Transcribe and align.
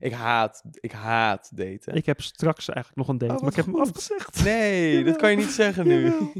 Ik 0.00 0.12
haat, 0.12 0.62
ik 0.80 0.92
haat 0.92 1.50
daten. 1.56 1.94
Ik 1.94 2.06
heb 2.06 2.20
straks 2.20 2.68
eigenlijk 2.68 2.96
nog 2.96 3.08
een 3.08 3.18
date, 3.18 3.34
Oh, 3.34 3.40
maar 3.40 3.50
ik 3.50 3.56
heb 3.56 3.66
hem 3.66 3.80
afgezegd. 3.80 4.42
Nee, 4.44 5.04
dat 5.04 5.16
kan 5.16 5.30
je 5.30 5.36
niet 5.36 5.50
zeggen 5.50 5.86
nu. 5.86 6.02
Jawel. 6.02 6.32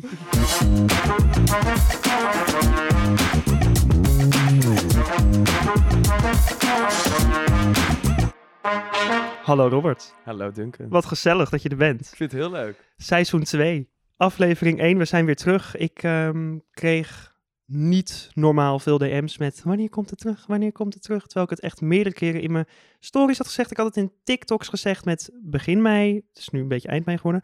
Hallo 9.43 9.69
Robert, 9.69 10.15
Hallo 10.25 10.51
Duncan. 10.53 10.89
wat 10.89 11.07
gezellig 11.07 11.51
dat 11.51 11.63
je 11.63 11.69
er 11.69 11.77
bent. 11.77 12.01
Ik 12.01 12.17
vind 12.17 12.33
het 12.33 12.41
heel 12.41 12.51
leuk. 12.51 12.93
Seizoen 12.97 13.43
2, 13.43 13.89
aflevering 14.17 14.81
1, 14.81 14.99
we 14.99 15.05
zijn 15.05 15.25
weer 15.25 15.37
terug. 15.37 15.77
Ik 15.77 16.03
ehm, 16.03 16.59
kreeg 16.71 17.30
niet 17.73 18.31
normaal 18.35 18.79
veel 18.79 18.99
DM's 18.99 19.39
met 19.39 19.63
wanneer 19.65 19.89
komt 19.89 20.11
het 20.11 20.19
terug, 20.19 20.47
wanneer 20.47 20.73
komt 20.73 20.95
het 20.95 21.03
terug. 21.03 21.23
Terwijl 21.23 21.45
ik 21.45 21.51
het 21.51 21.61
echt 21.61 21.81
meerdere 21.81 22.15
keren 22.15 22.41
in 22.41 22.53
mijn 22.53 22.67
stories 22.99 23.39
had 23.39 23.47
gezegd. 23.47 23.71
Ik 23.71 23.77
had 23.77 23.87
het 23.87 23.97
in 23.97 24.13
TikToks 24.25 24.69
gezegd 24.69 25.05
met 25.05 25.31
begin 25.43 25.83
mei, 25.83 26.15
het 26.15 26.39
is 26.39 26.49
nu 26.49 26.61
een 26.61 26.69
beetje 26.69 26.89
eind 26.89 27.05
mei 27.05 27.17
geworden. 27.17 27.43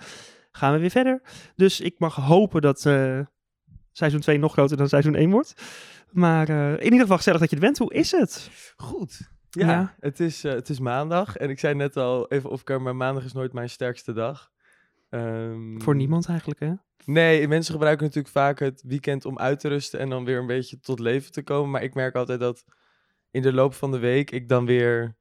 Gaan 0.51 0.73
we 0.73 0.79
weer 0.79 0.91
verder. 0.91 1.23
Dus 1.55 1.81
ik 1.81 1.99
mag 1.99 2.15
hopen 2.15 2.61
dat 2.61 2.87
eh, 2.87 3.21
seizoen 3.93 4.21
2 4.21 4.39
nog 4.39 4.53
groter 4.53 4.77
dan 4.77 4.89
seizoen 4.89 5.15
1 5.15 5.31
wordt. 5.31 5.55
Maar 6.11 6.49
eh, 6.49 6.73
in 6.73 6.85
ieder 6.85 7.01
geval 7.01 7.17
gezellig 7.17 7.41
dat 7.41 7.51
je 7.51 7.57
er 7.57 7.63
bent. 7.63 7.79
Hoe 7.79 7.95
is 7.95 8.11
het? 8.11 8.51
Goed. 8.77 9.31
Ja, 9.51 9.69
Ja. 9.69 9.95
Het, 10.01 10.21
is, 10.21 10.45
eh, 10.45 10.53
het 10.53 10.69
is 10.69 10.79
maandag. 10.81 11.37
En 11.37 11.51
ik 11.51 11.59
zei 11.59 11.75
net 11.75 11.97
al 11.97 12.29
even 12.29 12.51
of 12.51 12.65
maar 12.65 12.97
maandag 12.97 13.25
is 13.25 13.33
nooit 13.33 13.53
mijn 13.53 13.71
sterkste 13.71 14.13
dag. 14.13 14.51
Ehm, 15.09 15.79
Voor 15.79 15.95
niemand 15.97 16.29
eigenlijk, 16.29 16.61
hè? 16.61 16.73
Nee, 17.07 17.49
mensen 17.49 17.73
gebruiken 17.73 18.05
natuurlijk 18.07 18.35
vaak 18.35 18.59
het 18.59 18.83
weekend 18.87 19.25
om 19.25 19.39
uit 19.39 19.61
te 19.61 19.69
rusten 19.69 20.01
en 20.01 20.09
dan 20.09 20.25
weer 20.25 20.39
een 20.39 20.47
beetje 20.47 20.81
tot 20.81 20.99
leven 20.99 21.33
te 21.33 21.43
komen. 21.43 21.71
Maar 21.71 21.83
ik 21.83 21.95
merk 21.95 22.15
altijd 22.15 22.41
dat 22.41 22.65
in 23.31 23.43
de 23.43 23.53
loop 23.53 23.75
van 23.75 23.91
de 23.91 23.99
week 23.99 24.31
ik 24.31 24.49
dan 24.49 24.67
weer 24.67 25.17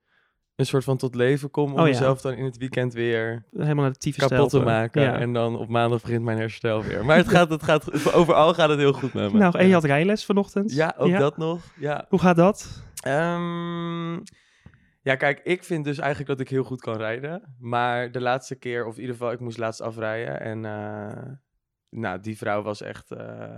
een 0.55 0.65
soort 0.65 0.83
van 0.83 0.97
tot 0.97 1.15
leven 1.15 1.51
kom. 1.51 1.71
Om 1.71 1.79
Oh 1.79 1.85
ja. 1.85 1.91
mezelf 1.91 2.21
dan 2.21 2.33
in 2.33 2.43
het 2.43 2.57
weekend 2.57 2.93
weer 2.93 3.45
Helemaal 3.51 3.83
naar 3.83 3.93
de 3.97 4.13
kapot 4.13 4.49
te 4.49 4.59
maken. 4.59 5.01
Ja. 5.01 5.19
En 5.19 5.33
dan 5.33 5.57
op 5.57 5.69
maandag 5.69 6.01
begint 6.01 6.23
mijn 6.23 6.37
herstel 6.37 6.83
weer. 6.83 7.05
Maar 7.05 7.17
het 7.17 7.27
gaat, 7.27 7.49
het 7.49 7.63
gaat, 7.63 8.13
overal 8.13 8.53
gaat 8.53 8.69
het 8.69 8.79
heel 8.79 8.93
goed 8.93 9.13
met 9.13 9.31
me. 9.31 9.37
Nou, 9.37 9.57
en 9.57 9.67
je 9.67 9.73
had 9.73 9.83
rijles 9.83 10.25
vanochtend. 10.25 10.73
Ja, 10.73 10.95
ook 10.97 11.17
dat 11.17 11.37
nog. 11.37 11.61
Ja. 11.79 12.05
Hoe 12.09 12.19
gaat 12.19 12.35
dat? 12.35 12.83
Ehm, 13.01 14.13
ja, 15.01 15.15
kijk, 15.17 15.39
ik 15.43 15.63
vind 15.63 15.85
dus 15.85 15.97
eigenlijk 15.97 16.29
dat 16.29 16.39
ik 16.39 16.49
heel 16.49 16.63
goed 16.63 16.81
kan 16.81 16.97
rijden. 16.97 17.55
Maar 17.59 18.11
de 18.11 18.21
laatste 18.21 18.55
keer, 18.55 18.85
of 18.85 18.95
in 18.95 19.01
ieder 19.01 19.15
geval, 19.15 19.31
ik 19.31 19.39
moest 19.39 19.57
laatst 19.57 19.81
afrijden. 19.81 20.39
En 20.41 20.65
eh, 20.65 21.31
nou, 21.95 22.19
die 22.19 22.37
vrouw 22.37 22.61
was 22.61 22.81
echt, 22.81 23.11
eh, 23.11 23.57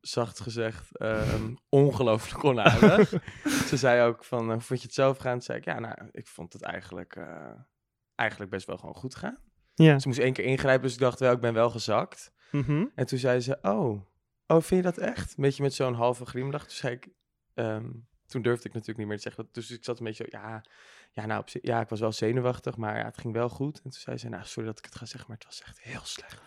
zacht 0.00 0.40
gezegd, 0.40 0.96
ehm, 0.96 1.54
ongelooflijk 1.68 2.44
onaardig. 2.44 3.12
Ze 3.68 3.76
zei 3.76 4.08
ook 4.08 4.24
van, 4.24 4.52
hoe 4.52 4.60
vond 4.60 4.80
je 4.80 4.86
het 4.86 4.94
zelf 4.94 5.18
gaan? 5.18 5.32
Toen 5.32 5.42
zei 5.42 5.58
ik, 5.58 5.64
ja, 5.64 5.78
nou, 5.78 6.08
ik 6.12 6.26
vond 6.26 6.52
het 6.52 6.62
eigenlijk, 6.62 7.16
eh, 7.16 7.52
eigenlijk 8.14 8.50
best 8.50 8.66
wel 8.66 8.76
gewoon 8.76 8.94
goed 8.94 9.14
gaan. 9.14 9.38
Ja. 9.74 9.98
Ze 9.98 10.08
moest 10.08 10.20
één 10.20 10.32
keer 10.32 10.44
ingrijpen, 10.44 10.82
dus 10.82 10.92
ik 10.92 11.00
dacht 11.00 11.20
wel, 11.20 11.32
ik 11.32 11.40
ben 11.40 11.54
wel 11.54 11.70
gezakt. 11.70 12.32
Mhm. 12.50 12.86
En 12.94 13.06
toen 13.06 13.18
zei 13.18 13.40
ze, 13.40 13.58
oh, 13.62 14.00
oh, 14.46 14.60
vind 14.60 14.68
je 14.68 14.82
dat 14.82 14.98
echt? 14.98 15.28
Een 15.28 15.42
beetje 15.42 15.62
met 15.62 15.74
zo'n 15.74 15.94
halve 15.94 16.26
glimlach. 16.26 16.66
Toen 16.66 16.76
zei 16.76 16.94
ik, 16.94 17.08
ehm, 17.54 17.90
toen 18.26 18.42
durfde 18.42 18.68
ik 18.68 18.74
natuurlijk 18.74 18.98
niet 18.98 19.06
meer 19.06 19.16
te 19.16 19.22
zeggen. 19.22 19.48
Dus 19.52 19.70
ik 19.70 19.84
zat 19.84 19.98
een 19.98 20.04
beetje 20.04 20.28
zo, 20.30 20.38
ja, 20.38 20.64
ja, 21.12 21.26
nou, 21.26 21.40
op 21.40 21.48
ja, 21.48 21.80
ik 21.80 21.88
was 21.88 22.00
wel 22.00 22.12
zenuwachtig, 22.12 22.76
maar 22.76 22.98
ja, 22.98 23.04
het 23.04 23.18
ging 23.18 23.34
wel 23.34 23.48
goed. 23.48 23.76
En 23.76 23.82
toen 23.82 24.00
zei 24.00 24.16
ze, 24.16 24.28
nou, 24.28 24.44
sorry 24.44 24.68
dat 24.68 24.78
ik 24.78 24.84
het 24.84 24.94
ga 24.94 25.06
zeggen, 25.06 25.28
maar 25.28 25.38
het 25.38 25.46
was 25.46 25.62
echt 25.62 25.80
heel 25.80 26.04
slecht. 26.04 26.42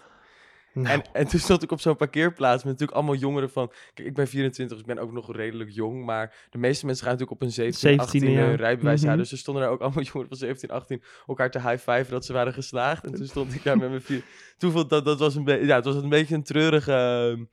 Nou, 0.73 0.87
En, 0.87 1.03
en 1.13 1.27
toen 1.27 1.39
stond 1.39 1.63
ik 1.63 1.71
op 1.71 1.79
zo'n 1.79 1.95
parkeerplaats 1.95 2.63
met 2.63 2.71
natuurlijk 2.71 2.97
allemaal 2.97 3.15
jongeren 3.15 3.49
van... 3.49 3.71
Kijk, 3.93 4.07
ik 4.07 4.13
ben 4.13 4.27
24, 4.27 4.77
dus 4.77 4.87
ik 4.87 4.93
ben 4.95 5.03
ook 5.03 5.11
nog 5.11 5.35
redelijk 5.35 5.69
jong, 5.69 6.05
maar 6.05 6.47
de 6.49 6.57
meeste 6.57 6.85
mensen 6.85 7.05
gaan 7.05 7.13
natuurlijk 7.13 7.41
op 7.41 7.47
een 7.47 7.53
17, 7.53 7.97
17e, 7.97 7.99
18 8.01 8.31
ja. 8.31 8.55
rijbewijs. 8.55 9.01
Ja, 9.01 9.07
Mhm. 9.09 9.17
dus 9.17 9.31
er 9.31 9.37
stonden 9.37 9.63
er 9.63 9.69
ook 9.69 9.81
allemaal 9.81 10.03
jongeren 10.13 10.27
van 10.27 10.37
17, 10.37 10.69
18 10.69 11.03
elkaar 11.27 11.51
te 11.51 11.59
high-fiven 11.59 12.11
dat 12.11 12.25
ze 12.25 12.33
waren 12.33 12.53
geslaagd. 12.53 13.03
En 13.05 13.13
toen 13.13 13.25
stond 13.27 13.53
ik 13.53 13.63
daar 13.63 13.77
met 13.77 13.89
mijn 13.89 14.01
vier... 14.01 14.23
Toen 14.57 14.71
vond 14.71 14.89
dat, 14.89 15.05
dat 15.05 15.19
was 15.19 15.35
een 15.35 15.43
beetje, 15.43 15.65
ja, 15.65 15.75
het 15.75 15.85
was 15.85 15.95
een 15.95 16.09
beetje 16.09 16.35
een 16.35 16.43
treurige... 16.43 17.47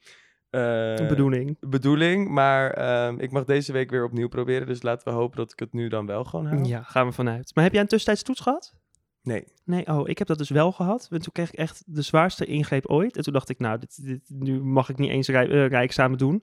eh, 0.51 1.09
bedoeling. 1.09 1.57
bedoeling. 1.61 2.29
Maar 2.29 2.71
ehm, 2.71 3.19
ik 3.19 3.31
mag 3.31 3.45
deze 3.45 3.73
week 3.73 3.91
weer 3.91 4.05
opnieuw 4.05 4.29
proberen. 4.29 4.67
Dus 4.67 4.83
laten 4.83 5.09
we 5.09 5.19
hopen 5.19 5.37
dat 5.37 5.53
ik 5.53 5.59
het 5.59 5.73
nu 5.73 5.89
dan 5.89 6.07
wel 6.07 6.25
gewoon 6.25 6.47
haal. 6.47 6.65
Ja, 6.65 6.83
gaan 6.83 7.07
we 7.07 7.13
vanuit. 7.13 7.51
Maar 7.55 7.65
heb 7.65 7.73
jij 7.73 7.83
een 7.83 7.89
tussentijds 7.89 8.23
toets 8.23 8.41
gehad? 8.41 8.75
Nee. 9.23 9.45
Nee, 9.65 9.87
oh, 9.87 10.09
ik 10.09 10.19
heb 10.19 10.27
dat 10.27 10.39
dus 10.39 10.51
wel 10.51 10.73
gehad. 10.73 11.09
En 11.11 11.23
toen 11.23 11.33
kreeg 11.33 11.49
ik 11.53 11.59
echt 11.59 11.83
de 11.87 12.03
zwaarste 12.03 12.45
ingreep 12.47 12.87
ooit. 12.87 13.17
En 13.17 13.23
toen 13.23 13.33
dacht 13.33 13.49
ik, 13.49 13.59
nou, 13.59 13.79
dit, 13.79 14.05
dit, 14.05 14.21
nu 14.29 14.63
mag 14.63 14.89
ik 14.89 14.99
niet 14.99 15.11
eens 15.11 15.29
rij, 15.29 15.49
eh, 15.49 15.67
rijexamen 15.67 16.19
doen. 16.19 16.43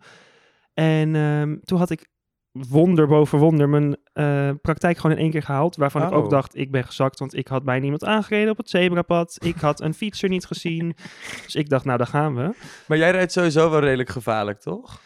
En 0.73 1.15
ehm, 1.15 1.57
toen 1.63 1.77
had 1.77 1.89
ik 1.89 2.09
wonder 2.51 3.07
boven 3.07 3.39
wonder 3.39 3.69
mijn 3.69 3.97
eh, 4.13 4.49
praktijk 4.61 4.97
gewoon 4.97 5.15
in 5.15 5.21
één 5.21 5.31
keer 5.31 5.43
gehaald. 5.43 5.75
Waarvan 5.75 6.01
ik 6.03 6.11
ook 6.11 6.23
Oh. 6.23 6.29
dacht, 6.29 6.55
ik 6.55 6.71
ben 6.71 6.83
gezakt, 6.83 7.19
want 7.19 7.35
ik 7.35 7.47
had 7.47 7.63
bijna 7.63 7.83
iemand 7.83 8.03
aangereden 8.03 8.51
op 8.51 8.57
het 8.57 8.69
zebrapad. 8.69 9.37
Ik 9.45 9.55
had 9.55 9.81
een 9.81 9.93
fietser 9.93 10.29
niet 10.29 10.45
gezien. 10.45 10.95
Dus 11.45 11.55
ik 11.55 11.69
dacht, 11.69 11.85
nou, 11.85 11.97
daar 11.97 12.07
gaan 12.07 12.35
we. 12.35 12.53
Maar 12.87 12.97
jij 12.97 13.11
rijdt 13.11 13.31
sowieso 13.31 13.69
wel 13.69 13.79
redelijk 13.79 14.09
gevaarlijk, 14.09 14.59
toch? 14.59 15.01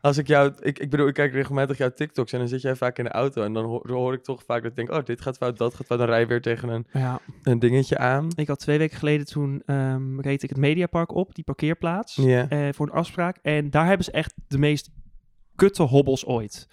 Als 0.00 0.18
ik 0.18 0.26
jou... 0.26 0.52
Ik, 0.60 0.78
ik 0.78 0.90
bedoel, 0.90 1.08
ik 1.08 1.14
kijk 1.14 1.32
regelmatig 1.32 1.78
jouw 1.78 1.90
TikToks 1.90 2.32
en 2.32 2.38
dan 2.38 2.48
zit 2.48 2.62
jij 2.62 2.76
vaak 2.76 2.98
in 2.98 3.04
de 3.04 3.10
auto. 3.10 3.42
En 3.42 3.52
dan 3.52 3.80
hoor, 3.86 4.12
ik 4.12 4.22
toch 4.22 4.42
vaak 4.44 4.62
dat 4.62 4.70
ik 4.70 4.76
denk... 4.76 4.90
Oh, 4.90 5.04
dit 5.04 5.20
gaat 5.20 5.36
fout, 5.36 5.58
dat 5.58 5.74
gaat 5.74 5.86
fout. 5.86 5.98
Dan 5.98 6.08
rij 6.08 6.20
je 6.20 6.26
weer 6.26 6.42
tegen 6.42 6.68
een, 6.68 6.86
Ja, 6.92 7.20
een 7.42 7.58
dingetje 7.58 7.98
aan. 7.98 8.28
ik 8.34 8.48
had 8.48 8.58
twee 8.58 8.78
weken 8.78 8.98
geleden, 8.98 9.26
toen 9.26 9.62
ehm, 9.66 10.20
reed 10.20 10.42
ik 10.42 10.48
het 10.48 10.58
Mediapark 10.58 11.14
op, 11.14 11.34
die 11.34 11.44
parkeerplaats. 11.44 12.18
Eh, 12.18 12.68
voor 12.72 12.86
een 12.86 12.92
afspraak. 12.92 13.38
En 13.42 13.70
daar 13.70 13.86
hebben 13.86 14.04
ze 14.04 14.10
echt 14.10 14.34
de 14.48 14.58
meest 14.58 14.90
kutte 15.54 15.82
hobbels 15.82 16.26
ooit. 16.26 16.68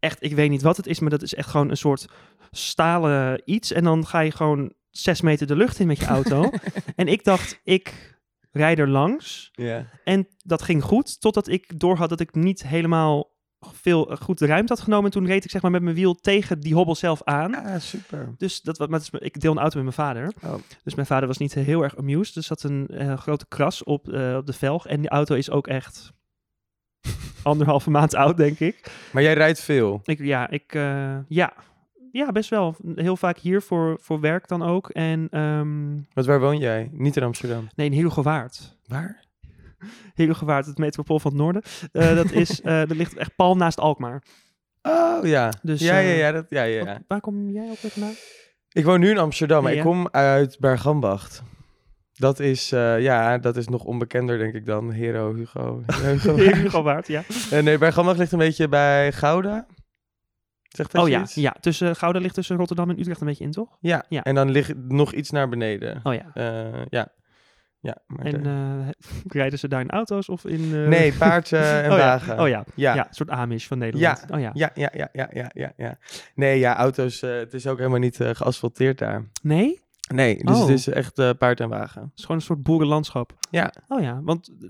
Echt, 0.00 0.22
ik 0.22 0.34
weet 0.34 0.50
niet 0.50 0.62
wat 0.62 0.76
het 0.76 0.86
is, 0.86 1.00
maar 1.00 1.10
dat 1.10 1.22
is 1.22 1.34
echt 1.34 1.48
gewoon 1.48 1.70
een 1.70 1.76
soort 1.76 2.08
stalen 2.50 3.42
iets. 3.44 3.72
En 3.72 3.84
dan 3.84 4.06
ga 4.06 4.20
je 4.20 4.30
gewoon 4.30 4.72
zes 4.90 5.20
meter 5.20 5.46
de 5.46 5.56
lucht 5.56 5.78
in 5.78 5.86
met 5.86 5.98
je 5.98 6.06
auto. 6.06 6.50
en 6.96 7.08
ik 7.08 7.24
dacht, 7.24 7.60
ik 7.64 8.17
rijd 8.58 8.78
er 8.78 8.88
langs. 8.88 9.48
Ja. 9.52 9.86
En 10.04 10.28
dat 10.44 10.62
ging 10.62 10.82
goed, 10.82 11.20
totdat 11.20 11.48
ik 11.48 11.80
doorhad 11.80 12.08
dat 12.08 12.20
ik 12.20 12.34
niet 12.34 12.62
helemaal 12.66 13.36
veel 13.60 14.10
eh, 14.10 14.16
goed 14.16 14.38
de 14.38 14.46
ruimte 14.46 14.72
had 14.72 14.82
genomen. 14.82 15.04
En 15.04 15.10
toen 15.10 15.26
reed 15.26 15.44
ik 15.44 15.50
zeg 15.50 15.62
maar 15.62 15.70
met 15.70 15.82
mijn 15.82 15.94
wiel 15.94 16.14
tegen 16.14 16.60
die 16.60 16.74
hobbel 16.74 16.94
zelf 16.94 17.22
aan. 17.24 17.54
Ah, 17.54 17.80
super. 17.80 18.34
Dus 18.36 18.60
dat, 18.60 18.78
wat- 18.78 18.88
maar 18.88 19.00
is- 19.00 19.10
ik 19.18 19.40
deel 19.40 19.50
een 19.52 19.58
auto 19.58 19.82
met 19.82 19.96
mijn 19.96 20.08
vader. 20.08 20.32
Oh. 20.44 20.54
Dus 20.84 20.94
mijn 20.94 21.06
vader 21.06 21.26
was 21.28 21.38
niet 21.38 21.54
heel 21.54 21.82
erg 21.82 21.96
amused. 21.96 22.34
Dus 22.34 22.46
zat 22.46 22.62
een 22.62 22.86
eh, 22.88 23.16
grote 23.18 23.46
kras 23.48 23.84
op, 23.84 24.08
eh, 24.12 24.36
op 24.36 24.46
de 24.46 24.52
velg. 24.52 24.86
En 24.86 25.00
die 25.00 25.10
auto 25.10 25.34
is 25.34 25.50
ook 25.50 25.66
echt 25.66 26.12
anderhalve 27.42 27.90
maand 27.90 28.14
oud, 28.14 28.36
denk 28.36 28.58
ik. 28.60 28.90
Maar 29.12 29.22
jij 29.22 29.34
rijdt 29.34 29.60
veel. 29.60 30.00
ik 30.04 30.18
ja, 30.18 30.50
ik, 30.50 30.74
eh, 30.74 31.16
ja. 31.28 31.52
Ja, 32.12 32.32
best 32.32 32.50
wel. 32.50 32.76
Heel 32.94 33.16
vaak 33.16 33.38
hier 33.38 33.62
voor, 33.62 33.98
voor 34.00 34.20
werk 34.20 34.48
dan 34.48 34.62
ook. 34.62 34.88
En 34.90 35.28
Want 36.14 36.26
waar 36.26 36.40
woon 36.40 36.58
jij? 36.58 36.88
Niet 36.92 37.16
in 37.16 37.22
Amsterdam. 37.22 37.68
nee, 37.76 37.86
in 37.86 37.92
Herugewaard. 37.96 38.76
Waar? 38.86 39.24
Herugewaard, 40.14 40.66
het 40.66 40.78
metropool 40.78 41.18
van 41.20 41.30
het 41.30 41.40
noorden. 41.40 41.62
Eh, 41.92 42.14
dat, 42.14 42.30
is, 42.32 42.60
eh, 42.62 42.78
dat 42.78 42.96
ligt 42.96 43.16
echt 43.16 43.36
pal 43.36 43.56
naast 43.56 43.80
Alkmaar. 43.80 44.22
Oh, 44.82 45.18
ja. 45.26 45.52
Dus, 45.62 45.80
ja, 45.80 45.98
ja, 45.98 46.08
eh, 46.10 46.18
ja, 46.18 46.32
dat, 46.32 46.46
ja, 46.48 46.62
ja. 46.62 46.84
Wat- 46.84 46.98
waar 47.08 47.20
kom 47.20 47.50
jij 47.50 47.70
ook 47.70 47.78
weer 47.80 47.90
vandaan? 47.90 48.14
Ik 48.72 48.84
woon 48.84 49.00
nu 49.00 49.10
in 49.10 49.18
Amsterdam, 49.18 49.62
maar 49.62 49.72
Ja. 49.72 49.78
ik 49.78 49.84
kom 49.84 50.08
uit 50.10 50.56
Bergambacht. 50.58 51.42
Dat 52.14 52.40
is, 52.40 52.68
ja, 52.68 53.38
dat 53.38 53.56
is 53.56 53.68
nog 53.68 53.84
onbekender, 53.84 54.38
denk 54.38 54.54
ik 54.54 54.66
dan. 54.66 54.92
Hero, 54.92 55.34
Hugo. 55.34 55.82
Hugo. 56.02 56.36
Herugewaard, 56.44 57.06
ja. 57.08 57.22
Nee, 57.62 57.78
Bergambacht 57.78 58.18
ligt 58.18 58.32
een 58.32 58.38
beetje 58.38 58.68
bij 58.68 59.12
Gouda. 59.12 59.66
Zegt 60.68 60.92
dat 60.92 61.02
Oh 61.02 61.08
ja, 61.08 61.20
iets? 61.22 61.34
ja. 61.34 61.56
Tussen, 61.60 61.96
Gouda 61.96 62.18
ligt 62.18 62.34
tussen 62.34 62.56
Rotterdam 62.56 62.90
en 62.90 62.98
Utrecht 62.98 63.20
een 63.20 63.26
beetje 63.26 63.44
in, 63.44 63.50
toch? 63.50 63.76
Ja. 63.80 64.04
Ja. 64.08 64.22
en 64.22 64.34
dan 64.34 64.50
ligt 64.50 64.74
nog 64.88 65.12
iets 65.12 65.30
naar 65.30 65.48
beneden. 65.48 66.00
Oh 66.02 66.14
ja. 66.14 66.30
Eh, 66.34 66.82
ja. 66.88 67.08
Ja, 67.80 67.96
maar 68.06 68.24
En 68.26 68.46
eh, 68.46 68.88
rijden 69.40 69.58
ze 69.58 69.68
daar 69.68 69.80
in 69.80 69.90
auto's 69.90 70.28
of 70.28 70.44
in... 70.44 70.74
eh, 70.74 70.88
nee, 70.88 71.12
paard 71.12 71.52
eh, 71.52 71.78
en 71.84 71.90
oh, 71.92 71.96
wagen. 71.98 72.34
Ja. 72.36 72.42
Oh 72.42 72.48
ja. 72.48 72.64
Ja. 72.74 72.94
ja. 72.94 73.06
een 73.08 73.14
soort 73.14 73.30
Amish 73.30 73.66
van 73.66 73.78
Nederland. 73.78 74.24
Oh 74.30 74.40
ja. 74.40 74.50
Ja, 74.54 74.70
ja, 74.74 74.90
ja, 74.94 75.08
ja, 75.12 75.28
ja, 75.32 75.50
ja, 75.54 75.72
ja. 75.76 75.98
Nee, 76.34 76.58
ja, 76.58 76.76
auto's, 76.76 77.22
eh, 77.22 77.30
het 77.36 77.54
is 77.54 77.66
ook 77.66 77.76
helemaal 77.78 77.98
niet 77.98 78.20
eh, 78.20 78.30
geasfalteerd 78.32 78.98
daar. 78.98 79.28
Nee? 79.42 79.80
Nee, 80.14 80.44
dus 80.44 80.54
Oh. 80.56 80.60
het 80.60 80.68
is 80.70 80.88
echt 80.88 81.18
eh, 81.18 81.30
paard 81.38 81.60
en 81.60 81.68
wagen. 81.68 82.02
Het 82.02 82.10
is 82.14 82.22
gewoon 82.22 82.36
een 82.36 82.46
soort 82.46 82.62
boerenlandschap. 82.62 83.32
Ja. 83.50 83.72
Oh 83.88 84.00
ja, 84.00 84.20
want 84.22 84.48
eh, 84.60 84.68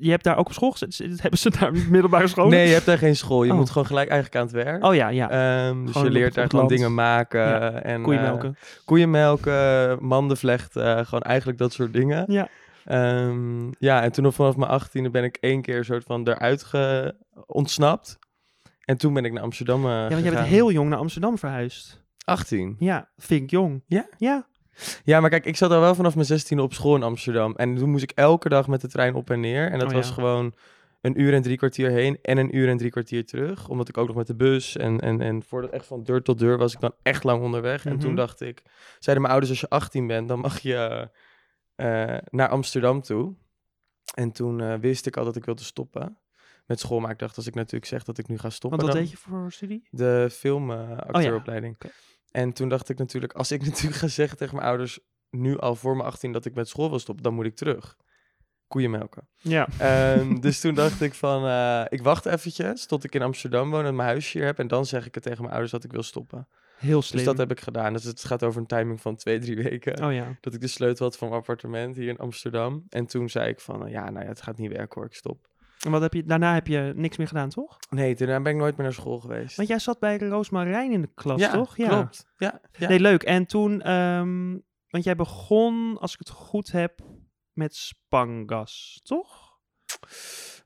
je 0.00 0.10
hebt 0.10 0.24
daar 0.24 0.36
ook 0.36 0.46
op 0.46 0.52
school 0.52 0.70
gezet. 0.70 0.94
Z- 0.94 0.98
Hebben 1.22 1.38
ze 1.38 1.50
daar 1.50 1.72
middelbare 1.90 2.26
school? 2.28 2.48
Nee, 2.48 2.66
je 2.66 2.72
hebt 2.72 2.86
daar 2.86 2.98
geen 2.98 3.16
school. 3.16 3.44
Je 3.44 3.50
Oh. 3.52 3.56
moet 3.58 3.70
gewoon 3.70 3.86
gelijk 3.86 4.08
eigenlijk 4.10 4.40
aan 4.40 4.46
het 4.58 4.64
werk. 4.66 4.84
Oh 4.84 4.94
ja, 4.94 5.08
ja. 5.08 5.30
Ehm, 5.30 5.82
dus 5.84 5.92
Gewoon 5.92 6.06
je 6.06 6.12
leert 6.12 6.34
daar 6.34 6.48
gewoon 6.50 6.66
dingen 6.68 6.94
maken. 6.94 7.40
Ja. 7.40 7.70
En, 7.72 8.02
Koeien 8.02 8.20
eh, 8.20 8.26
melken. 8.26 8.56
koeien 8.84 9.10
melken, 9.10 9.98
manden 10.06 10.36
vlechten, 10.36 11.04
gewoon 11.06 11.22
eigenlijk 11.22 11.58
dat 11.58 11.72
soort 11.72 11.92
dingen. 11.92 12.24
Ja. 12.32 12.48
Ehm, 12.84 13.70
ja, 13.78 14.02
en 14.02 14.12
toen 14.12 14.32
vanaf 14.32 14.56
mijn 14.56 14.70
achttiende 14.70 15.10
ben 15.10 15.24
ik 15.24 15.36
één 15.40 15.62
keer 15.62 15.84
soort 15.84 16.04
van 16.04 16.28
eruit 16.28 16.64
ge- 16.64 17.14
ontsnapt. 17.46 18.18
En 18.84 18.96
toen 18.96 19.14
ben 19.14 19.24
ik 19.24 19.32
naar 19.32 19.42
Amsterdam 19.42 19.84
eh 19.84 19.90
ja, 19.90 20.08
want 20.08 20.22
jij 20.22 20.32
bent 20.32 20.46
heel 20.46 20.72
jong 20.72 20.88
naar 20.88 20.98
Amsterdam 20.98 21.38
verhuisd. 21.38 22.06
18. 22.24 22.76
Ja, 22.78 23.08
vind 23.16 23.42
ik 23.42 23.50
jong. 23.50 23.82
Ja? 23.86 24.06
Ja. 24.18 24.46
Ja, 25.04 25.20
maar 25.20 25.30
kijk, 25.30 25.44
ik 25.46 25.56
zat 25.56 25.70
al 25.70 25.80
wel 25.80 25.94
vanaf 25.94 26.14
mijn 26.14 26.26
16e 26.40 26.58
op 26.58 26.72
school 26.72 26.96
in 26.96 27.02
Amsterdam. 27.02 27.54
En 27.56 27.76
toen 27.76 27.90
moest 27.90 28.02
ik 28.02 28.10
elke 28.10 28.48
dag 28.48 28.66
met 28.68 28.80
de 28.80 28.88
trein 28.88 29.14
op 29.14 29.30
en 29.30 29.40
neer. 29.40 29.70
En 29.70 29.78
dat 29.78 29.88
Oh, 29.88 29.94
was 29.94 30.08
ja. 30.08 30.14
gewoon 30.14 30.54
een 31.00 31.20
uur 31.20 31.34
en 31.34 31.42
drie 31.42 31.56
kwartier 31.56 31.90
heen 31.90 32.18
en 32.22 32.38
een 32.38 32.56
uur 32.56 32.68
en 32.68 32.76
drie 32.76 32.90
kwartier 32.90 33.26
terug. 33.26 33.68
Omdat 33.68 33.88
ik 33.88 33.96
ook 33.98 34.06
nog 34.06 34.16
met 34.16 34.26
de 34.26 34.34
bus 34.34 34.76
en, 34.76 35.00
en, 35.00 35.20
en 35.20 35.42
voordat 35.42 35.70
echt 35.70 35.86
van 35.86 36.02
deur 36.04 36.22
tot 36.22 36.38
deur 36.38 36.58
was 36.58 36.74
ik 36.74 36.80
dan 36.80 36.94
echt 37.02 37.24
lang 37.24 37.42
onderweg. 37.42 37.84
En 37.86 37.98
toen 37.98 38.08
Mhm. 38.08 38.18
dacht 38.18 38.40
ik, 38.40 38.62
zeiden 38.98 39.22
mijn 39.22 39.34
ouders, 39.38 39.50
als 39.50 39.60
je 39.60 39.68
18 39.68 40.06
bent, 40.06 40.28
dan 40.28 40.38
mag 40.40 40.58
je 40.60 41.10
eh, 41.76 42.16
naar 42.30 42.48
Amsterdam 42.48 43.02
toe. 43.02 43.34
En 44.14 44.32
toen 44.32 44.60
eh, 44.60 44.74
wist 44.74 45.06
ik 45.06 45.16
al 45.16 45.24
dat 45.24 45.36
ik 45.36 45.44
wilde 45.44 45.62
stoppen 45.62 46.18
met 46.66 46.80
school. 46.80 47.00
Maar 47.00 47.10
ik 47.10 47.18
dacht, 47.18 47.36
als 47.36 47.46
ik 47.46 47.54
natuurlijk 47.54 47.86
zeg 47.86 48.04
dat 48.04 48.18
ik 48.18 48.28
nu 48.28 48.38
ga 48.38 48.50
stoppen, 48.50 48.80
Want 48.80 48.92
wat 48.92 48.92
dan 49.02 49.02
deed 49.10 49.10
je 49.22 49.28
voor 49.30 49.52
studie? 49.52 49.88
de 49.90 50.28
filmacteuropleiding. 50.32 51.74
Oké. 51.74 51.88
En 52.30 52.52
toen 52.52 52.68
dacht 52.68 52.88
ik 52.88 52.98
natuurlijk, 52.98 53.32
als 53.32 53.52
ik 53.52 53.64
natuurlijk 53.66 53.96
ga 53.96 54.08
zeggen 54.08 54.38
tegen 54.38 54.54
mijn 54.54 54.68
ouders 54.68 54.98
nu 55.30 55.58
al 55.58 55.74
voor 55.74 55.96
mijn 55.96 56.08
18 56.08 56.32
dat 56.32 56.44
ik 56.44 56.54
met 56.54 56.68
school 56.68 56.90
wil 56.90 56.98
stoppen, 56.98 57.24
dan 57.24 57.34
moet 57.34 57.44
ik 57.44 57.56
terug. 57.56 57.96
Koeien 58.66 58.90
melken. 58.90 59.28
Ja. 59.36 59.68
Ehm, 59.78 60.34
dus 60.40 60.60
toen 60.60 60.74
dacht 60.74 61.00
ik 61.00 61.14
van, 61.14 61.46
eh, 61.46 61.84
ik 61.88 62.02
wacht 62.02 62.26
eventjes 62.26 62.86
tot 62.86 63.04
ik 63.04 63.14
in 63.14 63.22
Amsterdam 63.22 63.70
woon 63.70 63.84
en 63.84 63.96
mijn 63.96 64.08
huisje 64.08 64.38
hier 64.38 64.46
heb. 64.46 64.58
En 64.58 64.68
dan 64.68 64.86
zeg 64.86 65.06
ik 65.06 65.14
het 65.14 65.22
tegen 65.22 65.38
mijn 65.38 65.50
ouders 65.50 65.72
dat 65.72 65.84
ik 65.84 65.92
wil 65.92 66.02
stoppen. 66.02 66.48
Heel 66.78 67.02
slim. 67.02 67.16
Dus 67.16 67.26
dat 67.26 67.38
heb 67.38 67.50
ik 67.50 67.60
gedaan. 67.60 67.92
Dus 67.92 68.04
het 68.04 68.24
gaat 68.24 68.42
over 68.42 68.60
een 68.60 68.66
timing 68.66 69.00
van 69.00 69.16
twee, 69.16 69.38
drie 69.38 69.56
weken. 69.56 70.04
Oh 70.04 70.12
ja. 70.12 70.36
Dat 70.40 70.54
ik 70.54 70.60
de 70.60 70.66
sleutel 70.66 71.04
had 71.06 71.16
van 71.16 71.28
mijn 71.28 71.40
appartement 71.40 71.96
hier 71.96 72.08
in 72.08 72.18
Amsterdam. 72.18 72.84
En 72.88 73.06
toen 73.06 73.28
zei 73.28 73.48
ik 73.48 73.60
van, 73.60 73.86
eh, 73.86 73.92
ja, 73.92 74.10
nou 74.10 74.24
ja, 74.24 74.30
het 74.30 74.42
gaat 74.42 74.58
niet 74.58 74.72
werken 74.72 74.94
hoor, 74.94 75.04
ik 75.04 75.14
stop. 75.14 75.48
En 75.84 75.90
wat 75.90 76.02
heb 76.02 76.14
je, 76.14 76.24
daarna 76.24 76.54
heb 76.54 76.66
je 76.66 76.92
niks 76.96 77.16
meer 77.16 77.26
gedaan, 77.26 77.48
toch? 77.48 77.78
Nee, 77.90 78.14
daarna 78.14 78.40
ben 78.40 78.52
ik 78.52 78.58
nooit 78.58 78.76
meer 78.76 78.86
naar 78.86 78.94
school 78.94 79.18
geweest. 79.18 79.56
Want 79.56 79.68
jij 79.68 79.78
zat 79.78 79.98
bij 79.98 80.18
Roosmarijn 80.18 80.92
in 80.92 81.00
de 81.00 81.10
klas, 81.14 81.40
ja, 81.40 81.52
toch? 81.52 81.74
klopt. 81.74 82.26
Ja, 82.36 82.60
ja. 82.72 82.88
Nee, 82.88 83.00
leuk. 83.00 83.22
En 83.22 83.46
toen, 83.46 83.82
ehm, 83.82 84.58
want 84.88 85.04
jij 85.04 85.16
begon, 85.16 85.98
als 86.00 86.12
ik 86.12 86.18
het 86.18 86.30
goed 86.30 86.72
heb, 86.72 87.00
met 87.52 87.74
Spangas, 87.74 89.00
toch? 89.02 89.58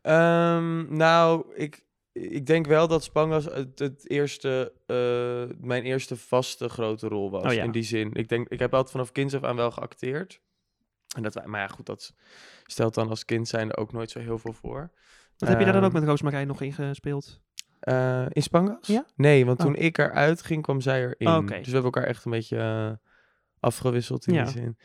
Ehm, 0.02 0.96
nou, 0.96 1.54
ik, 1.54 1.84
ik 2.12 2.46
denk 2.46 2.66
wel 2.66 2.88
dat 2.88 3.04
Spangas 3.04 3.44
het, 3.44 3.78
het 3.78 4.10
eerste, 4.10 4.72
eh, 4.86 5.56
mijn 5.66 5.82
eerste 5.82 6.16
vaste 6.16 6.68
grote 6.68 7.08
rol 7.08 7.30
was. 7.30 7.44
Oh 7.44 7.52
ja. 7.52 7.62
In 7.62 7.72
die 7.72 7.82
zin. 7.82 8.12
Ik 8.12 8.28
denk, 8.28 8.48
ik 8.48 8.58
heb 8.58 8.74
altijd 8.74 8.90
vanaf 8.90 9.12
kinds 9.12 9.34
af 9.34 9.42
aan 9.42 9.56
wel 9.56 9.70
geacteerd. 9.70 10.40
En 11.16 11.22
dat, 11.22 11.34
wij- 11.34 11.46
maar 11.46 11.60
ja, 11.60 11.66
goed, 11.66 11.86
dat 11.86 12.14
stelt 12.66 12.94
dan 12.94 13.08
als 13.08 13.24
kind 13.24 13.48
zijnde 13.48 13.76
ook 13.76 13.92
nooit 13.92 14.10
zo 14.10 14.18
heel 14.18 14.38
veel 14.38 14.52
voor. 14.52 14.90
Wat 15.36 15.48
heb 15.48 15.58
je 15.58 15.64
daar 15.64 15.74
dan 15.74 15.82
ook 15.84 15.90
Ehm, 15.92 15.98
met 16.00 16.08
Roosmarijn 16.08 16.46
nog 16.46 16.60
in 16.60 16.72
gespeeld? 16.72 17.40
eh, 17.80 18.26
in 18.28 18.42
Spangas? 18.42 18.86
Ja? 18.86 19.04
Nee, 19.16 19.46
want 19.46 19.58
Oh. 19.60 19.64
toen 19.66 19.74
ik 19.74 19.98
eruit 19.98 20.42
ging, 20.42 20.62
kwam 20.62 20.80
zij 20.80 21.00
erin. 21.02 21.28
Oh, 21.28 21.36
oké. 21.36 21.56
Dus 21.56 21.66
we 21.66 21.72
hebben 21.72 21.92
elkaar 21.92 22.04
echt 22.04 22.24
een 22.24 22.30
beetje 22.30 22.58
eh, 22.58 22.92
afgewisseld 23.60 24.26
in 24.26 24.34
Ja. 24.34 24.42
die 24.44 24.52
zin. 24.52 24.78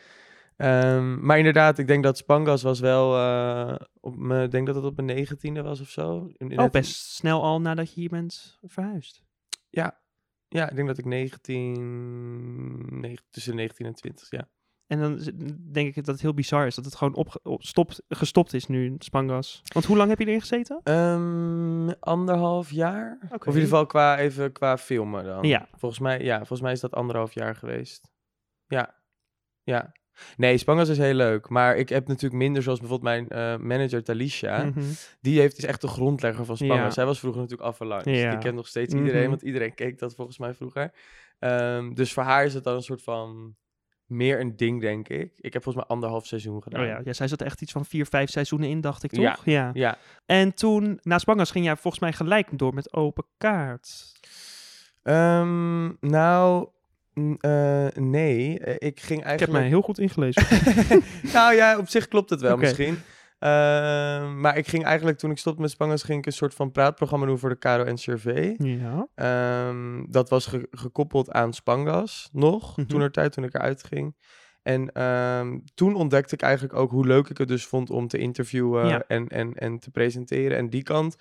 Ehm, 0.56 1.24
maar 1.26 1.38
inderdaad, 1.38 1.78
ik 1.78 1.86
denk 1.86 2.02
dat 2.02 2.16
Spangas 2.16 2.62
was 2.62 2.80
wel... 2.80 3.16
eh, 3.16 3.74
op 4.00 4.16
me, 4.16 4.42
ik 4.44 4.50
denk 4.50 4.66
dat 4.66 4.74
het 4.74 4.84
op 4.84 4.94
mijn 4.96 5.06
negentiende 5.16 5.62
was 5.62 5.80
of 5.80 5.88
zo. 5.88 6.30
In- 6.36 6.58
Oh, 6.60 6.70
best 6.70 7.10
snel 7.14 7.42
al 7.42 7.60
nadat 7.60 7.94
je 7.94 8.00
hier 8.00 8.08
bent 8.08 8.58
verhuisd. 8.62 9.22
Ja. 9.70 10.00
ja, 10.48 10.70
ik 10.70 10.76
denk 10.76 10.88
dat 10.88 10.98
ik 10.98 11.04
19... 11.04 13.00
negen- 13.00 13.24
tussen 13.30 13.54
19 13.56 13.86
en 13.86 13.94
20, 13.94 14.30
ja. 14.30 14.48
En 14.88 15.00
dan 15.00 15.20
denk 15.72 15.88
ik 15.88 15.94
dat 15.94 16.06
het 16.06 16.20
heel 16.20 16.34
bizar 16.34 16.66
is 16.66 16.74
dat 16.74 16.84
het 16.84 16.94
gewoon 16.94 17.14
op, 17.14 17.58
stopt, 17.58 18.02
gestopt 18.08 18.52
is 18.52 18.66
nu, 18.66 18.94
Spangas. 18.98 19.60
Want 19.72 19.86
hoe 19.86 19.96
lang 19.96 20.08
heb 20.08 20.18
je 20.18 20.26
erin 20.26 20.40
gezeten? 20.40 20.80
Ehm, 20.82 21.88
anderhalf 22.00 22.70
jaar? 22.70 23.18
Of 23.22 23.40
in 23.40 23.46
ieder 23.46 23.62
geval 23.62 23.86
qua, 23.86 24.18
even 24.18 24.52
qua 24.52 24.78
filmen 24.78 25.24
dan. 25.24 25.44
Ja. 25.44 25.68
Volgens 25.76 26.00
mij, 26.00 26.22
ja, 26.24 26.36
volgens 26.36 26.60
mij 26.60 26.72
is 26.72 26.80
dat 26.80 26.94
anderhalf 26.94 27.32
jaar 27.34 27.54
geweest. 27.54 28.10
Ja, 28.66 28.94
ja. 29.62 29.92
Nee, 30.36 30.58
Spangas 30.58 30.88
is 30.88 30.98
heel 30.98 31.14
leuk. 31.14 31.48
Maar 31.48 31.76
ik 31.76 31.88
heb 31.88 32.08
natuurlijk 32.08 32.42
minder, 32.42 32.62
zoals 32.62 32.78
bijvoorbeeld 32.80 33.28
mijn 33.28 33.28
eh, 33.28 33.66
manager 33.66 34.04
Talisha. 34.04 34.64
Mhm. 34.64 34.80
Die 35.20 35.40
heeft, 35.40 35.58
is 35.58 35.64
echt 35.64 35.80
de 35.80 35.88
grondlegger 35.88 36.44
van 36.44 36.56
Spangas. 36.56 36.76
Ja. 36.78 36.90
Zij 36.90 37.06
was 37.06 37.18
vroeger 37.18 37.40
natuurlijk 37.40 37.68
afverlangs. 37.68 38.04
Ja. 38.04 38.30
Die 38.30 38.38
kent 38.38 38.54
nog 38.54 38.66
steeds 38.68 38.94
iedereen, 38.94 39.20
Mhm. 39.20 39.28
want 39.28 39.42
iedereen 39.42 39.74
keek 39.74 39.98
dat 39.98 40.14
volgens 40.14 40.38
mij 40.38 40.54
vroeger. 40.54 40.92
Ehm, 41.38 41.92
dus 41.94 42.12
voor 42.12 42.22
haar 42.22 42.44
is 42.44 42.54
het 42.54 42.64
dan 42.64 42.74
een 42.74 42.82
soort 42.82 43.02
van 43.02 43.56
meer 44.08 44.40
een 44.40 44.56
ding, 44.56 44.80
denk 44.80 45.08
ik. 45.08 45.32
Ik 45.36 45.52
heb 45.52 45.62
volgens 45.62 45.84
mij 45.84 45.94
anderhalf 45.94 46.26
seizoen 46.26 46.62
gedaan. 46.62 46.80
Oh 46.80 46.86
ja, 46.86 47.00
ja, 47.04 47.12
zij 47.12 47.28
zat 47.28 47.42
echt 47.42 47.62
iets 47.62 47.72
van 47.72 47.84
vier, 47.84 48.06
vijf 48.06 48.30
seizoenen 48.30 48.68
in, 48.68 48.80
dacht 48.80 49.02
ik, 49.02 49.10
toch? 49.10 49.22
Ja. 49.22 49.38
ja. 49.44 49.70
Ja, 49.74 49.98
En 50.26 50.54
toen, 50.54 50.98
na 51.02 51.18
Spangas, 51.18 51.50
ging 51.50 51.64
jij 51.64 51.76
volgens 51.76 52.02
mij 52.02 52.12
gelijk 52.12 52.58
door 52.58 52.74
met 52.74 52.92
open 52.92 53.24
kaart. 53.38 54.12
Ehm, 55.02 55.84
nou, 56.00 56.68
eh, 57.40 57.86
nee. 57.94 58.58
Eh, 58.58 58.88
Ik 58.88 59.00
ging 59.00 59.18
Ik 59.20 59.24
heb 59.24 59.24
eigenlijk... 59.24 59.52
mij 59.52 59.68
heel 59.68 59.82
goed 59.82 59.98
ingelezen. 59.98 60.42
nou 61.34 61.54
ja, 61.54 61.78
op 61.78 61.88
zich 61.88 62.08
klopt 62.08 62.30
het 62.30 62.40
wel 62.40 62.56
misschien. 62.56 62.98
Ehm, 63.38 64.40
maar 64.40 64.56
ik 64.56 64.68
ging 64.68 64.84
eigenlijk, 64.84 65.18
toen 65.18 65.30
ik 65.30 65.38
stopte 65.38 65.60
met 65.60 65.70
Spangas, 65.70 66.02
ging 66.02 66.18
ik 66.18 66.26
een 66.26 66.32
soort 66.32 66.54
van 66.54 66.72
praatprogramma 66.72 67.26
doen 67.26 67.38
voor 67.38 67.48
de 67.48 67.58
Caro 67.58 67.92
NCRV. 67.92 68.54
ja. 68.58 69.06
Ehm, 69.14 70.04
dat 70.08 70.28
was 70.28 70.46
ge- 70.46 70.68
gekoppeld 70.70 71.30
aan 71.32 71.52
Spangas 71.52 72.28
nog, 72.32 72.76
Mhm. 72.76 72.86
toen 72.86 73.00
er 73.00 73.10
tijd, 73.12 73.32
toen 73.32 73.44
ik 73.44 73.54
eruit 73.54 73.84
ging. 73.84 74.16
En 74.62 74.92
ehm, 74.92 75.58
toen 75.74 75.94
ontdekte 75.94 76.34
ik 76.34 76.42
eigenlijk 76.42 76.74
ook 76.74 76.90
hoe 76.90 77.06
leuk 77.06 77.28
ik 77.28 77.38
het 77.38 77.48
dus 77.48 77.66
vond 77.66 77.90
om 77.90 78.08
te 78.08 78.18
interviewen 78.18 78.86
Ja. 78.86 79.02
en, 79.06 79.28
en, 79.28 79.54
en 79.54 79.78
te 79.78 79.90
presenteren 79.90 80.56
en 80.56 80.70
die 80.70 80.82
kant. 80.82 81.16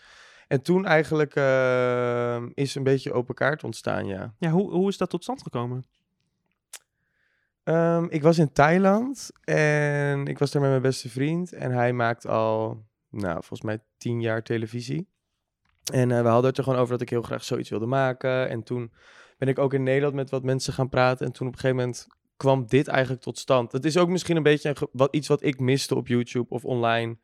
En 0.47 0.61
toen 0.61 0.85
eigenlijk 0.85 1.35
ehm, 1.35 2.49
is 2.53 2.75
een 2.75 2.83
beetje 2.83 3.13
open 3.13 3.35
kaart 3.35 3.63
ontstaan, 3.63 4.05
ja. 4.05 4.33
Ja, 4.39 4.49
hoe, 4.49 4.71
hoe 4.71 4.89
is 4.89 4.97
dat 4.97 5.09
tot 5.09 5.23
stand 5.23 5.41
gekomen? 5.41 5.83
Ehm, 7.67 8.05
ik 8.09 8.21
was 8.21 8.37
in 8.37 8.51
Thailand 8.51 9.31
en 9.43 10.25
ik 10.25 10.37
was 10.37 10.51
daar 10.51 10.61
met 10.61 10.71
mijn 10.71 10.81
beste 10.81 11.09
vriend. 11.09 11.53
En 11.53 11.71
hij 11.71 11.93
maakt 11.93 12.27
al, 12.27 12.83
nou, 13.09 13.33
volgens 13.33 13.61
mij 13.61 13.79
tien 13.97 14.21
jaar 14.21 14.43
televisie. 14.43 15.09
En 15.93 16.11
eh, 16.11 16.21
we 16.21 16.27
hadden 16.27 16.49
het 16.49 16.57
er 16.57 16.63
gewoon 16.63 16.79
over 16.79 16.91
dat 16.91 17.01
ik 17.01 17.09
heel 17.09 17.21
graag 17.21 17.43
zoiets 17.43 17.69
wilde 17.69 17.85
maken. 17.85 18.49
En 18.49 18.63
toen 18.63 18.93
ben 19.37 19.47
ik 19.47 19.59
ook 19.59 19.73
in 19.73 19.83
Nederland 19.83 20.13
met 20.13 20.29
wat 20.29 20.43
mensen 20.43 20.73
gaan 20.73 20.89
praten. 20.89 21.25
En 21.25 21.31
toen 21.31 21.47
op 21.47 21.53
een 21.53 21.59
gegeven 21.59 21.83
moment 21.83 22.07
kwam 22.37 22.67
dit 22.67 22.87
eigenlijk 22.87 23.21
tot 23.21 23.37
stand. 23.37 23.71
Het 23.71 23.85
is 23.85 23.97
ook 23.97 24.09
misschien 24.09 24.35
een 24.37 24.43
beetje 24.43 24.75
wat, 24.91 25.15
iets 25.15 25.27
wat 25.27 25.43
ik 25.43 25.59
miste 25.59 25.95
op 25.95 26.07
YouTube 26.07 26.49
of 26.49 26.65
online. 26.65 27.17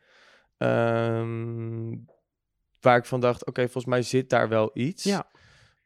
Ehm, 0.58 1.96
waar 2.80 2.98
ik 2.98 3.06
van 3.06 3.20
dacht, 3.20 3.46
oké, 3.46 3.62
volgens 3.62 3.86
mij 3.86 4.02
zit 4.02 4.30
daar 4.30 4.50
wel 4.50 4.72
iets. 4.74 5.04
Ja. 5.04 5.32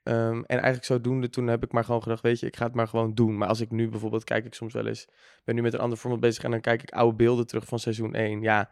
Ehm, 0.07 0.36
en 0.36 0.44
eigenlijk 0.48 0.86
zodoende, 0.86 1.30
toen 1.30 1.48
heb 1.48 1.63
ik 1.63 1.71
maar 1.71 1.83
gewoon 1.83 2.04
gedacht, 2.04 2.21
weet 2.21 2.39
je, 2.39 2.45
ik 2.45 2.56
ga 2.56 2.65
het 2.65 2.74
maar 2.74 2.88
gewoon 2.88 3.13
doen. 3.13 3.38
Maar 3.38 3.48
als 3.48 3.62
ik 3.62 3.71
nu 3.71 3.89
bijvoorbeeld, 3.89 4.24
kijk 4.24 4.45
ik 4.45 4.54
soms 4.54 4.74
wel 4.74 4.88
eens, 4.88 5.07
ben 5.44 5.56
nu 5.56 5.62
met 5.62 5.74
een 5.74 5.80
ander 5.80 5.98
format 5.98 6.19
bezig 6.19 6.44
en 6.44 6.51
dan 6.51 6.62
kijk 6.62 6.81
ik 6.81 6.92
oude 6.92 7.15
beelden 7.15 7.48
terug 7.48 7.65
van 7.65 7.80
seizoen 7.80 8.13
1. 8.13 8.42
Ja, 8.42 8.69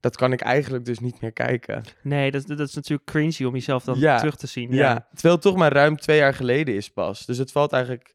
dat 0.00 0.16
kan 0.16 0.32
ik 0.32 0.40
eigenlijk 0.40 0.84
dus 0.84 0.98
niet 0.98 1.20
meer 1.20 1.32
kijken. 1.32 1.82
Nee, 2.02 2.30
dat, 2.30 2.46
dat 2.46 2.60
is 2.60 2.74
natuurlijk 2.74 3.08
cringy 3.08 3.44
om 3.44 3.54
jezelf 3.54 3.84
dan 3.84 3.98
Ja, 3.98 4.18
terug 4.18 4.36
te 4.36 4.46
zien. 4.46 4.72
Ja. 4.72 5.06
terwijl 5.12 5.34
het 5.34 5.42
toch 5.42 5.56
maar 5.56 5.72
ruim 5.72 5.96
twee 5.96 6.18
jaar 6.18 6.34
geleden 6.34 6.74
is 6.74 6.90
pas. 6.90 7.26
Dus 7.26 7.38
het 7.38 7.52
valt 7.52 7.72
eigenlijk 7.72 8.14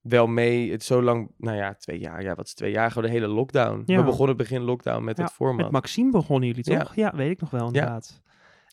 wel 0.00 0.26
mee. 0.26 0.70
Het 0.70 0.84
zo 0.84 1.02
lang, 1.02 1.30
nou 1.38 1.56
ja, 1.56 1.74
twee 1.74 1.98
jaar. 1.98 2.22
Ja, 2.22 2.34
wat 2.34 2.46
is 2.46 2.54
twee 2.54 2.72
jaar? 2.72 2.90
Gewoon 2.90 3.08
de 3.08 3.14
hele 3.14 3.28
lockdown. 3.28 3.82
Ja. 3.86 3.96
We 3.96 4.04
begonnen 4.04 4.36
begin 4.36 4.62
lockdown 4.62 5.04
met 5.04 5.18
het 5.18 5.30
format. 5.30 5.62
Met 5.62 5.70
Maxime 5.70 6.10
begonnen 6.10 6.48
jullie 6.48 6.64
toch? 6.64 6.94
Ja, 6.94 7.12
weet 7.16 7.30
ik 7.30 7.40
nog 7.40 7.50
wel 7.50 7.66
inderdaad. 7.66 8.22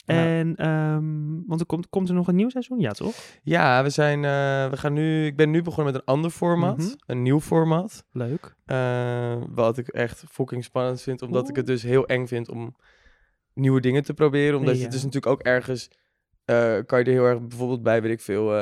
En, 0.06 0.56
ehm, 0.56 1.46
want 1.48 1.60
er 1.60 1.66
komt, 1.66 1.90
komt 1.90 2.10
er 2.10 2.16
nog 2.16 2.28
een 2.28 2.36
nieuw 2.36 2.50
seizoen? 2.50 2.80
Ja, 2.80 2.92
toch? 2.92 3.16
Ja, 3.44 3.84
we 3.84 3.90
zijn, 3.90 4.18
eh, 4.26 4.70
we 4.70 4.78
gaan 4.78 4.94
nu, 4.94 5.26
ik 5.26 5.36
ben 5.36 5.50
nu 5.52 5.62
begonnen 5.62 5.94
met 5.94 6.02
een 6.02 6.14
ander 6.14 6.32
format. 6.32 6.78
Mhm. 6.78 6.88
Een 7.06 7.22
nieuw 7.22 7.40
format. 7.40 8.04
Leuk. 8.12 8.56
Eh, 8.66 9.42
wat 9.50 9.78
ik 9.78 9.88
echt 9.88 10.24
fucking 10.30 10.64
spannend 10.64 11.02
vind. 11.02 11.22
Omdat 11.22 11.50
ik 11.50 11.56
het 11.56 11.66
dus 11.66 11.84
heel 11.84 12.06
eng 12.06 12.26
vind 12.26 12.50
om 12.50 12.76
nieuwe 13.54 13.82
dingen 13.82 14.04
te 14.04 14.14
proberen. 14.14 14.60
Omdat 14.60 14.74
je 14.74 14.80
Ja. 14.80 14.86
het 14.86 14.94
is 14.96 15.04
natuurlijk 15.04 15.32
ook 15.34 15.42
ergens... 15.42 15.90
eh, 16.46 16.78
kan 16.86 17.00
je 17.00 17.06
er 17.06 17.12
heel 17.12 17.26
erg 17.26 17.48
bijvoorbeeld 17.48 17.84
bij, 17.84 18.02
weet 18.02 18.12
ik 18.12 18.22
veel... 18.22 18.54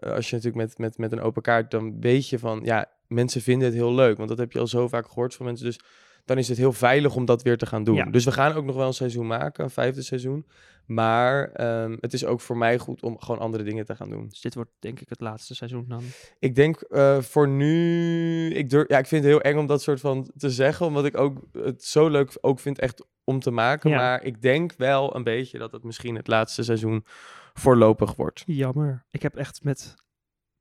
als 0.00 0.30
je 0.30 0.36
natuurlijk 0.36 0.54
met, 0.54 0.78
met, 0.78 0.98
met 0.98 1.12
een 1.12 1.20
open 1.20 1.42
kaart... 1.42 1.70
dan 1.70 2.00
weet 2.00 2.28
je 2.28 2.38
van... 2.38 2.60
ja, 2.64 2.86
mensen 3.06 3.40
vinden 3.40 3.68
het 3.68 3.76
heel 3.76 3.94
leuk. 3.94 4.16
Want 4.16 4.28
dat 4.28 4.38
heb 4.38 4.52
je 4.52 4.58
al 4.58 4.66
zo 4.66 4.88
vaak 4.88 5.06
gehoord 5.06 5.34
van 5.34 5.46
mensen. 5.46 5.66
Dus 5.66 5.80
dan 6.24 6.38
is 6.38 6.48
het 6.48 6.58
heel 6.58 6.72
veilig 6.72 7.14
om 7.14 7.24
dat 7.24 7.42
weer 7.42 7.58
te 7.58 7.66
gaan 7.66 7.84
doen. 7.84 7.94
Ja. 7.94 8.04
Dus 8.04 8.24
we 8.24 8.32
gaan 8.32 8.52
ook 8.52 8.64
nog 8.64 8.76
wel 8.76 8.86
een 8.86 8.92
seizoen 8.92 9.26
maken. 9.26 9.64
Een 9.64 9.70
vijfde 9.70 10.02
seizoen. 10.02 10.46
Maar 10.86 11.50
ehm, 11.52 11.96
het 12.00 12.12
is 12.12 12.24
ook 12.24 12.40
voor 12.40 12.56
mij 12.56 12.78
goed 12.78 13.02
om 13.02 13.20
gewoon 13.20 13.40
andere 13.40 13.64
dingen 13.64 13.84
te 13.84 13.96
gaan 13.96 14.10
doen. 14.10 14.28
Dus 14.28 14.40
dit 14.40 14.54
wordt 14.54 14.70
denk 14.78 15.00
ik 15.00 15.08
het 15.08 15.20
laatste 15.20 15.54
seizoen 15.54 15.84
dan. 15.88 16.02
Ik 16.38 16.54
denk 16.54 16.80
eh, 16.80 17.20
voor 17.20 17.48
nu. 17.48 18.54
Ik, 18.54 18.70
durf, 18.70 18.88
ja, 18.88 18.98
ik 18.98 19.06
vind 19.06 19.24
het 19.24 19.32
heel 19.32 19.40
eng 19.40 19.58
om 19.58 19.66
dat 19.66 19.82
soort 19.82 20.00
van 20.00 20.30
te 20.36 20.50
zeggen. 20.50 20.86
Omdat 20.86 21.04
ik 21.04 21.18
ook 21.18 21.40
het 21.52 21.84
zo 21.84 22.08
leuk 22.08 22.38
ook 22.40 22.60
vind 22.60 22.78
echt 22.78 23.06
om 23.24 23.40
te 23.40 23.50
maken. 23.50 23.90
Ja. 23.90 23.96
Maar 23.96 24.24
ik 24.24 24.42
denk 24.42 24.74
wel 24.76 25.16
een 25.16 25.24
beetje 25.24 25.58
dat 25.58 25.72
het 25.72 25.82
misschien 25.82 26.14
het 26.14 26.26
laatste 26.26 26.62
seizoen 26.62 27.04
voorlopig 27.52 28.14
wordt. 28.14 28.42
Jammer. 28.46 29.04
Ik 29.10 29.22
heb 29.22 29.36
echt 29.36 29.64
met... 29.64 29.94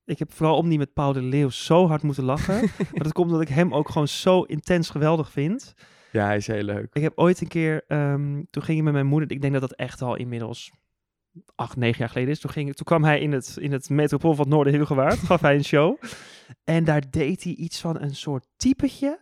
Ik 0.05 0.20
heb 0.20 0.34
vooral 0.34 0.58
om 0.58 0.70
die 0.70 0.77
met 0.77 0.93
Paul 0.93 1.13
de 1.13 1.22
Leeuw 1.22 1.50
zo 1.50 1.88
hard 1.88 2.03
moeten 2.03 2.24
lachen. 2.24 2.60
maar 2.93 3.03
dat 3.03 3.13
komt 3.13 3.27
omdat 3.27 3.41
ik 3.41 3.55
hem 3.55 3.74
ook 3.74 3.89
gewoon 3.89 4.08
zo 4.08 4.41
intens 4.41 4.89
geweldig 4.89 5.31
vind. 5.31 5.74
Ja, 6.12 6.25
hij 6.25 6.38
is 6.38 6.48
heel 6.48 6.63
leuk. 6.63 6.88
Ik 6.93 7.01
heb 7.01 7.13
ooit 7.15 7.41
een 7.41 7.48
keer, 7.48 7.84
ehm, 7.88 8.43
toen 8.50 8.63
ging 8.63 8.77
ik 8.77 8.84
met 8.84 8.93
mijn 8.93 9.05
moeder, 9.05 9.31
ik 9.31 9.41
denk 9.41 9.53
dat 9.53 9.62
dat 9.62 9.74
echt 9.74 10.01
al 10.01 10.15
inmiddels 10.15 10.72
acht, 11.55 11.75
negen 11.75 12.00
jaar 12.00 12.10
geleden 12.10 12.31
is. 12.31 12.39
Toen, 12.39 12.51
ging, 12.51 12.75
toen 12.75 12.86
kwam 12.86 13.03
hij 13.03 13.20
in 13.20 13.31
het, 13.31 13.58
in 13.60 13.72
het 13.72 13.89
metropool 13.89 14.36
van 14.36 14.46
het 14.46 14.53
Noorden 14.53 14.88
gaf 15.27 15.41
hij 15.41 15.55
een 15.55 15.63
show. 15.63 16.01
En 16.63 16.84
daar 16.84 17.10
deed 17.10 17.43
hij 17.43 17.53
iets 17.53 17.81
van 17.81 18.01
een 18.01 18.15
soort 18.15 18.48
typetje. 18.55 19.20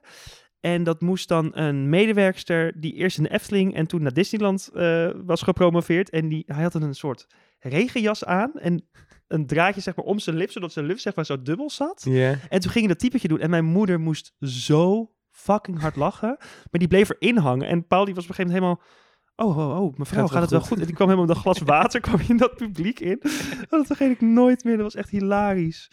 En 0.60 0.84
dat 0.84 1.02
moest 1.02 1.28
dan 1.28 1.58
een 1.58 1.90
medewerkster 1.90 2.80
die 2.80 2.94
eerst 2.94 3.18
in 3.18 3.24
de 3.24 3.32
Efteling 3.32 3.76
en 3.76 3.88
toen 3.88 4.02
naar 4.02 4.14
Disneyland 4.14 4.70
eh, 4.74 5.10
was 5.26 5.42
gepromoveerd. 5.42 6.10
En 6.10 6.30
die, 6.30 6.44
hij 6.48 6.64
had 6.64 6.74
een 6.74 6.96
soort 6.96 7.28
regenjas 7.60 8.26
aan 8.26 8.52
en 8.54 8.90
een 9.28 9.48
draadje 9.48 9.82
zeg 9.82 9.96
maar 9.96 10.06
om 10.06 10.20
zijn 10.20 10.36
lip, 10.36 10.52
zodat 10.52 10.72
zijn 10.72 10.86
lip 10.86 11.00
zeg 11.00 11.16
maar 11.16 11.26
zo 11.26 11.42
dubbel 11.42 11.70
zat. 11.70 12.06
Ja. 12.10 12.30
En 12.50 12.60
toen 12.60 12.72
ging 12.72 12.86
hij 12.86 12.88
dat 12.88 13.00
typetje 13.00 13.28
doen 13.28 13.40
en 13.40 13.50
mijn 13.50 13.66
moeder 13.66 14.00
moest 14.00 14.34
zo 14.40 15.12
fucking 15.32 15.80
hard 15.80 15.96
lachen. 15.96 16.36
Maar 16.40 16.80
die 16.80 16.88
bleef 16.88 17.10
erin 17.10 17.38
hangen 17.38 17.68
en 17.68 17.88
Paul 17.88 18.06
die 18.06 18.16
was 18.16 18.24
op 18.24 18.30
een 18.30 18.36
gegeven 18.36 18.60
moment 18.62 18.80
helemaal... 18.80 18.98
Oh, 19.36 19.58
oh, 19.58 19.82
oh, 19.82 19.98
mevrouw, 19.98 20.22
Gaat 20.22 20.32
gaat, 20.32 20.42
het 20.42 20.52
wel 20.52 20.62
goed? 20.62 20.80
En 20.80 20.86
die 20.86 20.96
kwam 20.96 21.08
helemaal 21.08 21.28
met 21.28 21.36
een 21.36 21.42
glas 21.42 21.60
water, 21.76 22.00
kwam 22.00 22.20
in 22.28 22.38
dat 22.38 22.56
publiek 22.56 23.00
in. 23.00 23.20
Oh, 23.62 23.70
dat 23.70 23.86
vergeet 23.86 24.12
ik 24.12 24.22
nooit 24.22 24.64
meer, 24.64 24.76
dat 24.76 24.84
was 24.84 24.96
echt 24.96 25.10
hilarisch. 25.10 25.92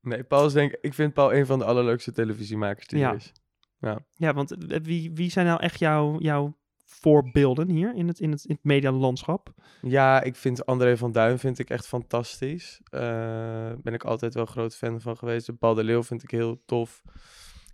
Nee, 0.00 0.24
Paul 0.24 0.46
is 0.46 0.52
denk 0.52 0.72
ik... 0.72 0.78
Ik 0.80 0.94
vind 0.94 1.12
Paul 1.12 1.34
een 1.34 1.46
van 1.46 1.58
de 1.58 1.64
allerleukste 1.64 2.12
televisiemakers 2.12 2.86
die 2.86 2.98
Ja. 2.98 3.10
er 3.10 3.16
is. 3.16 3.32
Ja, 4.14 4.34
want 4.34 4.70
eh, 4.70 4.78
wie, 4.82 5.10
wie 5.14 5.30
zijn 5.30 5.46
nou 5.46 5.60
echt 5.60 5.78
jouw, 5.78 6.18
jouw 6.18 6.56
voorbeelden 6.84 7.68
hier 7.68 7.94
in 7.94 8.08
het, 8.08 8.20
in 8.20 8.30
het, 8.30 8.44
in 8.44 8.54
het 8.54 8.64
medialandschap? 8.64 9.52
Ja, 9.82 10.22
ik 10.22 10.36
vind 10.36 10.66
André 10.66 10.96
van 10.96 11.12
Duin 11.12 11.38
vind 11.38 11.58
ik 11.58 11.70
echt 11.70 11.86
fantastisch. 11.86 12.80
Eh 12.90 13.72
ben 13.82 13.94
ik 13.94 14.04
altijd 14.04 14.34
wel 14.34 14.46
groot 14.46 14.76
fan 14.76 15.00
van 15.00 15.16
geweest. 15.16 15.58
Paul 15.58 15.74
de 15.74 15.84
Leeuw 15.84 16.02
vind 16.02 16.22
ik 16.22 16.30
heel 16.30 16.62
tof. 16.66 17.02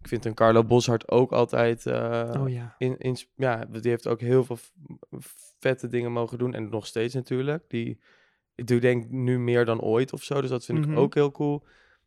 Ik 0.01 0.09
vind 0.09 0.25
een 0.25 0.35
Carlo 0.35 0.65
Boshart 0.65 1.11
ook 1.11 1.33
altijd... 1.33 1.87
eh, 1.87 2.31
oh 2.41 2.49
ja. 2.51 2.75
in, 2.79 2.99
in, 2.99 3.17
ja, 3.37 3.65
die 3.65 3.91
heeft 3.91 4.07
ook 4.07 4.21
heel 4.21 4.45
veel 4.45 4.59
vette 5.59 5.89
dingen 5.89 6.13
mogen 6.13 6.39
doen. 6.39 6.55
En 6.55 6.69
nog 6.69 6.87
steeds 6.87 7.15
natuurlijk. 7.15 7.65
Die, 7.69 8.01
ik 8.55 8.67
doe 8.67 8.81
denk 8.81 9.11
nu 9.11 9.39
meer 9.39 9.65
dan 9.65 9.81
ooit 9.81 10.13
of 10.13 10.23
zo. 10.23 10.41
Dus 10.41 10.51
dat 10.51 10.65
vind 10.65 10.79
Mhm. 10.79 10.93
ik 10.93 10.99
ook 10.99 11.15
heel 11.15 11.31
cool. 11.31 11.65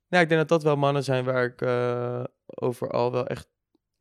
Ja, 0.07 0.19
ik 0.19 0.27
denk 0.27 0.39
dat 0.39 0.49
dat 0.49 0.63
wel 0.63 0.75
mannen 0.75 1.03
zijn 1.03 1.25
waar 1.25 1.43
ik 1.43 1.61
eh, 1.61 2.23
overal 2.45 3.11
wel 3.11 3.27
echt 3.27 3.47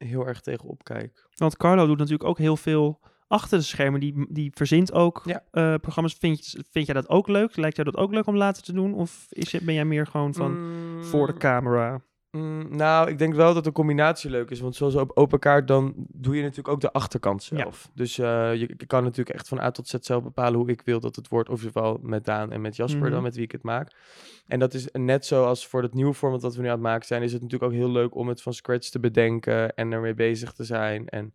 heel 0.05 0.27
erg 0.27 0.41
tegen 0.41 0.69
opkijk. 0.69 1.29
Want 1.37 1.57
Carlo 1.57 1.87
doet 1.87 1.99
natuurlijk 1.99 2.29
ook 2.29 2.39
heel 2.39 2.57
veel 2.57 3.01
achter 3.29 3.59
de 3.59 3.65
schermen. 3.65 4.01
Die, 4.01 4.27
die 4.29 4.51
verzint 4.55 4.93
ook 4.93 5.23
Ja. 5.25 5.43
eh, 5.51 5.75
programma's. 5.75 6.15
Vind, 6.15 6.51
je- 6.51 6.65
vind 6.71 6.87
jij 6.87 6.95
dat 6.95 7.09
ook 7.09 7.29
leuk? 7.29 7.57
Lijkt 7.57 7.77
jou 7.77 7.91
dat 7.91 8.01
ook 8.03 8.13
leuk 8.13 8.27
om 8.27 8.37
later 8.37 8.63
te 8.63 8.73
doen? 8.73 8.95
Of 8.95 9.27
is, 9.29 9.51
ben 9.61 9.75
jij 9.75 9.85
meer 9.85 10.07
gewoon 10.07 10.35
van 10.35 10.59
voor 11.01 11.27
de 11.27 11.33
Mm, 11.33 11.39
camera? 11.39 12.03
Mm, 12.31 12.77
nou, 12.77 13.09
ik 13.11 13.19
denk 13.19 13.35
wel 13.35 13.55
dat 13.55 13.65
de 13.65 13.73
combinatie 13.73 14.31
leuk 14.31 14.51
is. 14.51 14.61
Want 14.61 14.75
zoals 14.77 14.95
op 14.95 15.11
open 15.15 15.39
kaart, 15.39 15.69
dan 15.69 15.95
doe 15.97 16.37
je 16.37 16.41
natuurlijk 16.43 16.69
ook 16.69 16.81
de 16.81 16.93
achterkant 16.93 17.45
Ja. 17.45 17.57
zelf. 17.57 17.91
Dus 17.95 18.19
eh, 18.19 18.55
je, 18.55 18.75
je 18.77 18.87
kan 18.87 19.03
natuurlijk 19.03 19.37
echt 19.37 19.49
van 19.49 19.61
A 19.61 19.71
tot 19.71 19.89
Z 19.89 19.95
zelf 20.01 20.23
bepalen 20.23 20.59
hoe 20.59 20.69
ik 20.71 20.83
wil 20.83 21.01
dat 21.01 21.17
het 21.17 21.29
wordt. 21.29 21.49
Of 21.49 21.61
geval 21.61 21.99
met 22.03 22.25
Daan 22.25 22.53
en 22.53 22.61
met 22.61 22.77
Jasper 22.77 23.01
Mhm. 23.03 23.11
dan, 23.11 23.23
met 23.23 23.35
wie 23.35 23.45
ik 23.45 23.53
het 23.53 23.63
maak. 23.63 23.93
En 24.47 24.59
dat 24.59 24.75
is 24.75 24.89
net 24.93 25.27
zoals 25.27 25.67
voor 25.67 25.83
het 25.83 25.95
nieuwe 25.95 26.15
format 26.15 26.41
dat 26.41 26.55
we 26.55 26.61
nu 26.63 26.67
aan 26.67 26.73
het 26.73 26.83
maken 26.83 27.07
zijn, 27.07 27.23
is 27.23 27.33
het 27.33 27.43
natuurlijk 27.43 27.73
ook 27.73 27.79
heel 27.79 27.91
leuk 27.91 28.15
om 28.15 28.29
het 28.29 28.43
van 28.43 28.55
scratch 28.55 28.89
te 28.89 29.01
bedenken 29.01 29.75
en 29.75 29.93
ermee 29.93 30.15
bezig 30.15 30.53
te 30.53 30.65
zijn. 30.65 31.09
En 31.09 31.35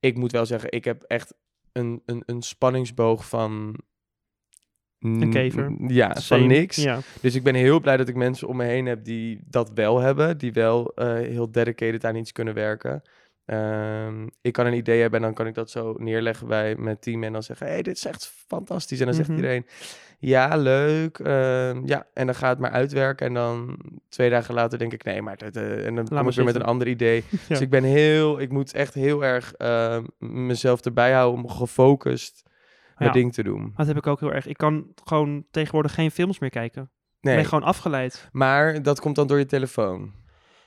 ik 0.00 0.16
moet 0.16 0.32
wel 0.32 0.46
zeggen, 0.46 0.72
ik 0.72 0.84
heb 0.84 1.02
echt 1.02 1.34
een, 1.72 2.02
een, 2.06 2.22
een 2.26 2.42
spanningsboog 2.42 3.28
van... 3.28 3.80
Een 5.04 5.30
kever. 5.30 5.70
n- 5.72 5.88
Ja, 5.88 6.14
Same. 6.14 6.40
van 6.40 6.48
niks. 6.50 6.76
Ja. 6.76 6.98
Dus 7.20 7.34
ik 7.34 7.42
ben 7.42 7.54
heel 7.54 7.80
blij 7.80 7.96
dat 7.96 8.08
ik 8.08 8.14
mensen 8.14 8.48
om 8.48 8.56
me 8.56 8.64
heen 8.64 8.86
heb 8.86 9.04
die 9.04 9.40
dat 9.50 9.70
wel 9.74 9.98
hebben. 10.00 10.38
Die 10.38 10.52
wel 10.52 10.92
eh, 10.94 11.12
heel 11.14 11.50
dedicated 11.50 12.04
aan 12.04 12.16
iets 12.16 12.32
kunnen 12.32 12.54
werken. 12.54 13.02
Ehm, 13.44 14.26
ik 14.40 14.52
kan 14.52 14.66
een 14.66 14.74
idee 14.74 15.00
hebben 15.00 15.18
en 15.20 15.24
dan 15.26 15.34
kan 15.34 15.46
ik 15.46 15.54
dat 15.54 15.70
zo 15.70 15.94
neerleggen 15.98 16.46
bij 16.46 16.76
mijn 16.76 16.98
team. 16.98 17.24
En 17.24 17.32
dan 17.32 17.42
zeggen, 17.42 17.66
hey, 17.66 17.82
dit 17.82 17.96
is 17.96 18.04
echt 18.04 18.32
fantastisch. 18.46 19.00
En 19.00 19.06
dan 19.06 19.14
zegt 19.14 19.28
Mhm. 19.28 19.36
iedereen, 19.36 19.66
ja, 20.18 20.56
leuk. 20.56 21.18
ehm, 21.18 21.82
ja, 21.86 22.06
en 22.14 22.26
dan 22.26 22.34
gaat 22.34 22.50
het 22.50 22.58
maar 22.58 22.70
uitwerken. 22.70 23.26
En 23.26 23.34
dan 23.34 23.78
twee 24.08 24.30
dagen 24.30 24.54
later 24.54 24.78
denk 24.78 24.92
ik, 24.92 25.04
nee, 25.04 25.22
maar... 25.22 25.36
Dat, 25.36 25.56
eh, 25.56 25.86
en 25.86 25.94
dan 25.94 26.08
kom 26.08 26.28
ik 26.28 26.34
weer 26.34 26.44
met 26.44 26.54
een 26.54 26.62
ander 26.64 26.88
idee. 26.88 27.24
Ja. 27.30 27.38
Dus 27.48 27.60
ik 27.60 27.70
ben 27.70 27.82
heel... 27.84 28.40
Ik 28.40 28.50
moet 28.50 28.72
echt 28.72 28.94
heel 28.94 29.24
erg 29.24 29.52
ehm, 29.54 30.04
mezelf 30.18 30.80
erbij 30.80 31.12
houden 31.12 31.44
om 31.44 31.50
gefocust 31.50 32.42
mijn 32.96 33.12
ding 33.12 33.32
te 33.32 33.42
doen. 33.42 33.72
Dat 33.76 33.86
heb 33.86 33.96
ik 33.96 34.06
ook 34.06 34.20
heel 34.20 34.32
erg. 34.32 34.46
Ik 34.46 34.56
kan 34.56 34.86
gewoon 35.04 35.44
tegenwoordig 35.50 35.94
geen 35.94 36.10
films 36.10 36.38
meer 36.38 36.50
kijken. 36.50 36.82
Ik 36.82 36.88
Nee, 37.20 37.36
ben 37.36 37.44
gewoon 37.44 37.64
afgeleid. 37.64 38.28
maar 38.32 38.82
dat 38.82 39.00
komt 39.00 39.16
dan 39.16 39.26
door 39.26 39.38
je 39.38 39.46
telefoon. 39.46 40.12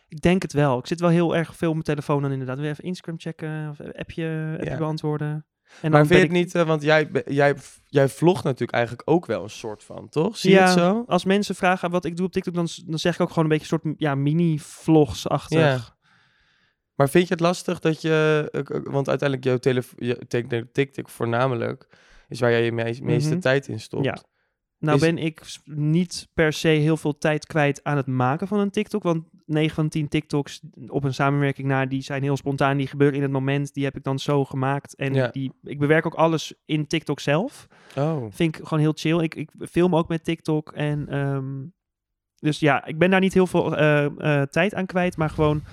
Ik 0.08 0.22
denk 0.22 0.42
het 0.42 0.54
wel. 0.54 0.80
Ik 0.80 0.88
zit 0.88 1.00
wel 1.00 1.10
heel 1.10 1.36
erg 1.36 1.56
veel 1.56 1.68
op 1.68 1.74
mijn 1.74 1.86
telefoon 1.86 2.22
dan 2.22 2.32
inderdaad. 2.32 2.60
Weer 2.60 2.70
even 2.70 2.84
Instagram 2.84 3.20
checken 3.20 3.70
of 3.70 3.80
appje, 3.80 3.96
appje 4.58 4.70
Ja. 4.72 4.78
beantwoorden. 4.78 5.46
En 5.82 5.92
maar 5.92 6.00
dan 6.00 6.08
vind 6.08 6.20
je 6.20 6.26
het 6.26 6.36
niet, 6.36 6.56
eh, 6.56 6.64
want 6.64 6.82
jij, 6.82 7.10
jij, 7.26 7.56
jij 7.86 8.10
vlogt 8.10 8.44
natuurlijk 8.44 8.72
eigenlijk 8.72 9.10
ook 9.10 9.26
wel 9.26 9.44
een 9.44 9.50
soort 9.50 9.84
van, 9.84 10.10
toch? 10.10 10.38
Zie 10.38 10.52
ja, 10.52 10.58
je 10.62 10.64
het 10.70 10.80
zo? 10.80 11.04
als 11.08 11.26
mensen 11.26 11.56
vragen 11.56 11.90
wat 11.90 12.06
ik 12.06 12.16
doe 12.18 12.26
op 12.26 12.32
TikTok, 12.32 12.54
dan, 12.54 12.68
dan 12.86 13.00
zeg 13.00 13.14
ik 13.14 13.22
ook 13.22 13.28
gewoon 13.30 13.44
een 13.44 13.50
beetje 13.58 13.74
een 13.76 13.82
soort 13.84 13.96
ja, 14.00 14.16
mini-vlogs-achtig. 14.16 15.60
Ja. 15.60 15.96
Maar 16.96 17.10
vind 17.10 17.28
je 17.28 17.34
het 17.34 17.44
lastig 17.44 17.80
dat 17.80 18.02
je, 18.02 18.48
eh, 18.52 18.62
want 18.84 19.10
uiteindelijk 19.10 19.44
jouw 19.44 19.58
telefoon, 20.28 20.68
TikTok 20.72 21.10
voornamelijk, 21.10 21.88
is 22.28 22.40
waar 22.40 22.52
jij 22.52 22.64
je 22.66 22.72
meest- 22.72 23.02
meeste 23.02 23.30
Mhm. 23.32 23.40
tijd 23.40 23.68
in 23.68 23.80
stopt. 23.80 24.06
Ja. 24.06 24.18
Nou 24.80 24.96
Is- 24.96 25.02
ben 25.04 25.18
ik 25.18 25.42
niet 25.66 26.28
per 26.34 26.54
se 26.54 26.68
heel 26.68 26.98
veel 26.98 27.18
tijd 27.18 27.46
kwijt 27.46 27.84
aan 27.84 27.98
het 27.98 28.08
maken 28.08 28.48
van 28.48 28.60
een 28.60 28.70
TikTok. 28.70 29.04
Want 29.04 29.24
9 29.46 29.76
van 29.76 29.90
10 29.90 30.08
TikToks 30.08 30.62
op 30.88 31.04
een 31.04 31.14
samenwerking 31.14 31.68
na, 31.68 31.86
die 31.86 32.02
zijn 32.02 32.24
heel 32.24 32.38
spontaan. 32.38 32.78
Die 32.78 32.88
gebeuren 32.88 33.16
in 33.18 33.24
het 33.24 33.32
moment. 33.32 33.74
Die 33.74 33.84
heb 33.84 33.96
ik 33.96 34.04
dan 34.04 34.20
zo 34.20 34.46
gemaakt. 34.46 34.96
En 34.96 35.14
Ja. 35.14 35.28
die, 35.28 35.52
ik 35.64 35.80
bewerk 35.80 36.06
ook 36.06 36.14
alles 36.14 36.54
in 36.66 36.88
TikTok 36.88 37.20
zelf. 37.20 37.68
Oh, 37.96 38.26
Vind 38.30 38.56
ik 38.58 38.64
gewoon 38.64 38.80
heel 38.80 38.94
chill. 38.96 39.20
Ik, 39.24 39.36
ik 39.36 39.50
film 39.70 39.96
ook 39.96 40.08
met 40.08 40.24
TikTok. 40.24 40.72
En 40.72 41.08
ehm, 41.10 41.66
dus 42.40 42.60
ja, 42.60 42.86
ik 42.86 42.98
ben 42.98 43.10
daar 43.10 43.20
niet 43.20 43.34
heel 43.34 43.48
veel 43.48 43.78
eh, 43.78 44.06
eh, 44.06 44.48
tijd 44.48 44.74
aan 44.74 44.86
kwijt. 44.86 45.18
Maar 45.18 45.30
gewoon, 45.30 45.64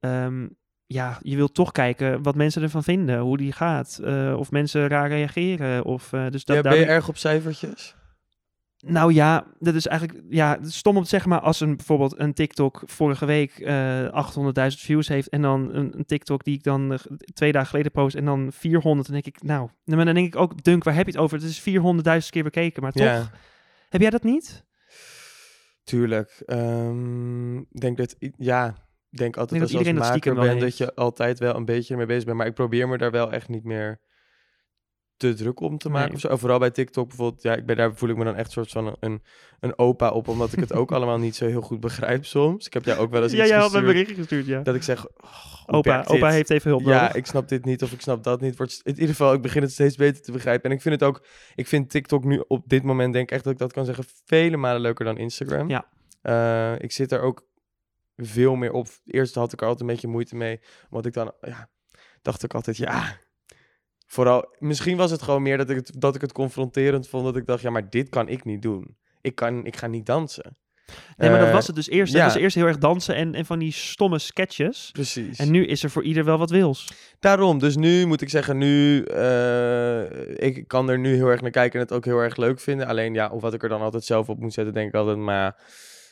ehm, 0.00 0.48
ja, 0.86 1.18
je 1.22 1.36
wilt 1.36 1.54
toch 1.54 1.72
kijken 1.72 2.22
wat 2.22 2.34
mensen 2.34 2.62
ervan 2.62 2.82
vinden. 2.82 3.18
Hoe 3.18 3.36
die 3.36 3.52
gaat. 3.52 4.00
eh, 4.04 4.34
of 4.38 4.50
mensen 4.50 4.88
raar 4.88 5.08
reageren. 5.08 5.84
Of, 5.84 6.12
eh, 6.12 6.26
dus 6.30 6.44
dat, 6.44 6.56
ja, 6.56 6.62
ben 6.62 6.78
je 6.78 6.84
erg 6.84 7.08
op 7.08 7.16
cijfertjes? 7.16 7.94
nou 8.78 9.12
ja, 9.12 9.44
dat 9.58 9.74
is 9.74 9.86
eigenlijk 9.86 10.20
ja, 10.28 10.58
stom 10.62 10.96
om 10.96 11.02
te 11.02 11.08
zeggen, 11.08 11.30
maar 11.30 11.40
als 11.40 11.60
een 11.60 11.76
bijvoorbeeld 11.76 12.18
een 12.18 12.32
TikTok 12.34 12.82
vorige 12.86 13.26
week 13.26 13.58
eh 13.58 14.24
800.000 14.70 14.80
views 14.80 15.08
heeft 15.08 15.28
en 15.28 15.42
dan 15.42 15.74
een, 15.74 15.98
een 15.98 16.04
TikTok 16.04 16.44
die 16.44 16.54
ik 16.54 16.62
dan 16.62 16.92
eh, 16.92 16.98
twee 17.34 17.52
dagen 17.52 17.68
geleden 17.68 17.92
post 17.92 18.16
en 18.16 18.24
dan 18.24 18.52
400, 18.52 19.06
dan 19.08 19.20
denk 19.22 19.36
ik, 19.36 19.42
nou, 19.42 19.68
maar 19.84 20.04
dan 20.04 20.14
denk 20.14 20.26
ik 20.26 20.36
ook, 20.36 20.62
Dunk, 20.62 20.84
waar 20.84 20.94
heb 20.94 21.06
je 21.06 21.12
het 21.12 21.20
over? 21.20 21.38
Het 21.38 21.46
is 21.46 21.60
400.000 22.24 22.30
keer 22.30 22.42
bekeken, 22.42 22.82
maar 22.82 22.92
toch, 22.92 23.02
Ja, 23.06 23.30
heb 23.88 24.00
jij 24.00 24.10
dat 24.10 24.22
niet? 24.22 24.64
tuurlijk. 25.84 26.42
Ehm, 26.46 27.56
Ik 27.58 27.80
denk 27.80 27.96
dat, 27.96 28.16
ja, 28.36 28.74
denk 29.16 29.36
altijd 29.36 29.60
als 29.60 29.70
dat 29.70 29.80
als 29.80 29.88
iedereen 29.88 29.94
dat 29.94 30.02
maker 30.02 30.18
stiekem 30.18 30.34
wel 30.34 30.48
bent 30.48 30.60
dat 30.60 30.76
je 30.78 30.94
altijd 30.94 31.38
wel 31.38 31.54
een 31.54 31.64
beetje 31.64 31.92
ermee 31.92 32.06
bezig 32.06 32.24
bent. 32.24 32.36
Maar 32.36 32.46
ik 32.46 32.54
probeer 32.54 32.88
me 32.88 32.98
daar 32.98 33.10
wel 33.10 33.32
echt 33.32 33.48
niet 33.48 33.64
meer 33.64 34.00
te 35.16 35.34
druk 35.34 35.60
om 35.60 35.78
te 35.78 35.88
maken. 35.88 36.06
Nee. 36.06 36.14
Of 36.16 36.20
zo. 36.20 36.36
Vooral 36.36 36.58
bij 36.58 36.70
TikTok 36.70 37.08
bijvoorbeeld. 37.08 37.42
Ja, 37.42 37.54
ik 37.54 37.66
ben, 37.66 37.76
daar 37.76 37.94
voel 37.94 38.08
ik 38.08 38.16
me 38.16 38.24
dan 38.24 38.36
echt 38.36 38.50
soort 38.50 38.70
van 38.70 38.96
een, 39.00 39.22
een 39.60 39.78
opa 39.78 40.10
op. 40.10 40.28
Omdat 40.28 40.52
ik 40.52 40.60
het 40.60 40.72
ook 40.72 40.92
allemaal 40.96 41.18
niet 41.18 41.36
zo 41.36 41.46
heel 41.46 41.60
goed 41.60 41.80
begrijp 41.80 42.24
soms. 42.24 42.66
Ik 42.66 42.72
heb 42.72 42.84
jou 42.84 42.98
ook 42.98 43.10
wel 43.10 43.22
eens 43.22 43.32
Ja, 43.32 43.40
iets 43.40 43.48
jij 43.48 43.58
had 43.58 43.72
me 43.72 43.78
een 43.78 43.84
gestuurd 43.84 44.06
berichtje 44.06 44.22
gestuurd, 44.22 44.46
ja. 44.46 44.62
dat 44.62 44.74
ik 44.74 44.82
zeg... 44.82 45.06
oh, 45.06 45.56
Opa, 45.66 46.04
opa 46.06 46.28
heeft 46.28 46.50
even 46.50 46.70
hulp 46.70 46.82
Ja, 46.82 47.00
nodig. 47.00 47.14
ik 47.14 47.26
snap 47.26 47.48
dit 47.48 47.64
niet 47.64 47.82
of 47.82 47.92
ik 47.92 48.00
snap 48.00 48.24
dat 48.24 48.40
niet. 48.40 48.56
Wordt, 48.56 48.80
in 48.82 48.92
ieder 48.92 49.08
geval, 49.08 49.32
ik 49.32 49.42
begin 49.42 49.62
het 49.62 49.72
steeds 49.72 49.96
beter 49.96 50.22
te 50.22 50.32
begrijpen. 50.32 50.70
En 50.70 50.76
ik 50.76 50.82
vind 50.82 51.00
het 51.00 51.08
ook, 51.08 51.26
ik 51.54 51.66
vind 51.66 51.90
TikTok 51.90 52.24
nu 52.24 52.44
op 52.48 52.68
dit 52.68 52.82
moment, 52.82 53.12
denk 53.12 53.28
ik 53.28 53.34
echt 53.34 53.44
dat 53.44 53.52
ik 53.52 53.58
dat 53.58 53.72
kan 53.72 53.84
zeggen, 53.84 54.04
vele 54.24 54.56
malen 54.56 54.80
leuker 54.80 55.04
dan 55.04 55.18
Instagram. 55.18 55.68
Ja. 55.68 55.88
Eh, 56.22 56.72
ik 56.78 56.92
zit 56.92 57.12
er 57.12 57.20
ook 57.20 57.46
veel 58.16 58.54
meer 58.54 58.72
op. 58.72 58.86
Eerst 59.04 59.34
had 59.34 59.52
ik 59.52 59.60
er 59.60 59.66
altijd 59.66 59.88
een 59.88 59.94
beetje 59.94 60.08
moeite 60.08 60.36
mee, 60.36 60.60
want 60.90 61.06
ik 61.06 61.12
dan, 61.12 61.32
ja, 61.40 61.68
dacht 62.22 62.42
ik 62.42 62.54
altijd, 62.54 62.76
ja. 62.76 63.16
Vooral, 64.06 64.54
misschien 64.58 64.96
was 64.96 65.10
het 65.10 65.22
gewoon 65.22 65.42
meer 65.42 65.56
dat 65.56 65.70
ik 65.70 65.76
het, 65.76 65.92
dat 65.98 66.14
ik 66.14 66.20
het 66.20 66.32
confronterend 66.32 67.08
vond, 67.08 67.24
dat 67.24 67.36
ik 67.36 67.46
dacht, 67.46 67.62
ja, 67.62 67.70
maar 67.70 67.90
dit 67.90 68.08
kan 68.08 68.28
ik 68.28 68.44
niet 68.44 68.62
doen. 68.62 68.96
Ik, 69.20 69.34
kan, 69.34 69.64
ik 69.64 69.76
ga 69.76 69.86
niet 69.86 70.06
dansen. 70.06 70.56
Nee, 71.16 71.30
maar 71.30 71.38
dat 71.38 71.48
Eh, 71.48 71.54
was 71.54 71.66
het 71.66 71.76
dus 71.76 71.88
eerst. 71.88 72.12
ja. 72.12 72.24
Het 72.24 72.32
was 72.32 72.42
eerst 72.42 72.54
heel 72.56 72.66
erg 72.66 72.78
dansen 72.78 73.14
en, 73.14 73.34
en 73.34 73.46
van 73.46 73.58
die 73.58 73.72
stomme 73.72 74.18
sketches. 74.18 74.90
Precies. 74.92 75.38
En 75.38 75.50
nu 75.50 75.66
is 75.66 75.82
er 75.82 75.90
voor 75.90 76.02
ieder 76.02 76.24
wel 76.24 76.38
wat 76.38 76.50
wils. 76.50 76.88
Daarom, 77.20 77.58
dus 77.58 77.76
nu 77.76 78.06
moet 78.06 78.20
ik 78.20 78.28
zeggen, 78.28 78.58
nu, 78.58 79.02
eh, 79.04 80.46
ik 80.46 80.68
kan 80.68 80.88
er 80.90 80.98
nu 80.98 81.14
heel 81.14 81.28
erg 81.28 81.40
naar 81.40 81.50
kijken 81.50 81.80
en 81.80 81.86
het 81.86 81.94
ook 81.94 82.04
heel 82.04 82.18
erg 82.18 82.36
leuk 82.36 82.60
vinden. 82.60 82.86
Alleen 82.86 83.14
ja, 83.14 83.28
of 83.30 83.40
wat 83.42 83.54
ik 83.54 83.62
er 83.62 83.68
dan 83.68 83.80
altijd 83.80 84.04
zelf 84.04 84.28
op 84.28 84.38
moet 84.40 84.52
zetten, 84.52 84.74
denk 84.74 84.88
ik 84.88 84.94
altijd, 84.94 85.16
maar 85.16 85.34
ja, 85.36 85.56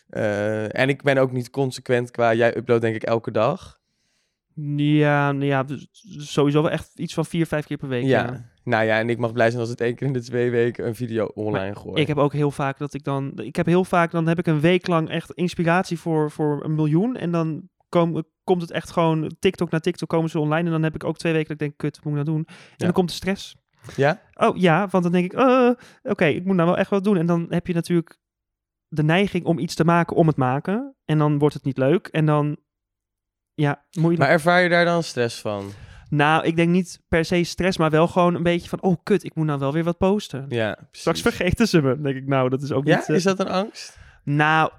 eh, 0.09 0.79
en 0.79 0.89
ik 0.89 1.03
ben 1.03 1.19
ook 1.19 1.33
niet 1.33 1.51
consequent 1.51 2.11
qua, 2.11 2.35
jij 2.35 2.57
upload 2.57 2.81
denk 2.81 2.95
ik 2.95 3.03
elke 3.03 3.31
dag. 3.31 3.83
Ja, 4.77 5.33
nou 5.33 5.45
ja, 5.45 5.63
dus 5.63 5.89
sowieso 6.17 6.63
wel 6.63 6.71
echt 6.71 6.99
iets 6.99 7.15
van 7.15 7.25
vier, 7.25 7.47
vijf 7.47 7.67
keer 7.67 7.77
per 7.77 7.89
week. 7.89 8.05
Ja. 8.05 8.23
ja. 8.25 8.53
Nou 8.65 8.85
ja, 8.85 8.99
en 8.99 9.11
ik 9.11 9.19
mag 9.19 9.33
blij 9.33 9.49
zijn 9.49 9.61
als 9.61 9.71
het 9.71 9.81
één 9.81 9.95
keer 9.95 10.07
in 10.07 10.13
de 10.13 10.23
twee 10.23 10.51
weken 10.51 10.87
een 10.87 10.95
video 10.95 11.25
online 11.25 11.75
gooit. 11.75 11.99
Ik 11.99 12.07
heb 12.07 12.17
ook 12.17 12.33
heel 12.33 12.51
vaak 12.51 12.79
dat 12.79 12.95
ik 12.95 13.05
dan. 13.05 13.33
Ik 13.39 13.57
heb 13.57 13.67
heel 13.67 13.85
vaak, 13.85 14.11
dan 14.11 14.27
heb 14.27 14.39
ik 14.39 14.47
een 14.47 14.61
week 14.61 14.87
lang 14.87 15.09
echt 15.11 15.33
inspiratie 15.33 15.99
voor, 15.99 16.31
voor 16.31 16.65
een 16.65 16.75
miljoen. 16.75 17.17
En 17.17 17.31
dan 17.31 17.69
kom, 17.89 18.23
komt 18.45 18.63
het 18.63 18.71
echt 18.71 18.91
gewoon 18.91 19.33
TikTok 19.39 19.71
naar 19.71 19.81
TikTok 19.81 20.09
komen 20.09 20.31
ze 20.31 20.39
online. 20.39 20.65
En 20.65 20.71
dan 20.73 20.83
heb 20.83 20.95
ik 20.95 21.05
ook 21.05 21.17
twee 21.17 21.33
weken 21.33 21.49
dat 21.49 21.61
ik 21.61 21.67
denk, 21.67 21.79
kut, 21.79 21.97
wat 21.97 22.05
moet 22.05 22.19
ik 22.21 22.25
nou 22.27 22.37
doen? 22.37 22.47
En 22.47 22.55
Ja. 22.77 22.85
dan 22.85 22.93
komt 22.93 23.09
de 23.09 23.15
stress. 23.15 23.57
Ja? 23.97 24.21
Oh 24.35 24.57
ja, 24.57 24.89
want 24.91 25.03
dan 25.05 25.13
denk 25.13 25.25
ik, 25.25 25.33
eh, 25.33 25.71
oké, 26.03 26.25
ik 26.25 26.45
moet 26.45 26.57
nou 26.57 26.69
wel 26.69 26.79
echt 26.79 26.91
wat 26.91 27.05
doen. 27.05 27.17
En 27.17 27.27
dan 27.27 27.47
heb 27.49 27.67
je 27.67 27.75
natuurlijk 27.75 28.19
de 28.95 29.03
neiging 29.03 29.45
om 29.45 29.59
iets 29.59 29.75
te 29.75 29.85
maken 29.85 30.17
om 30.17 30.27
het 30.27 30.37
maken. 30.37 30.95
En 31.05 31.19
dan 31.19 31.39
wordt 31.39 31.55
het 31.55 31.65
niet 31.65 31.79
leuk. 31.79 32.07
En 32.07 32.27
dan 32.27 32.57
Ja, 33.55 33.85
moeilijk. 33.93 34.23
Maar 34.23 34.31
ervaar 34.33 34.63
je 34.63 34.69
daar 34.69 34.85
dan 34.85 35.03
stress 35.03 35.41
van? 35.41 35.71
Nou, 36.09 36.45
ik 36.45 36.57
denk 36.57 36.69
niet 36.71 37.01
per 37.09 37.25
se 37.25 37.45
stress, 37.45 37.79
maar 37.79 37.91
wel 37.91 38.09
gewoon 38.09 38.35
een 38.35 38.43
beetje 38.43 38.69
van... 38.69 38.83
Oh, 38.83 38.97
kut, 39.03 39.25
ik 39.25 39.35
moet 39.35 39.47
nou 39.47 39.59
wel 39.59 39.73
weer 39.73 39.85
wat 39.85 39.99
posten. 39.99 40.47
Ja, 40.49 40.71
Straks 40.91 41.21
precies. 41.21 41.39
vergeten 41.39 41.69
ze 41.69 41.83
me. 41.83 42.01
Denk 42.01 42.17
ik, 42.17 42.27
nou, 42.27 42.49
dat 42.49 42.63
is 42.63 42.73
ook 42.73 42.87
Ja, 42.87 42.97
niet... 42.97 43.09
eh, 43.09 43.15
is 43.17 43.23
dat 43.23 43.41
een 43.41 43.49
angst? 43.49 43.99
Nou, 44.25 44.71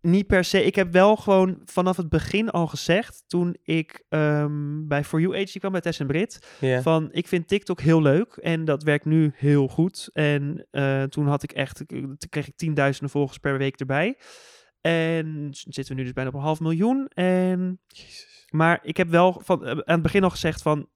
niet 0.00 0.26
per 0.26 0.44
se. 0.44 0.64
Ik 0.64 0.74
heb 0.74 0.92
wel 0.92 1.16
gewoon 1.16 1.60
vanaf 1.64 1.96
het 1.96 2.08
begin 2.08 2.50
al 2.50 2.66
gezegd... 2.66 3.24
toen 3.26 3.56
ik 3.62 4.04
ehm, 4.08 4.86
bij 4.86 5.04
For 5.04 5.20
You 5.20 5.34
Agency 5.34 5.58
kwam, 5.58 5.72
bij 5.72 5.80
Tess 5.80 6.00
en 6.00 6.06
Brit... 6.06 6.58
Van 6.82 7.08
ik 7.12 7.28
vind 7.28 7.48
TikTok 7.48 7.80
heel 7.80 8.02
leuk 8.02 8.32
en 8.32 8.64
dat 8.64 8.82
werkt 8.82 9.04
nu 9.04 9.32
heel 9.34 9.68
goed. 9.68 10.10
En 10.12 10.66
eh, 10.70 11.02
toen 11.02 11.26
had 11.26 11.42
ik 11.42 11.52
echt, 11.52 11.82
toen 11.86 12.16
kreeg 12.28 12.48
ik 12.48 12.56
tienduizenden 12.56 13.10
volgers 13.10 13.38
per 13.38 13.58
week 13.58 13.80
erbij. 13.80 14.18
En 14.80 15.48
zitten 15.50 15.86
we 15.88 15.94
nu 15.94 16.04
dus 16.04 16.12
bijna 16.12 16.30
op 16.30 16.36
een 16.36 16.42
half 16.42 16.60
miljoen. 16.60 17.08
En, 17.08 17.80
Jezus. 17.86 18.46
maar 18.50 18.78
ik 18.82 18.96
heb 18.96 19.08
wel 19.08 19.40
van, 19.44 19.64
eh, 19.64 19.70
aan 19.70 19.82
het 19.84 20.02
begin 20.02 20.24
al 20.24 20.30
gezegd 20.30 20.62
van, 20.62 20.88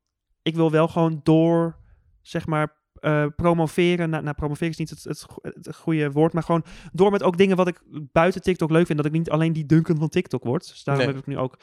ik 0.43 0.55
wil 0.55 0.71
wel 0.71 0.89
gewoon 0.89 1.21
door, 1.23 1.79
zeg 2.21 2.47
maar, 2.47 2.82
eh, 3.03 3.27
promoveren. 3.37 4.11
Nou, 4.11 4.23
nou, 4.23 4.35
promoveren 4.35 4.71
is 4.71 4.77
niet 4.77 4.91
het, 4.91 5.05
het, 5.05 5.27
het 5.43 5.77
goede 5.77 6.11
woord, 6.11 6.33
maar 6.33 6.43
gewoon 6.43 6.65
door 6.93 7.11
met 7.11 7.23
ook 7.23 7.37
dingen 7.37 7.57
wat 7.57 7.69
ik 7.69 7.83
buiten 8.13 8.43
TikTok 8.43 8.71
leuk 8.71 8.87
vind. 8.87 8.99
Dat 8.99 9.07
ik 9.07 9.13
niet 9.13 9.31
alleen 9.31 9.53
die 9.53 9.67
Duncan 9.67 9.97
van 9.99 10.09
TikTok 10.09 10.45
word. 10.45 10.69
Dus 10.69 10.85
daarom 10.85 11.05
Nee. 11.05 11.15
heb 11.15 11.23
ik 11.23 11.29
nu 11.29 11.39
ook 11.39 11.59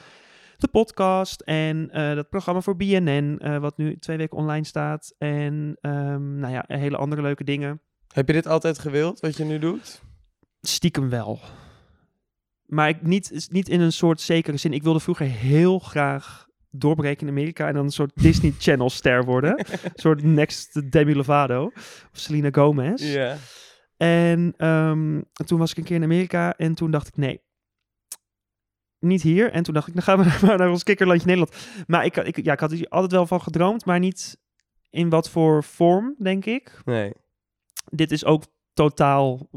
de 0.58 0.67
podcast 0.67 1.41
en 1.41 1.89
eh, 1.91 2.15
dat 2.15 2.29
programma 2.29 2.62
voor 2.62 2.75
BNN, 2.75 3.38
eh, 3.39 3.58
wat 3.58 3.77
nu 3.77 3.98
twee 3.98 4.17
weken 4.17 4.38
online 4.38 4.65
staat. 4.65 5.13
En 5.17 5.77
ehm, 5.81 6.39
nou 6.39 6.53
ja, 6.53 6.63
hele 6.67 6.98
andere 6.98 7.22
leuke 7.22 7.43
dingen. 7.43 7.81
Heb 8.08 8.27
je 8.27 8.34
dit 8.34 8.48
altijd 8.48 8.79
gewild, 8.79 9.19
wat 9.19 9.38
je 9.38 9.43
nu 9.43 9.60
doet? 9.60 10.01
Stiekem 10.62 11.10
wel. 11.10 11.39
Maar 12.65 12.89
ik, 12.89 13.01
niet, 13.01 13.31
is 13.31 13.48
niet 13.48 13.69
in 13.69 13.81
een 13.81 13.93
soort 13.93 14.22
zekere 14.22 14.58
zin. 14.58 14.74
Ik 14.74 14.84
wilde 14.84 15.00
vroeger 15.00 15.25
heel 15.25 15.79
graag 15.79 16.48
doorbreken 16.71 17.27
in 17.27 17.33
Amerika 17.33 17.67
en 17.67 17.73
dan 17.73 17.85
een 17.85 17.91
soort 17.91 18.11
Disney 18.15 18.53
Channel 18.59 18.89
ster 18.89 19.25
worden. 19.25 19.59
een 19.59 19.91
soort 19.93 20.23
next 20.23 20.91
Demi 20.91 21.15
Lovato 21.15 21.65
of 21.65 22.09
Selena 22.11 22.49
Gomez. 22.51 23.13
Ja. 23.13 23.38
En 23.97 24.53
ehm, 24.57 25.21
toen 25.45 25.59
was 25.59 25.71
ik 25.71 25.77
een 25.77 25.83
keer 25.83 25.95
in 25.95 26.03
Amerika 26.03 26.53
en 26.57 26.73
toen 26.73 26.91
dacht 26.91 27.07
ik, 27.07 27.17
nee, 27.17 27.41
niet 28.99 29.21
hier. 29.21 29.51
En 29.51 29.63
toen 29.63 29.73
dacht 29.73 29.88
ik, 29.88 29.93
dan 29.93 30.03
gaan 30.03 30.17
we 30.17 30.38
maar 30.45 30.57
naar 30.57 30.69
ons 30.69 30.83
kikkerlandje 30.83 31.27
Nederland. 31.27 31.55
Maar 31.88 32.05
ik, 32.05 32.17
ik, 32.17 32.43
ja, 32.43 32.53
ik 32.53 32.59
had 32.59 32.71
hier 32.71 32.89
altijd 32.89 33.11
wel 33.11 33.27
van 33.27 33.41
gedroomd, 33.41 33.85
maar 33.85 33.99
niet 33.99 34.38
in 34.89 35.09
wat 35.09 35.29
voor 35.29 35.63
vorm, 35.63 36.15
denk 36.19 36.45
ik. 36.45 36.81
Nee. 36.85 37.13
Dit 37.91 38.11
is 38.11 38.25
ook 38.25 38.43
totaal 38.73 39.49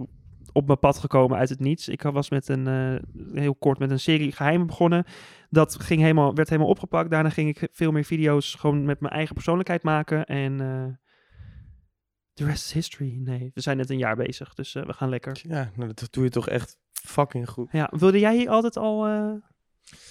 op 0.52 0.66
mijn 0.66 0.78
pad 0.78 0.98
gekomen 0.98 1.38
uit 1.38 1.48
het 1.48 1.60
niets. 1.60 1.88
Ik 1.88 2.02
was 2.02 2.30
met 2.30 2.48
een, 2.48 2.66
eh, 2.66 3.40
heel 3.42 3.54
kort 3.54 3.78
met 3.78 3.90
een 3.90 4.00
serie 4.00 4.32
geheimen 4.32 4.66
begonnen. 4.66 5.04
Dat 5.50 5.80
ging 5.80 6.00
helemaal, 6.00 6.34
werd 6.34 6.48
helemaal 6.48 6.70
opgepakt. 6.70 7.10
Daarna 7.10 7.30
ging 7.30 7.48
ik 7.48 7.68
veel 7.72 7.92
meer 7.92 8.04
video's 8.04 8.54
gewoon 8.54 8.84
met 8.84 9.00
mijn 9.00 9.12
eigen 9.12 9.34
persoonlijkheid 9.34 9.82
maken. 9.82 10.24
En 10.24 10.60
eh 10.60 11.00
the 12.34 12.44
rest 12.44 12.64
is 12.64 12.72
history. 12.72 13.16
Nee, 13.16 13.50
we 13.54 13.60
zijn 13.60 13.76
net 13.76 13.90
een 13.90 13.98
jaar 13.98 14.16
bezig, 14.16 14.54
dus 14.54 14.74
eh, 14.74 14.84
we 14.84 14.92
gaan 14.92 15.08
lekker. 15.08 15.40
Ja, 15.48 15.70
nou, 15.76 15.92
dat 15.94 16.12
doe 16.12 16.24
je 16.24 16.30
toch 16.30 16.48
echt 16.48 16.78
fucking 16.92 17.48
goed. 17.48 17.72
Ja, 17.72 17.92
wilde 17.96 18.18
jij 18.18 18.36
hier 18.36 18.48
altijd 18.48 18.76
al 18.76 19.06
eh, 19.06 19.32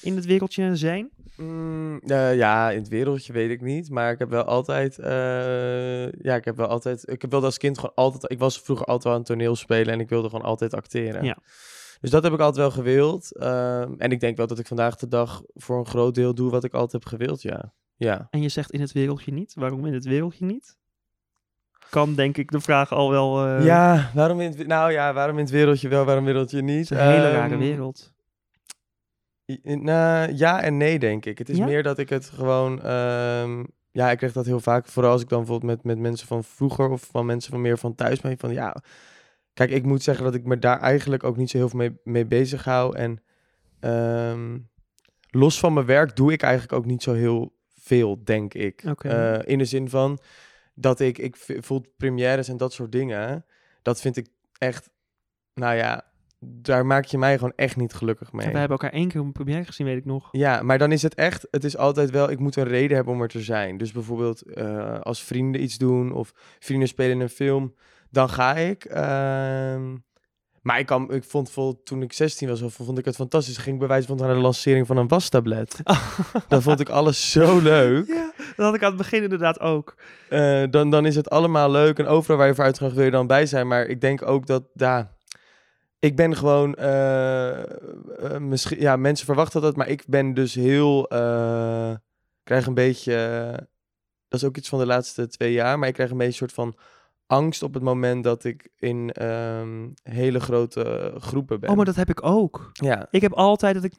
in 0.01 0.15
het 0.15 0.25
wereldje 0.25 0.75
zijn? 0.75 1.09
Mm, 1.37 1.99
eh, 2.05 2.35
ja, 2.35 2.71
in 2.71 2.79
het 2.79 2.87
wereldje 2.87 3.33
weet 3.33 3.49
ik 3.49 3.61
niet. 3.61 3.89
Maar 3.89 4.11
ik 4.11 4.19
heb 4.19 4.29
wel 4.29 4.43
altijd. 4.43 4.99
eh, 4.99 6.11
ja, 6.11 6.35
ik 6.35 6.45
heb 6.45 6.57
wel 6.57 6.67
altijd. 6.67 7.09
Ik 7.11 7.21
heb 7.21 7.31
wel 7.31 7.43
als 7.43 7.57
kind 7.57 7.77
gewoon 7.79 7.95
altijd. 7.95 8.31
Ik 8.31 8.39
was 8.39 8.59
vroeger 8.59 8.85
altijd 8.85 9.03
wel 9.03 9.13
aan 9.13 9.19
het 9.19 9.27
toneel 9.27 9.55
spelen 9.55 9.93
en 9.93 9.99
ik 9.99 10.09
wilde 10.09 10.29
gewoon 10.29 10.45
altijd 10.45 10.73
acteren. 10.73 11.23
Ja. 11.23 11.37
Dus 12.01 12.09
dat 12.09 12.23
heb 12.23 12.33
ik 12.33 12.39
altijd 12.39 12.57
wel 12.57 12.71
gewild. 12.71 13.37
Ehm, 13.37 13.93
en 13.97 14.11
ik 14.11 14.19
denk 14.19 14.37
wel 14.37 14.47
dat 14.47 14.59
ik 14.59 14.67
vandaag 14.67 14.95
de 14.95 15.07
dag 15.07 15.41
voor 15.53 15.79
een 15.79 15.85
groot 15.87 16.15
deel 16.15 16.33
doe 16.35 16.51
wat 16.51 16.63
ik 16.63 16.73
altijd 16.73 16.91
heb 17.03 17.05
gewild. 17.05 17.41
Ja. 17.41 17.73
Ja. 17.95 18.27
En 18.29 18.41
je 18.41 18.49
zegt 18.49 18.71
in 18.71 18.81
het 18.81 18.91
wereldje 18.91 19.31
niet. 19.33 19.53
Waarom 19.55 19.85
in 19.85 19.93
het 19.93 20.05
wereldje 20.05 20.45
niet? 20.45 20.77
Kan 21.89 22.15
denk 22.15 22.37
ik 22.37 22.51
de 22.51 22.59
vraag 22.59 22.91
al 22.91 23.09
wel... 23.09 23.45
eh, 23.45 23.65
ja, 23.65 24.11
waarom 24.13 24.39
in 24.41 24.51
het, 24.57 24.67
nou 24.67 24.91
ja, 24.91 25.13
waarom 25.13 25.35
in 25.37 25.43
het 25.43 25.53
wereldje 25.53 25.87
wel, 25.87 26.05
waarom 26.05 26.27
in 26.27 26.35
het 26.35 26.51
wereldje 26.51 26.73
niet? 26.75 26.89
Een 26.89 26.97
hele 26.97 27.25
Ehm, 27.27 27.35
rare 27.35 27.57
wereld. 27.57 28.13
Nou, 29.63 30.33
ja 30.33 30.61
en 30.61 30.77
nee, 30.77 30.99
denk 30.99 31.25
ik. 31.25 31.37
Het 31.37 31.49
is 31.49 31.57
Ja? 31.57 31.65
meer 31.65 31.83
dat 31.83 31.97
ik 31.97 32.09
het 32.09 32.25
gewoon... 32.25 32.81
ehm, 32.81 33.63
ja, 33.91 34.11
ik 34.11 34.17
krijg 34.17 34.33
dat 34.33 34.45
heel 34.45 34.59
vaak. 34.59 34.87
Vooral 34.87 35.11
als 35.11 35.21
ik 35.21 35.29
dan 35.29 35.39
bijvoorbeeld 35.39 35.71
met, 35.75 35.83
met 35.83 35.99
mensen 35.99 36.27
van 36.27 36.43
vroeger... 36.43 36.89
of 36.89 37.07
van 37.11 37.25
mensen 37.25 37.51
van 37.51 37.61
meer 37.61 37.77
van 37.77 37.95
thuis 37.95 38.21
ben. 38.21 38.37
Van 38.37 38.53
ja, 38.53 38.75
kijk, 39.53 39.69
ik 39.69 39.83
moet 39.83 40.03
zeggen 40.03 40.25
dat 40.25 40.35
ik 40.35 40.43
me 40.43 40.59
daar 40.59 40.79
eigenlijk 40.79 41.23
ook 41.23 41.37
niet 41.37 41.49
zo 41.49 41.57
heel 41.57 41.69
veel 41.69 41.79
mee, 41.79 41.99
mee 42.03 42.25
bezig 42.25 42.63
hou. 42.63 42.95
En 42.95 43.21
ehm, 43.79 44.57
los 45.29 45.59
van 45.59 45.73
mijn 45.73 45.85
werk 45.85 46.15
doe 46.15 46.31
ik 46.31 46.41
eigenlijk 46.41 46.73
ook 46.73 46.85
niet 46.85 47.03
zo 47.03 47.13
heel 47.13 47.55
veel, 47.79 48.23
denk 48.23 48.53
ik. 48.53 48.83
Eh, 48.83 49.39
in 49.43 49.57
de 49.57 49.65
zin 49.65 49.89
van 49.89 50.19
dat 50.73 50.99
ik... 50.99 51.17
Ik 51.17 51.35
voel 51.37 51.85
premières 51.97 52.47
en 52.47 52.57
dat 52.57 52.73
soort 52.73 52.91
dingen... 52.91 53.45
Dat 53.81 54.01
vind 54.01 54.17
ik 54.17 54.27
echt... 54.57 54.89
Nou 55.53 55.75
ja, 55.75 56.10
daar 56.43 56.85
maak 56.85 57.05
je 57.05 57.17
mij 57.17 57.35
gewoon 57.35 57.53
echt 57.55 57.75
niet 57.75 57.93
gelukkig 57.93 58.31
mee. 58.31 58.51
We 58.51 58.57
hebben 58.57 58.77
elkaar 58.77 58.99
één 58.99 59.07
keer 59.07 59.19
op 59.19 59.25
een 59.25 59.31
première 59.31 59.65
gezien, 59.65 59.85
weet 59.85 59.97
ik 59.97 60.05
nog. 60.05 60.27
Ja, 60.31 60.61
maar 60.61 60.77
dan 60.77 60.91
is 60.91 61.01
het 61.01 61.15
echt, 61.15 61.47
het 61.51 61.63
is 61.63 61.77
altijd 61.77 62.09
wel, 62.09 62.29
ik 62.29 62.39
moet 62.39 62.55
een 62.55 62.63
reden 62.63 62.95
hebben 62.95 63.13
om 63.13 63.21
er 63.21 63.27
te 63.27 63.41
zijn. 63.41 63.77
Dus 63.77 63.91
bijvoorbeeld 63.91 64.41
eh, 64.41 64.99
als 64.99 65.23
vrienden 65.23 65.63
iets 65.63 65.77
doen 65.77 66.11
of 66.11 66.33
vrienden 66.59 66.87
spelen 66.87 67.11
in 67.11 67.21
een 67.21 67.29
film, 67.29 67.75
dan 68.09 68.29
ga 68.29 68.55
ik. 68.55 68.85
ehm, 68.85 69.95
maar 70.61 70.79
ik, 70.79 70.85
kan, 70.85 71.13
ik 71.13 71.23
vond 71.23 71.51
vol, 71.51 71.83
toen 71.83 72.01
ik 72.01 72.13
16 72.13 72.47
was, 72.47 72.61
vond 72.65 72.97
ik 72.97 73.05
het 73.05 73.15
fantastisch. 73.15 73.57
Ik 73.57 73.63
ging 73.63 73.79
bij 73.79 73.87
wijze 73.87 74.07
van 74.07 74.17
naar 74.17 74.33
de 74.33 74.39
lancering 74.39 74.87
van 74.87 74.97
een 74.97 75.07
wastablet. 75.07 75.75
Dan 76.47 76.61
vond 76.61 76.79
ik 76.79 76.89
alles 76.89 77.31
zo 77.31 77.59
leuk. 77.59 78.07
Ja, 78.07 78.31
dat 78.55 78.65
had 78.65 78.75
ik 78.75 78.83
aan 78.83 78.87
het 78.87 78.97
begin 78.97 79.23
inderdaad 79.23 79.59
ook. 79.59 79.95
Eh, 80.29 80.63
dan, 80.69 80.89
dan 80.89 81.05
is 81.05 81.15
het 81.15 81.29
allemaal 81.29 81.71
leuk 81.71 81.99
en 81.99 82.07
overal 82.07 82.37
waar 82.37 82.47
je 82.47 82.55
voor 82.55 82.63
uitgaat 82.63 82.93
wil 82.93 83.03
je 83.03 83.11
dan 83.11 83.27
bij 83.27 83.45
zijn. 83.45 83.67
Maar 83.67 83.85
ik 83.85 84.01
denk 84.01 84.27
ook 84.27 84.45
dat, 84.47 84.63
ja, 84.73 85.15
ik 86.01 86.15
ben 86.15 86.35
gewoon, 86.35 86.75
eh, 86.75 87.59
eh, 87.59 88.39
misschien, 88.39 88.79
ja, 88.79 88.95
mensen 88.95 89.25
verwachten 89.25 89.61
dat, 89.61 89.75
maar 89.75 89.87
ik 89.87 90.03
ben 90.07 90.33
dus 90.33 90.55
heel, 90.55 91.07
eh, 91.07 91.95
krijg 92.43 92.65
een 92.65 92.73
beetje, 92.73 93.13
dat 94.27 94.41
is 94.41 94.47
ook 94.47 94.57
iets 94.57 94.69
van 94.69 94.79
de 94.79 94.85
laatste 94.85 95.27
twee 95.27 95.51
jaar, 95.53 95.79
maar 95.79 95.87
ik 95.87 95.93
krijg 95.93 96.11
een 96.11 96.17
beetje 96.17 96.31
een 96.31 96.49
soort 96.49 96.53
van 96.53 96.75
angst 97.27 97.63
op 97.63 97.73
het 97.73 97.83
moment 97.83 98.23
dat 98.23 98.43
ik 98.43 98.69
in 98.77 99.11
ehm, 99.11 99.89
hele 100.03 100.39
grote 100.39 101.13
groepen 101.17 101.59
ben. 101.59 101.69
Oh, 101.69 101.75
maar 101.75 101.85
dat 101.85 101.95
heb 101.95 102.09
ik 102.09 102.23
ook. 102.23 102.69
Ja, 102.73 103.07
Ik 103.11 103.21
heb 103.21 103.33
altijd 103.33 103.73
dat 103.75 103.83
ik 103.83 103.93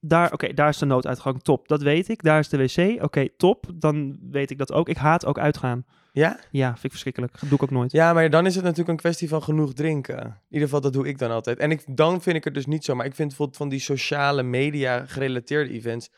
daar, 0.00 0.32
oké, 0.32 0.52
daar 0.54 0.68
is 0.68 0.78
de 0.78 0.86
nooduitgang, 0.86 1.42
top, 1.42 1.68
dat 1.68 1.82
weet 1.82 2.08
ik. 2.08 2.22
Daar 2.22 2.38
is 2.38 2.48
de 2.48 2.56
wc, 2.56 3.02
oké, 3.02 3.28
top, 3.36 3.66
dan 3.74 4.18
weet 4.30 4.50
ik 4.50 4.58
dat 4.58 4.72
ook. 4.72 4.88
Ik 4.88 4.96
haat 4.96 5.26
ook 5.26 5.38
uitgaan. 5.38 5.84
Ja? 6.12 6.38
Ja, 6.50 6.66
vind 6.66 6.84
ik 6.84 6.90
verschrikkelijk. 6.90 7.32
Dat 7.32 7.48
doe 7.48 7.58
ik 7.58 7.62
ook 7.62 7.70
nooit. 7.70 7.92
Ja, 7.92 8.12
maar 8.12 8.30
dan 8.30 8.46
is 8.46 8.54
het 8.54 8.64
natuurlijk 8.64 8.90
een 8.90 8.96
kwestie 8.96 9.28
van 9.28 9.42
genoeg 9.42 9.72
drinken. 9.72 10.18
In 10.18 10.34
ieder 10.48 10.68
geval, 10.68 10.80
dat 10.80 10.92
doe 10.92 11.08
ik 11.08 11.18
dan 11.18 11.30
altijd. 11.30 11.58
En 11.58 11.70
ik, 11.70 11.84
dan 11.86 12.22
vind 12.22 12.36
ik 12.36 12.44
het 12.44 12.54
dus 12.54 12.66
niet 12.66 12.84
zo. 12.84 12.94
Maar 12.94 13.06
ik 13.06 13.14
vind 13.14 13.28
bijvoorbeeld 13.28 13.58
van 13.58 13.68
die 13.68 13.80
sociale 13.80 14.42
media 14.42 15.04
gerelateerde 15.06 15.72
events... 15.72 16.10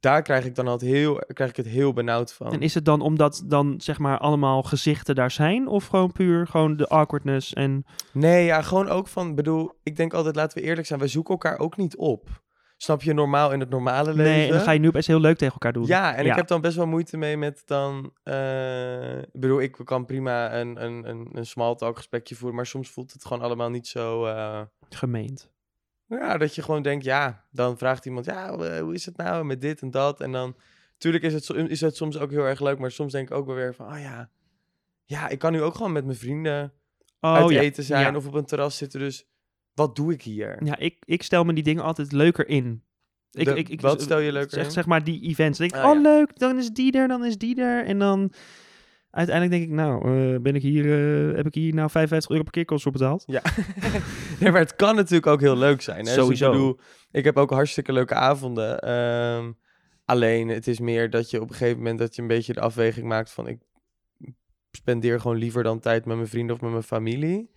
daar 0.00 0.22
krijg 0.22 0.44
ik 0.44 0.54
dan 0.54 0.68
altijd 0.68 0.90
heel, 0.90 1.24
krijg 1.26 1.50
ik 1.50 1.56
het 1.56 1.66
heel 1.66 1.92
benauwd 1.92 2.32
van. 2.32 2.52
En 2.52 2.60
is 2.60 2.74
het 2.74 2.84
dan 2.84 3.00
omdat 3.00 3.42
dan 3.46 3.74
zeg 3.80 3.98
maar 3.98 4.18
allemaal 4.18 4.62
gezichten 4.62 5.14
daar 5.14 5.30
zijn? 5.30 5.68
Of 5.68 5.86
gewoon 5.86 6.12
puur 6.12 6.46
gewoon 6.46 6.76
de 6.76 6.86
awkwardness 6.86 7.52
en... 7.52 7.84
Nee, 8.12 8.44
ja, 8.44 8.62
gewoon 8.62 8.88
ook 8.88 9.08
van... 9.08 9.34
bedoel, 9.34 9.72
ik 9.82 9.96
denk 9.96 10.14
altijd, 10.14 10.36
laten 10.36 10.58
we 10.58 10.64
eerlijk 10.64 10.86
zijn... 10.86 10.98
wij 10.98 11.08
zoeken 11.08 11.32
elkaar 11.32 11.58
ook 11.58 11.76
niet 11.76 11.96
op. 11.96 12.44
Snap 12.76 13.02
je, 13.02 13.12
normaal 13.12 13.52
in 13.52 13.60
het 13.60 13.68
normale 13.70 14.10
leven? 14.14 14.24
Nee, 14.32 14.46
en 14.46 14.52
dan 14.52 14.60
ga 14.60 14.70
je 14.70 14.78
nu 14.78 14.88
opeens 14.88 15.06
heel 15.06 15.20
leuk 15.20 15.36
tegen 15.36 15.52
elkaar 15.52 15.72
doen. 15.72 15.86
Ja, 15.86 16.14
en 16.14 16.24
Ja. 16.24 16.30
ik 16.30 16.36
heb 16.36 16.46
dan 16.46 16.60
best 16.60 16.76
wel 16.76 16.86
moeite 16.86 17.16
mee 17.16 17.36
met 17.36 17.62
dan... 17.64 18.12
eh, 18.22 19.18
ik 19.18 19.40
bedoel, 19.40 19.60
ik 19.60 19.76
kan 19.84 20.04
prima 20.06 20.54
een, 20.60 20.84
een, 20.84 21.08
een, 21.08 21.28
een 21.32 21.46
small 21.46 21.74
talk 21.74 21.96
gesprekje 21.96 22.34
voeren... 22.34 22.56
maar 22.56 22.66
soms 22.66 22.90
voelt 22.90 23.12
het 23.12 23.24
gewoon 23.24 23.42
allemaal 23.42 23.70
niet 23.70 23.86
zo... 23.86 24.24
eh, 24.26 24.60
Gemeend. 24.90 25.50
Ja, 26.08 26.38
dat 26.38 26.54
je 26.54 26.62
gewoon 26.62 26.82
denkt, 26.82 27.04
ja, 27.04 27.44
dan 27.50 27.78
vraagt 27.78 28.04
iemand, 28.06 28.24
ja, 28.24 28.80
hoe 28.80 28.94
is 28.94 29.06
het 29.06 29.16
nou 29.16 29.44
met 29.44 29.60
dit 29.60 29.80
en 29.80 29.90
dat? 29.90 30.20
En 30.20 30.32
dan, 30.32 30.56
natuurlijk 30.92 31.24
is 31.24 31.32
het, 31.34 31.50
is 31.70 31.80
het 31.80 31.96
soms 31.96 32.18
ook 32.18 32.30
heel 32.30 32.44
erg 32.44 32.60
leuk, 32.60 32.78
maar 32.78 32.90
soms 32.90 33.12
denk 33.12 33.28
ik 33.30 33.36
ook 33.36 33.46
wel 33.46 33.54
weer 33.54 33.74
van, 33.74 33.92
oh 33.92 34.00
ja, 34.00 34.30
ja, 35.04 35.28
ik 35.28 35.38
kan 35.38 35.52
nu 35.52 35.62
ook 35.62 35.74
gewoon 35.74 35.92
met 35.92 36.04
mijn 36.04 36.16
vrienden 36.18 36.72
Oh 37.20 37.34
uit 37.34 37.50
ja. 37.50 37.60
eten 37.60 37.84
zijn 37.84 38.12
Ja. 38.12 38.16
of 38.18 38.26
op 38.26 38.34
een 38.34 38.44
terras 38.44 38.76
zitten, 38.76 39.00
dus 39.00 39.26
wat 39.76 39.96
doe 39.96 40.12
ik 40.12 40.22
hier? 40.22 40.58
Ja, 40.64 40.78
ik, 40.78 40.96
ik 41.04 41.22
stel 41.22 41.44
me 41.44 41.52
die 41.52 41.62
dingen 41.62 41.82
altijd 41.82 42.12
leuker 42.12 42.48
in. 42.48 42.82
Ik, 43.30 43.44
De- 43.44 43.54
ik, 43.54 43.68
ik, 43.68 43.80
wat 43.80 44.02
stel 44.02 44.18
je 44.18 44.32
leuker 44.32 44.50
zeg, 44.50 44.64
in? 44.64 44.70
Zeg 44.70 44.86
maar 44.86 45.04
die 45.04 45.20
events. 45.22 45.58
Dan 45.58 45.68
denk 45.68 45.80
ik, 45.80 45.86
Ah, 45.86 45.96
oh 45.96 46.02
ja. 46.02 46.10
leuk, 46.10 46.38
dan 46.38 46.58
is 46.58 46.70
die 46.70 46.92
er, 46.92 47.08
dan 47.08 47.24
is 47.24 47.38
die 47.38 47.60
er. 47.62 47.84
En 47.84 47.98
dan 47.98 48.32
uiteindelijk 49.10 49.56
denk 49.58 49.70
ik, 49.70 49.76
nou, 49.76 50.04
eh, 50.34 50.40
ben 50.40 50.54
ik 50.54 50.62
hier, 50.62 50.84
eh, 51.30 51.36
heb 51.36 51.46
ik 51.46 51.54
hier 51.54 51.74
nou 51.74 51.90
55 51.90 52.30
euro 52.30 52.42
parkeerkosten 52.42 52.92
voor 52.92 53.00
betaald? 53.00 53.24
Ja. 53.26 53.42
nee, 54.40 54.50
maar 54.50 54.60
het 54.60 54.76
kan 54.76 54.94
natuurlijk 54.94 55.26
ook 55.26 55.40
heel 55.40 55.56
leuk 55.56 55.80
zijn. 55.82 55.96
Hè? 55.98 56.02
Dus 56.04 56.14
Sowieso. 56.14 56.46
ik 56.46 56.52
bedoel, 56.52 56.78
ik 57.10 57.24
heb 57.24 57.36
ook 57.36 57.50
hartstikke 57.50 57.92
leuke 57.92 58.14
avonden. 58.14 58.78
ehm, 58.80 59.52
alleen, 60.04 60.48
het 60.48 60.66
is 60.66 60.80
meer 60.80 61.10
dat 61.10 61.30
je 61.30 61.40
op 61.40 61.48
een 61.50 61.54
gegeven 61.56 61.78
moment 61.78 61.98
dat 61.98 62.14
je 62.14 62.22
een 62.22 62.28
beetje 62.28 62.52
de 62.52 62.60
afweging 62.60 63.06
maakt 63.06 63.30
van 63.32 63.48
ik 63.48 63.58
spendeer 64.70 65.20
gewoon 65.20 65.36
liever 65.36 65.62
dan 65.62 65.80
tijd 65.80 66.04
met 66.04 66.16
mijn 66.16 66.28
vrienden 66.28 66.54
of 66.54 66.60
met 66.62 66.70
mijn 66.70 66.82
familie. 66.82 67.50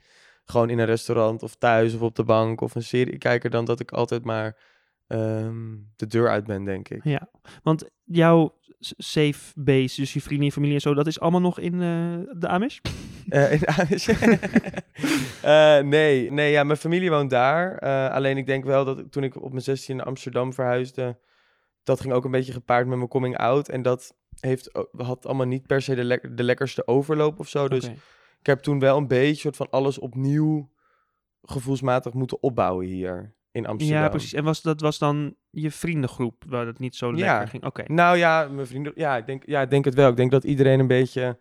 Gewoon 0.50 0.70
in 0.70 0.80
een 0.80 0.86
restaurant 0.86 1.44
of 1.44 1.56
thuis 1.56 1.94
of 1.94 2.02
op 2.02 2.16
de 2.16 2.24
bank 2.24 2.62
of 2.62 2.76
een 2.76 2.84
serie 2.84 3.18
kijken 3.18 3.52
dan 3.52 3.66
dat 3.66 3.80
ik 3.80 3.92
altijd 3.92 4.24
maar 4.24 4.58
ehm, 5.08 5.76
de 5.96 6.08
deur 6.08 6.30
uit 6.30 6.46
ben, 6.46 6.64
denk 6.64 6.90
ik. 6.90 7.04
Ja, 7.04 7.30
want 7.64 7.90
jouw 8.04 8.58
safe 8.80 9.52
base, 9.56 10.02
dus 10.02 10.14
je 10.14 10.22
vrienden 10.22 10.46
en 10.46 10.54
familie 10.54 10.76
en 10.76 10.82
zo, 10.82 10.94
dat 10.94 11.08
is 11.08 11.20
allemaal 11.20 11.42
nog 11.42 11.60
in 11.60 11.74
eh, 11.74 12.38
de 12.40 12.48
Amish? 12.48 12.80
Eh, 13.30 13.52
in 13.52 13.68
Amish? 13.68 14.08
Eh, 15.42 15.80
nee, 15.80 16.32
nee 16.32 16.52
ja, 16.52 16.64
mijn 16.64 16.78
familie 16.78 17.10
woont 17.10 17.30
daar. 17.30 17.80
Alleen 18.10 18.38
ik 18.38 18.46
denk 18.46 18.64
wel 18.64 18.86
dat 18.86 19.12
toen 19.12 19.24
ik 19.24 19.42
op 19.42 19.52
mijn 19.52 19.64
16 19.64 19.96
naar 19.96 20.06
Amsterdam 20.06 20.54
verhuisde, 20.54 21.18
dat 21.84 22.02
ging 22.02 22.14
ook 22.14 22.26
een 22.26 22.32
beetje 22.32 22.54
gepaard 22.54 22.88
met 22.88 22.98
mijn 22.98 23.10
coming 23.10 23.38
out. 23.38 23.70
En 23.70 23.82
dat 23.82 24.16
heeft, 24.40 24.70
had 24.98 25.26
allemaal 25.26 25.46
niet 25.46 25.68
per 25.68 25.82
se 25.82 25.96
de, 25.96 26.30
de 26.32 26.44
lekkerste 26.44 26.88
overloop 26.88 27.40
of 27.40 27.48
zo. 27.48 27.68
Dus. 27.68 27.90
Ik 28.40 28.46
heb 28.46 28.60
toen 28.60 28.80
wel 28.80 28.98
een 28.98 29.08
beetje 29.08 29.36
soort 29.42 29.56
van 29.56 29.70
alles 29.70 30.00
opnieuw 30.00 30.70
gevoelsmatig 31.42 32.14
moeten 32.14 32.44
opbouwen 32.44 32.86
hier 32.86 33.36
in 33.52 33.66
Amsterdam. 33.66 34.02
Ja, 34.04 34.10
precies. 34.10 34.34
En 34.34 34.44
was, 34.44 34.62
dat 34.62 34.82
was 34.82 34.98
dan 34.98 35.36
je 35.50 35.72
vriendengroep 35.72 36.44
waar 36.48 36.66
het 36.66 36.80
niet 36.80 36.96
zo 36.96 37.12
Ja. 37.12 37.16
lekker 37.16 37.48
ging? 37.48 37.66
Oké. 37.66 37.84
Nou 37.88 38.18
ja, 38.18 38.48
mijn 38.48 38.68
vrienden. 38.68 38.92
Ja 38.96 39.18
ik, 39.18 39.26
denk, 39.26 39.46
ja, 39.46 39.62
ik 39.62 39.70
denk 39.70 39.86
het 39.86 39.94
wel. 39.94 40.10
Ik 40.10 40.16
denk 40.16 40.32
dat 40.32 40.44
iedereen 40.44 40.80
een 40.80 40.88
beetje. 40.88 41.40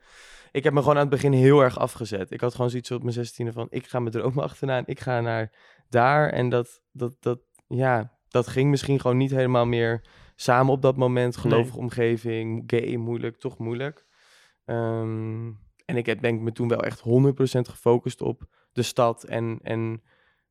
Ik 0.53 0.65
heb 0.65 0.73
me 0.73 0.79
gewoon 0.81 0.95
aan 0.95 1.01
het 1.01 1.11
begin 1.11 1.33
heel 1.33 1.61
erg 1.61 1.79
afgezet. 1.79 2.31
Ik 2.31 2.41
had 2.41 2.55
gewoon 2.55 2.71
zoiets 2.71 2.91
op 2.91 3.03
mijn 3.03 3.15
zestiende 3.15 3.53
van: 3.53 3.67
ik 3.71 3.87
ga 3.87 3.99
mijn 3.99 4.13
dromen 4.13 4.45
achterna. 4.49 4.83
Ik 4.85 5.01
ga 5.01 5.21
naar 5.21 5.53
daar. 5.89 6.31
En 6.31 6.49
dat, 6.49 6.83
dat, 6.93 7.17
dat, 7.21 7.41
ja, 7.67 8.17
dat 8.29 8.47
ging 8.47 8.71
misschien 8.71 9.01
gewoon 9.01 9.17
niet 9.17 9.31
helemaal 9.31 9.67
meer 9.67 10.05
samen 10.37 10.73
op 10.73 10.83
dat 10.83 10.97
moment. 10.97 11.37
Gelovige 11.37 11.79
omgeving, 11.79 12.63
gay, 12.67 12.97
moeilijk, 12.97 13.37
toch 13.37 13.59
moeilijk. 13.59 14.07
Ehm, 14.65 15.51
en 15.89 15.97
ik 15.97 16.07
heb 16.07 16.21
denk 16.21 16.37
ik 16.39 16.43
me 16.45 16.53
toen 16.53 16.69
wel 16.69 16.83
echt 16.85 17.01
100% 17.01 17.03
gefocust 17.61 18.21
op 18.23 18.47
de 18.73 18.83
stad. 18.83 19.25
En, 19.25 19.59
en 19.63 20.03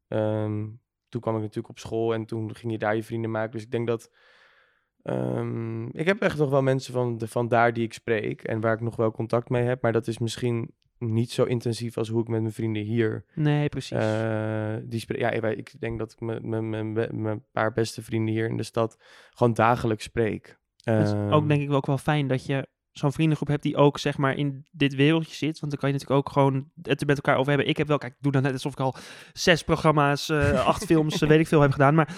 ehm, 0.07 0.65
toen 1.09 1.21
kwam 1.21 1.35
ik 1.35 1.41
natuurlijk 1.41 1.69
op 1.69 1.79
school 1.79 2.13
en 2.13 2.25
toen 2.25 2.55
ging 2.55 2.71
je 2.71 2.77
daar 2.77 2.95
je 2.95 3.03
vrienden 3.03 3.31
maken. 3.31 3.51
Dus 3.51 3.63
ik 3.63 3.71
denk 3.71 3.87
dat. 3.87 4.11
ehm, 5.03 5.85
ik 5.87 6.05
heb 6.05 6.19
echt 6.21 6.37
nog 6.37 6.49
wel 6.49 6.61
mensen 6.61 6.93
van, 6.93 7.17
de, 7.17 7.27
van 7.27 7.47
daar 7.47 7.73
die 7.73 7.83
ik 7.83 7.93
spreek 7.93 8.43
en 8.43 8.59
waar 8.61 8.73
ik 8.73 8.81
nog 8.81 8.95
wel 8.95 9.11
contact 9.11 9.49
mee 9.49 9.63
heb. 9.63 9.81
Maar 9.81 9.91
dat 9.93 10.07
is 10.07 10.17
misschien 10.17 10.71
niet 10.99 11.31
zo 11.31 11.43
intensief 11.43 11.97
als 11.97 12.09
hoe 12.09 12.21
ik 12.21 12.27
met 12.27 12.41
mijn 12.41 12.53
vrienden 12.53 12.83
hier. 12.83 13.25
Nee, 13.35 13.69
precies. 13.69 13.97
eh, 13.97 14.75
die 14.83 14.99
spre- 14.99 15.17
ja, 15.19 15.29
ik- 15.31 15.79
denk 15.79 15.99
dat 15.99 16.11
ik 16.11 16.19
met 16.19 16.43
mijn- 16.43 17.43
paar 17.51 17.73
beste 17.73 18.01
vrienden 18.03 18.33
hier 18.33 18.49
in 18.49 18.57
de 18.57 18.63
stad 18.63 18.97
gewoon 19.29 19.53
dagelijks 19.53 20.03
spreek. 20.03 20.57
Is 20.77 21.11
Ehm, 21.11 21.31
ook 21.33 21.47
denk 21.47 21.61
ik 21.61 21.71
ook 21.71 21.85
wel 21.85 21.97
fijn 21.97 22.27
dat 22.27 22.45
je 22.45 22.67
zo'n 22.97 23.13
vriendengroep 23.13 23.47
hebt 23.47 23.63
die 23.63 23.75
ook 23.75 23.99
zeg 23.99 24.17
maar 24.17 24.35
in 24.35 24.65
dit 24.71 24.95
wereldje 24.95 25.35
zit. 25.35 25.59
Want 25.59 25.71
dan 25.71 25.79
kan 25.79 25.89
je 25.89 25.95
natuurlijk 25.95 26.27
ook 26.27 26.33
gewoon 26.33 26.69
het 26.81 27.01
er 27.01 27.07
met 27.07 27.15
elkaar 27.15 27.35
over 27.37 27.49
hebben. 27.49 27.69
Ik 27.69 27.77
heb 27.77 27.87
wel, 27.87 27.97
kijk, 27.97 28.13
ik 28.13 28.21
doe 28.21 28.31
dan 28.31 28.41
net 28.41 28.53
alsof 28.53 28.71
ik 28.71 28.79
al 28.79 28.95
zes 29.33 29.63
programma's, 29.63 30.29
eh, 30.29 30.65
acht 30.65 30.85
films, 30.85 31.21
eh, 31.21 31.29
weet 31.29 31.39
ik 31.39 31.47
veel 31.47 31.61
heb 31.61 31.71
gedaan. 31.71 31.95
Maar 31.95 32.15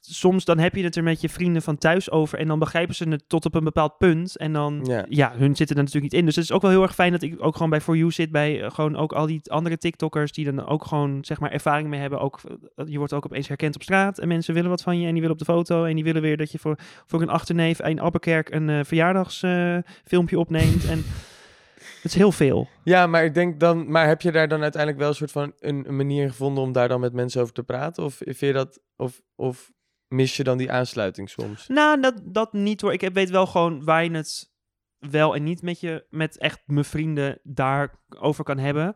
soms 0.00 0.44
dan 0.44 0.58
heb 0.58 0.74
je 0.74 0.84
het 0.84 0.96
er 0.96 1.02
met 1.02 1.20
je 1.20 1.28
vrienden 1.28 1.62
van 1.62 1.78
thuis 1.78 2.10
over 2.10 2.38
en 2.38 2.46
dan 2.46 2.58
begrijpen 2.58 2.94
ze 2.94 3.08
het 3.08 3.24
tot 3.26 3.44
op 3.44 3.54
een 3.54 3.64
bepaald 3.64 3.98
punt. 3.98 4.36
En 4.36 4.52
dan, 4.52 4.80
Ja. 4.84 5.04
ja, 5.08 5.32
hun 5.36 5.56
zitten 5.56 5.76
er 5.76 5.82
natuurlijk 5.82 6.12
niet 6.12 6.20
in. 6.20 6.26
Dus 6.26 6.36
het 6.36 6.44
is 6.44 6.52
ook 6.52 6.62
wel 6.62 6.70
heel 6.70 6.82
erg 6.82 6.94
fijn 6.94 7.12
dat 7.12 7.22
ik 7.22 7.34
ook 7.38 7.54
gewoon 7.54 7.70
bij 7.70 7.80
For 7.80 7.96
You 7.96 8.10
zit. 8.10 8.30
Bij 8.30 8.62
eh, 8.62 8.70
gewoon 8.70 8.96
ook 8.96 9.12
al 9.12 9.26
die 9.26 9.40
andere 9.50 9.78
TikTokkers 9.78 10.32
die 10.32 10.44
dan 10.44 10.66
ook 10.66 10.84
gewoon 10.84 11.18
zeg 11.24 11.40
maar 11.40 11.50
ervaring 11.50 11.88
mee 11.88 12.00
hebben. 12.00 12.20
Ook, 12.20 12.40
eh, 12.76 12.86
je 12.88 12.98
wordt 12.98 13.12
ook 13.12 13.24
opeens 13.24 13.48
herkend 13.48 13.74
op 13.74 13.82
straat 13.82 14.18
en 14.18 14.28
mensen 14.28 14.54
willen 14.54 14.70
wat 14.70 14.82
van 14.82 14.98
je 15.00 15.06
en 15.06 15.12
die 15.12 15.20
willen 15.20 15.36
op 15.36 15.46
de 15.46 15.52
foto. 15.52 15.84
En 15.84 15.94
die 15.94 16.04
willen 16.04 16.22
weer 16.22 16.36
dat 16.36 16.52
je 16.52 16.58
voor, 16.58 16.78
voor 17.06 17.22
een 17.22 17.28
achterneef 17.28 17.80
in 17.80 18.00
Apperkerk 18.00 18.50
een 18.50 18.68
eh 18.68 18.80
verjaardagsfilmpje 18.84 20.38
opneemt. 20.38 20.88
En 20.88 20.98
het 22.02 22.04
is 22.04 22.14
heel 22.14 22.32
veel. 22.32 22.68
Ja, 22.84 23.06
maar 23.06 23.24
ik 23.24 23.34
denk 23.34 23.60
dan, 23.60 23.90
maar 23.90 24.06
heb 24.06 24.20
je 24.22 24.32
daar 24.32 24.48
dan 24.48 24.62
uiteindelijk 24.62 25.00
wel 25.00 25.10
een 25.10 25.16
soort 25.16 25.32
van 25.32 25.52
een, 25.58 25.88
een 25.88 25.96
manier 25.96 26.28
gevonden 26.28 26.62
om 26.64 26.72
daar 26.72 26.88
dan 26.88 27.00
met 27.00 27.12
mensen 27.12 27.40
over 27.40 27.54
te 27.54 27.62
praten? 27.62 28.04
Of 28.04 28.14
vind 28.16 28.38
je 28.38 28.52
dat, 28.52 28.80
of, 28.96 29.20
of 29.36 29.70
mis 30.14 30.36
je 30.36 30.44
dan 30.44 30.58
die 30.58 30.72
aansluiting 30.72 31.30
soms? 31.30 31.66
Nou, 31.68 32.00
dat, 32.00 32.20
dat 32.24 32.52
niet 32.52 32.80
hoor. 32.80 32.92
Ik 32.92 33.10
weet 33.12 33.30
wel 33.30 33.46
gewoon 33.46 33.84
waar 33.84 34.04
je 34.04 34.10
het 34.10 34.52
wel 34.98 35.34
en 35.34 35.42
niet 35.42 35.62
met 35.62 35.80
je, 35.80 36.06
met 36.10 36.38
echt 36.38 36.62
mijn 36.66 36.84
vrienden 36.84 37.38
daarover 37.42 38.44
kan 38.44 38.58
hebben. 38.58 38.94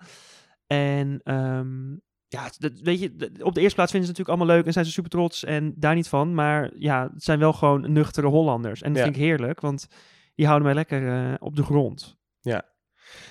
En 0.67 1.21
ehm, 1.23 1.93
ja, 2.29 2.51
dat, 2.59 2.73
weet 2.81 3.01
je, 3.01 3.31
op 3.43 3.55
de 3.55 3.61
eerste 3.61 3.75
plaats 3.75 3.91
vinden 3.91 3.91
ze 3.91 3.93
het 3.93 3.99
natuurlijk 4.07 4.29
allemaal 4.29 4.47
leuk 4.57 4.67
en 4.67 4.73
zijn 4.73 4.85
ze 4.85 4.91
super 4.93 5.11
trots 5.11 5.45
en 5.45 5.75
daar 5.77 5.95
niet 5.95 6.09
van. 6.09 6.35
Maar 6.35 6.71
ja, 6.75 7.11
het 7.15 7.23
zijn 7.23 7.39
wel 7.39 7.53
gewoon 7.53 7.93
nuchtere 7.93 8.27
Hollanders. 8.27 8.83
En 8.83 8.89
dat 8.89 8.99
Ja. 8.99 9.05
vind 9.05 9.17
ik 9.17 9.23
heerlijk, 9.23 9.61
want 9.61 9.87
die 10.35 10.47
houden 10.47 10.67
mij 10.67 10.77
lekker 10.77 11.09
eh, 11.31 11.35
op 11.39 11.57
de 11.57 11.63
grond. 11.63 12.19
Ja, 12.41 12.65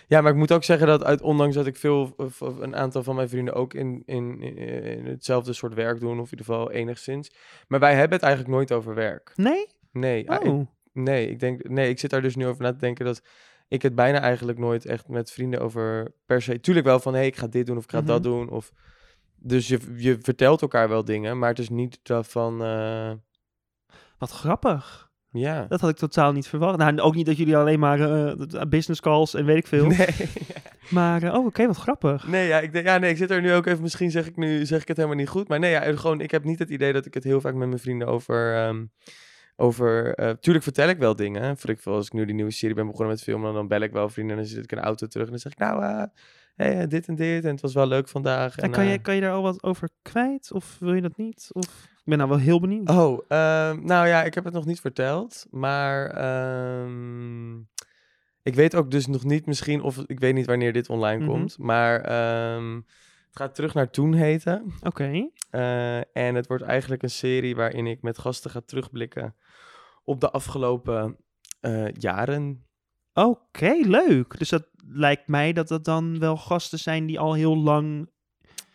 maar 0.09 0.27
ik 0.27 0.36
moet 0.36 0.51
ook 0.51 0.63
zeggen 0.63 0.88
dat 0.88 1.03
uit, 1.03 1.21
ondanks 1.21 1.55
dat 1.55 1.65
ik 1.67 1.75
veel, 1.75 2.13
of, 2.17 2.41
of 2.41 2.57
een 2.59 2.75
aantal 2.75 3.03
van 3.03 3.15
mijn 3.15 3.29
vrienden 3.29 3.53
ook 3.53 3.73
in, 3.73 4.03
in, 4.05 4.41
in 4.41 5.05
hetzelfde 5.05 5.53
soort 5.53 5.73
werk 5.73 5.99
doen, 5.99 6.19
of 6.19 6.31
in 6.31 6.38
ieder 6.38 6.45
geval 6.45 6.71
enigszins. 6.71 7.31
Maar 7.67 7.79
wij 7.79 7.93
hebben 7.95 8.13
het 8.17 8.21
eigenlijk 8.25 8.55
nooit 8.55 8.71
over 8.71 8.95
werk. 8.95 9.31
Nee? 9.36 9.67
Nee, 9.91 10.29
ah, 10.31 10.45
ik- 10.45 10.51
Oh. 10.51 10.67
nee, 10.93 11.29
ik 11.29 11.39
denk, 11.39 11.67
nee, 11.69 11.89
ik 11.89 11.99
zit 11.99 12.09
daar 12.09 12.21
dus 12.21 12.36
nu 12.36 12.47
over 12.47 12.63
na 12.63 12.71
te 12.71 12.77
denken 12.77 13.05
dat 13.05 13.21
ik 13.67 13.81
het 13.81 13.95
bijna 13.95 14.19
eigenlijk 14.19 14.57
nooit 14.57 14.86
echt 14.86 15.07
met 15.07 15.31
vrienden 15.31 15.59
over 15.62 16.13
per 16.25 16.41
se. 16.41 16.59
Tuurlijk 16.59 16.86
wel 16.86 16.99
van, 16.99 17.13
hé, 17.13 17.19
hey, 17.19 17.27
ik 17.27 17.36
ga 17.38 17.47
dit 17.47 17.65
doen 17.65 17.77
of 17.77 17.83
ik 17.83 17.91
ga 17.91 18.01
dat 18.01 18.21
Mhm. 18.21 18.29
doen. 18.31 18.49
Of, 18.49 18.71
dus 19.36 19.67
je, 19.67 19.79
je 19.95 20.17
vertelt 20.21 20.62
elkaar 20.62 20.89
wel 20.89 21.05
dingen, 21.05 21.39
maar 21.39 21.49
het 21.49 21.59
is 21.59 21.69
niet 21.69 21.99
van, 22.03 22.63
eh, 22.63 23.12
Wat 24.17 24.31
grappig. 24.31 25.12
Ja. 25.34 25.65
Dat 25.69 25.82
had 25.82 25.89
ik 25.89 25.96
totaal 25.96 26.32
niet 26.32 26.48
verwacht. 26.48 26.78
Nou, 26.78 27.00
ook 27.00 27.15
niet 27.15 27.26
dat 27.26 27.38
jullie 27.38 27.58
alleen 27.58 27.80
maar 27.80 28.00
eh, 28.00 28.62
business 28.69 29.02
calls 29.02 29.34
en 29.34 29.46
weet 29.46 29.58
ik 29.58 29.67
veel. 29.67 29.88
Nee, 29.88 30.08
Maar, 30.89 31.24
eh, 31.24 31.34
oh, 31.34 31.46
oké, 31.46 31.67
wat 31.67 31.78
grappig. 31.78 32.28
nee, 32.28 32.48
ja, 32.48 32.60
ik 32.60 32.72
denk, 32.72 32.86
ja, 32.86 32.98
nee, 32.98 33.10
ik 33.10 33.17
zit 33.17 33.32
er 33.32 33.41
nu 33.41 33.54
ook 33.54 33.65
even, 33.65 33.82
misschien 33.82 34.12
zeg 34.12 34.28
ik 34.28 34.36
nu, 34.36 34.65
zeg 34.65 34.82
ik 34.82 34.88
het 34.88 34.98
helemaal 34.98 35.17
niet 35.17 35.30
goed. 35.30 35.48
Maar 35.48 35.60
nee, 35.60 35.72
ja, 35.72 35.96
gewoon, 35.96 36.22
ik 36.22 36.32
heb 36.32 36.43
niet 36.43 36.60
het 36.60 36.69
idee 36.69 36.93
dat 36.93 37.06
ik 37.06 37.13
het 37.13 37.24
heel 37.24 37.41
vaak 37.41 37.54
met 37.54 37.67
mijn 37.67 37.80
vrienden 37.80 38.08
over, 38.08 38.56
ehm, 38.56 38.86
over, 39.56 40.15
eh, 40.15 40.30
tuurlijk 40.30 40.63
vertel 40.63 40.89
ik 40.89 40.98
wel 40.98 41.15
dingen. 41.15 41.58
Voor 41.58 41.69
ik 41.69 41.80
veel, 41.80 41.93
als 41.93 42.06
ik 42.06 42.13
nu 42.13 42.26
die 42.26 42.36
nieuwe 42.36 42.52
serie 42.52 42.76
ben 42.76 42.86
begonnen 42.86 43.10
met 43.10 43.24
filmen, 43.24 43.54
dan 43.54 43.67
bel 43.67 43.82
ik 43.82 43.91
wel 43.91 44.10
vrienden 44.10 44.36
en 44.38 44.41
dan 44.41 44.52
zit 44.52 44.63
ik 44.63 44.72
in 44.72 44.78
de 44.78 44.84
auto 44.84 45.08
terug 45.08 45.26
en 45.26 45.32
dan 45.32 45.39
zeg 45.39 45.52
ik, 45.52 45.58
nou, 45.58 45.84
eh, 45.84 46.04
hey, 46.56 46.82
eh, 46.82 46.88
dit 46.88 47.08
en 47.08 47.15
dit 47.15 47.43
en 47.43 47.52
het 47.52 47.62
was 47.62 47.74
wel 47.74 47.88
leuk 47.88 48.08
vandaag. 48.08 48.58
En 48.58 48.72
kan, 48.72 48.86
je, 48.86 48.93
eh, 48.93 49.02
kan 49.02 49.15
je 49.15 49.22
daar 49.22 49.34
al 49.34 49.41
wat 49.41 49.63
over 49.63 49.89
kwijt? 50.02 50.52
Of 50.52 50.78
wil 50.80 50.93
je 50.93 51.02
dat 51.02 51.17
niet? 51.17 51.50
Of... 51.52 51.91
Ik 52.03 52.09
ben 52.09 52.17
nou 52.17 52.29
wel 52.29 52.39
heel 52.39 52.59
benieuwd. 52.59 52.89
Oh, 52.89 53.19
ehm, 53.27 53.85
nou 53.85 54.07
ja, 54.07 54.23
ik 54.23 54.33
heb 54.33 54.43
het 54.43 54.53
nog 54.53 54.65
niet 54.65 54.79
verteld, 54.79 55.45
maar 55.49 56.05
ehm, 56.09 57.57
ik 58.41 58.55
weet 58.55 58.75
ook 58.75 58.91
dus 58.91 59.07
nog 59.07 59.23
niet 59.23 59.45
misschien, 59.45 59.81
of 59.81 59.97
ik 60.07 60.19
weet 60.19 60.33
niet 60.33 60.45
wanneer 60.45 60.73
dit 60.73 60.89
online 60.89 61.19
Mhm. 61.23 61.29
komt, 61.31 61.57
maar 61.57 62.01
ehm, 62.01 62.75
het 63.27 63.41
gaat 63.41 63.55
terug 63.55 63.73
naar 63.73 63.89
toen 63.89 64.13
heten. 64.13 64.73
Oké. 64.81 65.29
Eh, 65.49 65.97
en 65.97 66.35
het 66.35 66.47
wordt 66.47 66.63
eigenlijk 66.63 67.03
een 67.03 67.09
serie 67.09 67.55
waarin 67.55 67.87
ik 67.87 68.01
met 68.01 68.17
gasten 68.17 68.51
ga 68.51 68.61
terugblikken 68.65 69.35
op 70.03 70.19
de 70.21 70.29
afgelopen 70.31 71.17
eh, 71.59 71.87
jaren. 71.91 72.65
Oké, 73.13 73.73
leuk. 73.81 74.37
Dus 74.37 74.49
dat 74.49 74.69
lijkt 74.87 75.27
mij 75.27 75.53
dat 75.53 75.67
dat 75.67 75.85
dan 75.85 76.19
wel 76.19 76.37
gasten 76.37 76.79
zijn 76.79 77.05
die 77.05 77.19
al 77.19 77.33
heel 77.33 77.57
lang... 77.57 78.09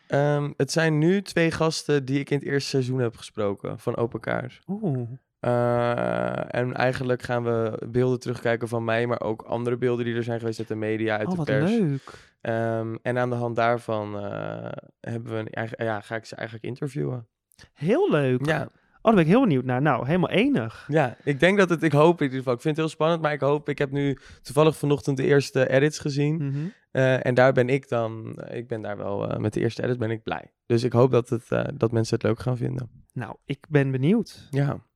Ehm, 0.09 0.51
het 0.57 0.73
zijn 0.73 0.99
nu 0.99 1.23
twee 1.23 1.51
gasten 1.51 2.05
die 2.05 2.18
ik 2.21 2.31
in 2.31 2.38
het 2.38 2.47
eerste 2.47 2.68
seizoen 2.68 2.99
heb 2.99 3.16
gesproken 3.16 3.79
van 3.79 3.97
Open 3.97 4.21
Kaart. 4.21 4.61
Oeh. 4.68 5.09
Eh, 5.40 6.55
en 6.55 6.75
eigenlijk 6.75 7.23
gaan 7.23 7.44
we 7.44 7.87
beelden 7.90 8.21
terugkijken 8.21 8.68
van 8.68 8.85
mij, 8.85 9.07
maar 9.07 9.21
ook 9.21 9.42
andere 9.42 9.77
beelden 9.77 10.05
die 10.05 10.14
er 10.14 10.23
zijn 10.25 10.38
geweest 10.38 10.59
uit 10.59 10.68
de 10.68 10.75
media, 10.75 11.16
uit 11.18 11.25
Oh, 11.27 11.31
de 11.31 11.37
wat 11.37 11.47
pers. 11.47 11.71
leuk. 11.71 12.14
Ehm, 12.40 12.94
en 13.03 13.18
aan 13.18 13.31
de 13.31 13.37
hand 13.37 13.57
daarvan 13.57 14.18
eh, 14.18 14.71
hebben 15.01 15.33
we 15.33 15.51
een, 15.53 15.68
ja, 15.87 16.01
ga 16.01 16.16
ik 16.16 16.25
ze 16.25 16.35
eigenlijk 16.35 16.66
interviewen. 16.68 17.27
Heel 17.75 18.11
leuk. 18.11 18.47
Ja, 18.47 18.68
Oh, 18.99 19.05
daar 19.05 19.14
ben 19.14 19.23
ik 19.23 19.31
heel 19.31 19.40
benieuwd 19.40 19.64
naar. 19.64 19.83
Nou, 19.83 20.07
helemaal 20.07 20.31
enig. 20.31 20.85
ja, 20.88 21.16
ik 21.25 21.40
denk 21.40 21.59
dat 21.59 21.71
het, 21.71 21.83
ik 21.83 21.92
hoop 21.92 22.16
in 22.18 22.23
ieder 22.25 22.38
geval, 22.38 22.55
ik 22.55 22.61
vind 22.61 22.77
het 22.77 22.85
heel 22.85 22.94
spannend, 22.94 23.23
maar 23.23 23.33
ik 23.33 23.40
hoop, 23.40 23.68
ik 23.68 23.79
heb 23.79 23.90
nu 23.90 24.18
toevallig 24.42 24.77
vanochtend 24.77 25.16
de 25.16 25.23
eerste 25.25 25.68
edits 25.71 25.99
gezien. 25.99 26.35
Mhm. 26.37 26.59
Eh, 26.90 27.27
en 27.27 27.35
daar 27.35 27.53
ben 27.53 27.68
ik 27.68 27.88
dan, 27.88 28.35
eh, 28.35 28.59
ik 28.59 28.68
ben 28.68 28.83
daar 28.83 28.96
wel, 28.96 29.31
eh, 29.31 29.38
met 29.38 29.53
de 29.53 29.61
eerste 29.61 29.83
edits 29.83 29.98
ben 29.98 30.11
ik 30.11 30.22
blij. 30.22 30.53
Dus 30.66 30.83
ik 30.83 30.92
hoop 30.92 31.11
dat, 31.11 31.29
het, 31.29 31.48
dat 31.74 31.92
mensen 31.92 32.14
het 32.14 32.24
leuk 32.24 32.40
gaan 32.40 32.57
vinden. 32.57 33.05
Nou, 33.12 33.37
ik 33.44 33.66
ben 33.68 33.90
benieuwd. 33.90 34.48
Ja. 34.51 34.87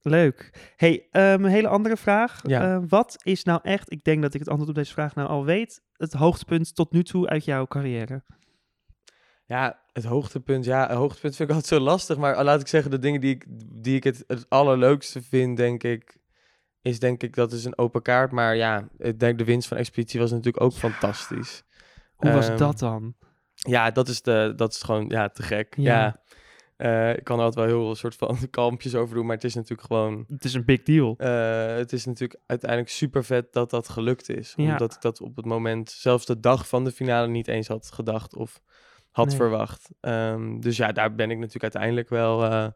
Leuk. 0.00 0.72
hey, 0.76 1.06
een 1.10 1.44
hele 1.44 1.68
andere 1.68 1.96
vraag. 1.96 2.40
Ja. 2.46 2.86
Wat 2.86 3.16
is 3.22 3.44
nou 3.44 3.60
echt, 3.62 3.92
ik 3.92 4.04
denk 4.04 4.22
dat 4.22 4.34
ik 4.34 4.40
het 4.40 4.48
antwoord 4.48 4.70
op 4.70 4.76
deze 4.76 4.92
vraag 4.92 5.14
nou 5.14 5.28
al 5.28 5.44
weet, 5.44 5.82
het 5.96 6.12
hoogtepunt 6.12 6.74
tot 6.74 6.92
nu 6.92 7.04
toe 7.04 7.28
uit 7.28 7.44
jouw 7.44 7.66
carrière? 7.66 8.22
Ja, 9.44 9.80
het 9.92 10.04
hoogtepunt. 10.04 10.64
Ja, 10.64 10.86
het 10.86 10.96
hoogtepunt 10.96 11.36
vind 11.36 11.48
ik 11.48 11.54
altijd 11.54 11.80
zo 11.80 11.84
lastig. 11.84 12.16
Maar 12.16 12.44
laat 12.44 12.60
ik 12.60 12.66
zeggen, 12.66 12.90
de 12.90 12.98
dingen 12.98 13.20
die 13.20 13.34
ik, 13.34 13.46
die 13.82 13.96
ik 13.96 14.04
het, 14.04 14.24
het 14.26 14.46
allerleukste 14.48 15.22
vind, 15.22 15.56
denk 15.56 15.82
ik, 15.82 16.16
is 16.82 16.98
denk 16.98 17.22
ik 17.22 17.34
dat 17.34 17.52
is 17.52 17.64
een 17.64 17.78
open 17.78 18.02
kaart. 18.02 18.32
Maar 18.32 18.56
ja, 18.56 18.88
ik 18.98 19.20
denk 19.20 19.38
de 19.38 19.44
winst 19.44 19.68
van 19.68 19.76
Expeditie 19.76 20.20
was 20.20 20.30
natuurlijk 20.30 20.64
ook 20.64 20.72
fantastisch. 20.72 21.62
Hoe 22.16 22.30
was 22.32 22.48
Ehm, 22.48 22.56
dat 22.56 22.78
dan? 22.78 23.14
Ja, 23.54 23.90
dat 23.90 24.08
is, 24.08 24.22
de, 24.22 24.52
dat 24.56 24.72
is 24.72 24.82
gewoon 24.82 25.04
ja, 25.08 25.28
te 25.28 25.42
gek. 25.42 25.74
Ja. 25.76 25.92
Ja. 26.00 26.20
Eh, 26.76 27.16
ik 27.16 27.24
kan 27.24 27.38
er 27.38 27.44
altijd 27.44 27.66
wel 27.66 27.76
heel 27.84 27.94
soort 27.94 28.14
van 28.14 28.38
kalmpjes 28.50 28.94
over 28.94 29.14
doen, 29.14 29.26
maar 29.26 29.34
het 29.34 29.44
is 29.44 29.54
natuurlijk 29.54 29.86
gewoon... 29.86 30.24
Het 30.28 30.44
is 30.44 30.54
een 30.54 30.64
big 30.64 30.82
deal. 30.82 31.14
eh, 31.18 31.76
het 31.76 31.92
is 31.92 32.04
natuurlijk 32.04 32.40
uiteindelijk 32.46 32.90
super 32.90 33.24
vet 33.24 33.52
dat 33.52 33.70
dat 33.70 33.88
gelukt 33.88 34.28
is. 34.28 34.52
Ja. 34.56 34.70
Omdat 34.72 34.94
ik 34.94 35.00
dat 35.00 35.20
op 35.20 35.36
het 35.36 35.44
moment, 35.44 35.90
zelfs 35.90 36.26
de 36.26 36.40
dag 36.40 36.68
van 36.68 36.84
de 36.84 36.90
finale, 36.92 37.28
niet 37.28 37.48
eens 37.48 37.68
had 37.68 37.90
gedacht 37.92 38.36
of 38.36 38.60
had 39.10 39.26
Nee. 39.26 39.36
verwacht. 39.36 39.88
Ehm, 40.00 40.60
dus 40.60 40.76
ja, 40.76 40.92
daar 40.92 41.14
ben 41.14 41.30
ik 41.30 41.36
natuurlijk 41.36 41.62
uiteindelijk 41.62 42.08
wel, 42.08 42.44
eh, 42.44 42.66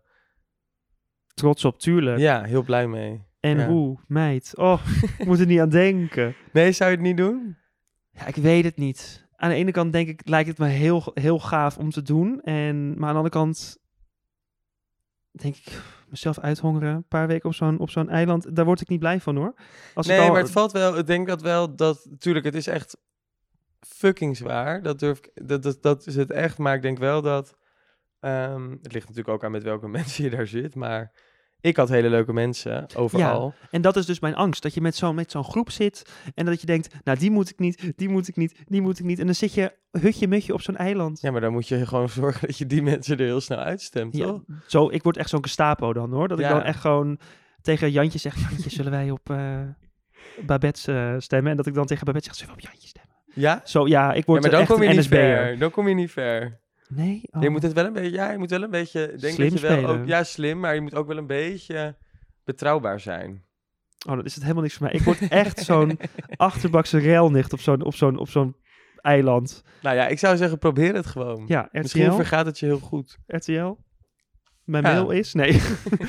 trots 1.35 1.65
op, 1.65 1.79
tuurlijk. 1.79 2.19
Ja, 2.19 2.43
heel 2.43 2.63
blij 2.63 2.87
mee. 2.87 3.23
En 3.47 3.59
ja. 3.59 3.69
hoe, 3.69 3.99
meid? 4.07 4.53
Oh, 4.57 4.81
ik 5.19 5.27
moet 5.27 5.41
er 5.41 5.47
niet 5.47 5.61
aan 5.61 5.69
denken. 5.69 6.35
Nee, 6.53 6.73
zou 6.73 6.91
je 6.91 6.97
het 6.97 7.05
niet 7.05 7.17
doen? 7.17 7.57
Ja, 8.11 8.27
ik 8.27 8.35
weet 8.37 8.65
het 8.65 8.77
niet. 8.77 9.27
Aan 9.37 9.49
de 9.51 9.55
ene 9.57 9.71
kant 9.71 9.93
denk 9.93 10.09
ik, 10.09 10.29
lijkt 10.29 10.49
het 10.49 10.59
me 10.59 10.67
heel, 10.67 11.11
heel 11.15 11.39
gaaf 11.39 11.79
om 11.79 11.91
te 11.91 12.03
doen. 12.03 12.41
En, 12.41 12.87
maar 12.89 13.09
aan 13.09 13.15
de 13.15 13.19
andere 13.19 13.29
kant 13.31 13.79
denk 15.31 15.57
ik, 15.57 15.81
mezelf 16.09 16.39
uithongeren, 16.39 16.95
een 16.95 17.09
paar 17.09 17.27
weken 17.27 17.49
op 17.49 17.55
zo'n, 17.55 17.79
op 17.79 17.91
zo'n 17.91 18.09
eiland, 18.09 18.57
daar 18.57 18.65
word 18.65 18.81
ik 18.81 18.89
niet 18.89 18.99
blij 18.99 19.21
van 19.21 19.37
hoor. 19.37 19.55
Als 19.95 20.07
nee, 20.07 20.21
al- 20.21 20.31
maar 20.33 20.41
het 20.41 20.51
valt 20.51 20.73
wel. 20.73 20.99
Ik 20.99 21.07
denk 21.07 21.27
dat 21.27 21.43
wel 21.43 21.77
dat. 21.77 22.09
Tuurlijk, 22.19 22.45
het 22.45 22.55
is 22.55 22.67
echt 22.67 22.97
fucking 23.81 24.37
zwaar. 24.37 24.83
Dat 24.83 24.99
durf 24.99 25.19
ik. 25.19 25.31
Dat, 25.35 25.63
dat, 25.63 25.83
dat 25.83 26.07
is 26.07 26.17
het 26.17 26.31
echt. 26.31 26.59
Maar 26.59 26.75
ik 26.75 26.83
denk 26.83 26.99
wel 26.99 27.23
dat. 27.23 27.57
ehm, 28.21 28.71
het 28.71 28.93
ligt 28.93 29.09
natuurlijk 29.09 29.35
ook 29.35 29.45
aan 29.45 29.51
met 29.51 29.63
welke 29.63 29.89
mensen 29.99 30.25
je 30.25 30.31
daar 30.31 30.47
zit. 30.47 30.75
Maar 30.75 31.13
ik 31.61 31.77
had 31.77 31.89
hele 31.89 32.09
leuke 32.09 32.33
mensen 32.33 32.87
overal. 32.97 33.55
En 33.71 33.81
dat 33.81 33.97
is 33.97 34.07
dus 34.07 34.21
mijn 34.21 34.35
angst, 34.35 34.63
dat 34.63 34.75
je 34.75 34.81
met 34.81 34.97
zo'n, 34.97 35.15
met 35.15 35.31
zo'n 35.31 35.45
groep 35.45 35.71
zit 35.71 36.11
en 36.35 36.45
dat 36.47 36.61
je 36.61 36.67
denkt, 36.67 36.95
nou 37.05 37.19
die 37.19 37.31
moet 37.31 37.51
ik 37.51 37.59
niet, 37.59 37.93
die 37.97 38.09
moet 38.09 38.29
ik 38.29 38.37
niet, 38.37 38.55
die 38.67 38.81
moet 38.83 38.99
ik 38.99 39.05
niet. 39.05 39.19
En 39.19 39.25
dan 39.27 39.35
zit 39.35 39.55
je 39.55 39.73
hutje-mutje 39.91 40.53
op 40.53 40.61
zo'n 40.61 40.77
eiland. 40.77 41.21
Ja, 41.21 41.31
maar 41.31 41.41
dan 41.41 41.53
moet 41.53 41.69
je 41.69 41.87
gewoon 41.87 42.09
zorgen 42.23 42.47
dat 42.47 42.59
je 42.59 42.67
die 42.67 42.83
mensen 42.83 43.19
er 43.19 43.25
heel 43.25 43.41
snel 43.41 43.59
uitstemt, 43.59 44.17
Ja, 44.17 44.27
toch? 44.27 44.41
zo, 44.67 44.89
ik 44.91 45.03
word 45.03 45.17
echt 45.17 45.29
zo'n 45.29 45.43
Gestapo 45.43 45.93
dan 45.93 46.13
hoor. 46.13 46.29
Dat 46.29 46.39
ik 46.39 46.45
Ja. 46.45 46.53
dan 46.53 46.63
echt 46.63 46.81
gewoon 46.81 47.19
tegen 47.63 47.91
Jantje 47.91 48.19
zeg, 48.19 48.41
Jantje, 48.51 48.71
zullen 48.71 48.91
wij 48.93 49.11
op 49.11 49.31
eh 49.31 49.61
Babette 50.47 50.93
eh, 50.93 51.15
stemmen? 51.19 51.51
En 51.51 51.57
dat 51.57 51.67
ik 51.67 51.75
dan 51.75 51.87
tegen 51.87 52.05
Babette 52.05 52.27
zeg, 52.29 52.37
zullen 52.39 52.55
we 52.55 52.61
op 52.61 52.67
Jantje 52.69 52.89
stemmen? 52.89 53.15
Ja? 53.35 53.61
Zo, 53.65 53.87
ja, 53.87 54.11
ik 54.13 54.17
Ja, 54.17 54.23
word 54.27 54.41
maar 54.43 54.51
dan 54.51 54.61
echt 54.61 54.69
kom 54.71 54.83
je 54.83 54.89
een 54.89 54.95
niet 54.95 55.01
NSB'er. 55.05 55.19
ver. 55.19 55.59
Dan 55.59 55.71
kom 55.71 55.89
je 55.89 55.95
niet 55.95 56.11
ver. 56.11 56.61
Nee? 56.89 57.21
Oh. 57.31 57.43
Je 57.43 57.49
moet 57.51 57.63
het 57.63 57.73
wel 57.73 57.85
een 57.85 57.93
beetje, 57.93 58.11
ja, 58.11 58.31
je 58.33 58.39
moet 58.39 58.51
wel 58.51 58.63
een 58.63 58.71
beetje, 58.71 59.07
denk 59.17 59.35
Slim 59.35 59.51
dat 59.51 59.61
je 59.61 59.67
wel 59.67 59.77
spelen. 59.79 60.01
ook, 60.01 60.07
ja, 60.07 60.25
slim, 60.25 60.61
maar 60.61 60.75
je 60.75 60.81
moet 60.81 60.95
ook 60.95 61.07
wel 61.07 61.17
een 61.17 61.27
beetje 61.27 61.97
betrouwbaar 62.45 63.01
zijn. 63.01 63.45
Oh, 64.09 64.17
dat 64.17 64.25
is 64.25 64.33
het 64.35 64.43
helemaal 64.43 64.63
niks 64.63 64.75
voor 64.75 64.87
mij. 64.87 64.95
Ik 64.95 65.03
word 65.03 65.29
echt 65.29 65.59
zo'n 65.59 65.99
achterbakse 66.37 66.99
relnicht 66.99 67.53
op 67.53 67.61
zo'n, 67.61 67.83
op 67.83 67.95
zo'n, 67.95 68.19
op 68.19 68.29
zo'n 68.29 68.57
eiland. 68.97 69.63
Nou 69.83 69.97
ja, 69.97 70.07
ik 70.07 70.19
zou 70.19 70.37
zeggen, 70.37 70.59
probeer 70.59 70.95
het 70.95 71.07
gewoon. 71.07 71.45
Ja, 71.47 71.69
Misschien 71.73 72.13
vergaat 72.13 72.47
het 72.47 72.59
je 72.59 72.67
heel 72.67 72.79
goed. 72.79 73.19
RTL? 73.27 73.75
Mijn 74.65 74.85
Ja. 74.85 74.93
mail 74.93 75.11
is? 75.11 75.33
Nee. 75.35 75.61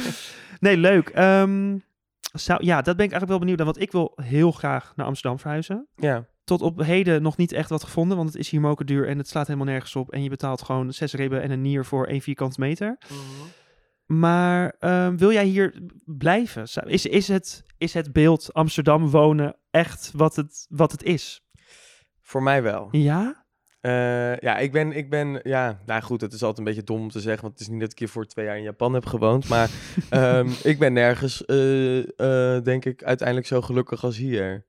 nee, 0.59 0.77
leuk. 0.77 1.09
Ehm, 1.09 1.77
zou, 2.33 2.63
ja, 2.65 2.75
dat 2.81 2.95
ben 2.95 3.05
ik 3.05 3.11
eigenlijk 3.11 3.27
wel 3.29 3.39
benieuwd 3.39 3.57
naar. 3.57 3.65
Want 3.65 3.81
ik 3.81 3.91
wil 3.91 4.11
heel 4.15 4.51
graag 4.51 4.93
naar 4.95 5.05
Amsterdam 5.05 5.39
verhuizen. 5.39 5.87
Ja. 5.95 6.25
Tot 6.47 6.61
op 6.61 6.83
heden 6.83 7.21
nog 7.21 7.37
niet 7.37 7.51
echt 7.51 7.69
wat 7.69 7.83
gevonden. 7.83 8.17
Want 8.17 8.29
het 8.29 8.37
is 8.37 8.49
hier 8.49 8.61
moken 8.61 8.85
duur 8.85 9.07
en 9.07 9.17
het 9.17 9.27
slaat 9.27 9.47
helemaal 9.47 9.67
nergens 9.67 9.95
op. 9.95 10.11
En 10.11 10.23
je 10.23 10.29
betaalt 10.29 10.61
gewoon 10.61 10.93
zes 10.93 11.13
ribben 11.13 11.41
en 11.41 11.51
een 11.51 11.61
nier 11.61 11.85
voor 11.85 12.05
één 12.05 12.21
vierkante 12.21 12.59
meter. 12.59 12.97
Maar 14.05 14.75
ehm, 14.79 15.17
wil 15.17 15.31
jij 15.31 15.45
hier 15.45 15.81
blijven? 16.05 16.63
Is, 16.85 17.05
is, 17.05 17.27
het, 17.27 17.65
is 17.77 17.93
het 17.93 18.13
beeld 18.13 18.53
Amsterdam 18.53 19.09
wonen 19.09 19.55
echt 19.71 20.11
wat 20.13 20.35
het, 20.35 20.65
wat 20.69 20.91
het 20.91 21.03
is? 21.03 21.41
Voor 22.21 22.43
mij 22.43 22.63
wel. 22.63 22.87
Ja? 22.91 23.45
Eh, 23.81 24.37
ja, 24.37 24.57
ik 24.57 24.71
ben, 24.71 24.91
ik 24.91 25.09
ben, 25.09 25.39
ja, 25.43 25.81
nou 25.85 26.01
goed, 26.01 26.21
het 26.21 26.33
is 26.33 26.41
altijd 26.41 26.57
een 26.57 26.73
beetje 26.73 26.83
dom 26.83 27.01
om 27.01 27.09
te 27.09 27.19
zeggen, 27.19 27.41
want 27.41 27.53
het 27.53 27.61
is 27.61 27.67
niet 27.67 27.81
dat 27.81 27.91
ik 27.91 27.99
hier 27.99 28.09
voor 28.09 28.25
twee 28.25 28.45
jaar 28.45 28.57
in 28.57 28.63
Japan 28.63 28.93
heb 28.93 29.05
gewoond, 29.05 29.47
maar 29.47 29.69
ehm, 30.09 30.49
ik 30.63 30.79
ben 30.79 30.93
nergens, 30.93 31.45
eh, 31.45 31.97
eh, 32.55 32.63
denk 32.63 32.85
ik, 32.85 33.03
uiteindelijk 33.03 33.47
zo 33.47 33.61
gelukkig 33.61 34.03
als 34.03 34.17
hier. 34.17 34.65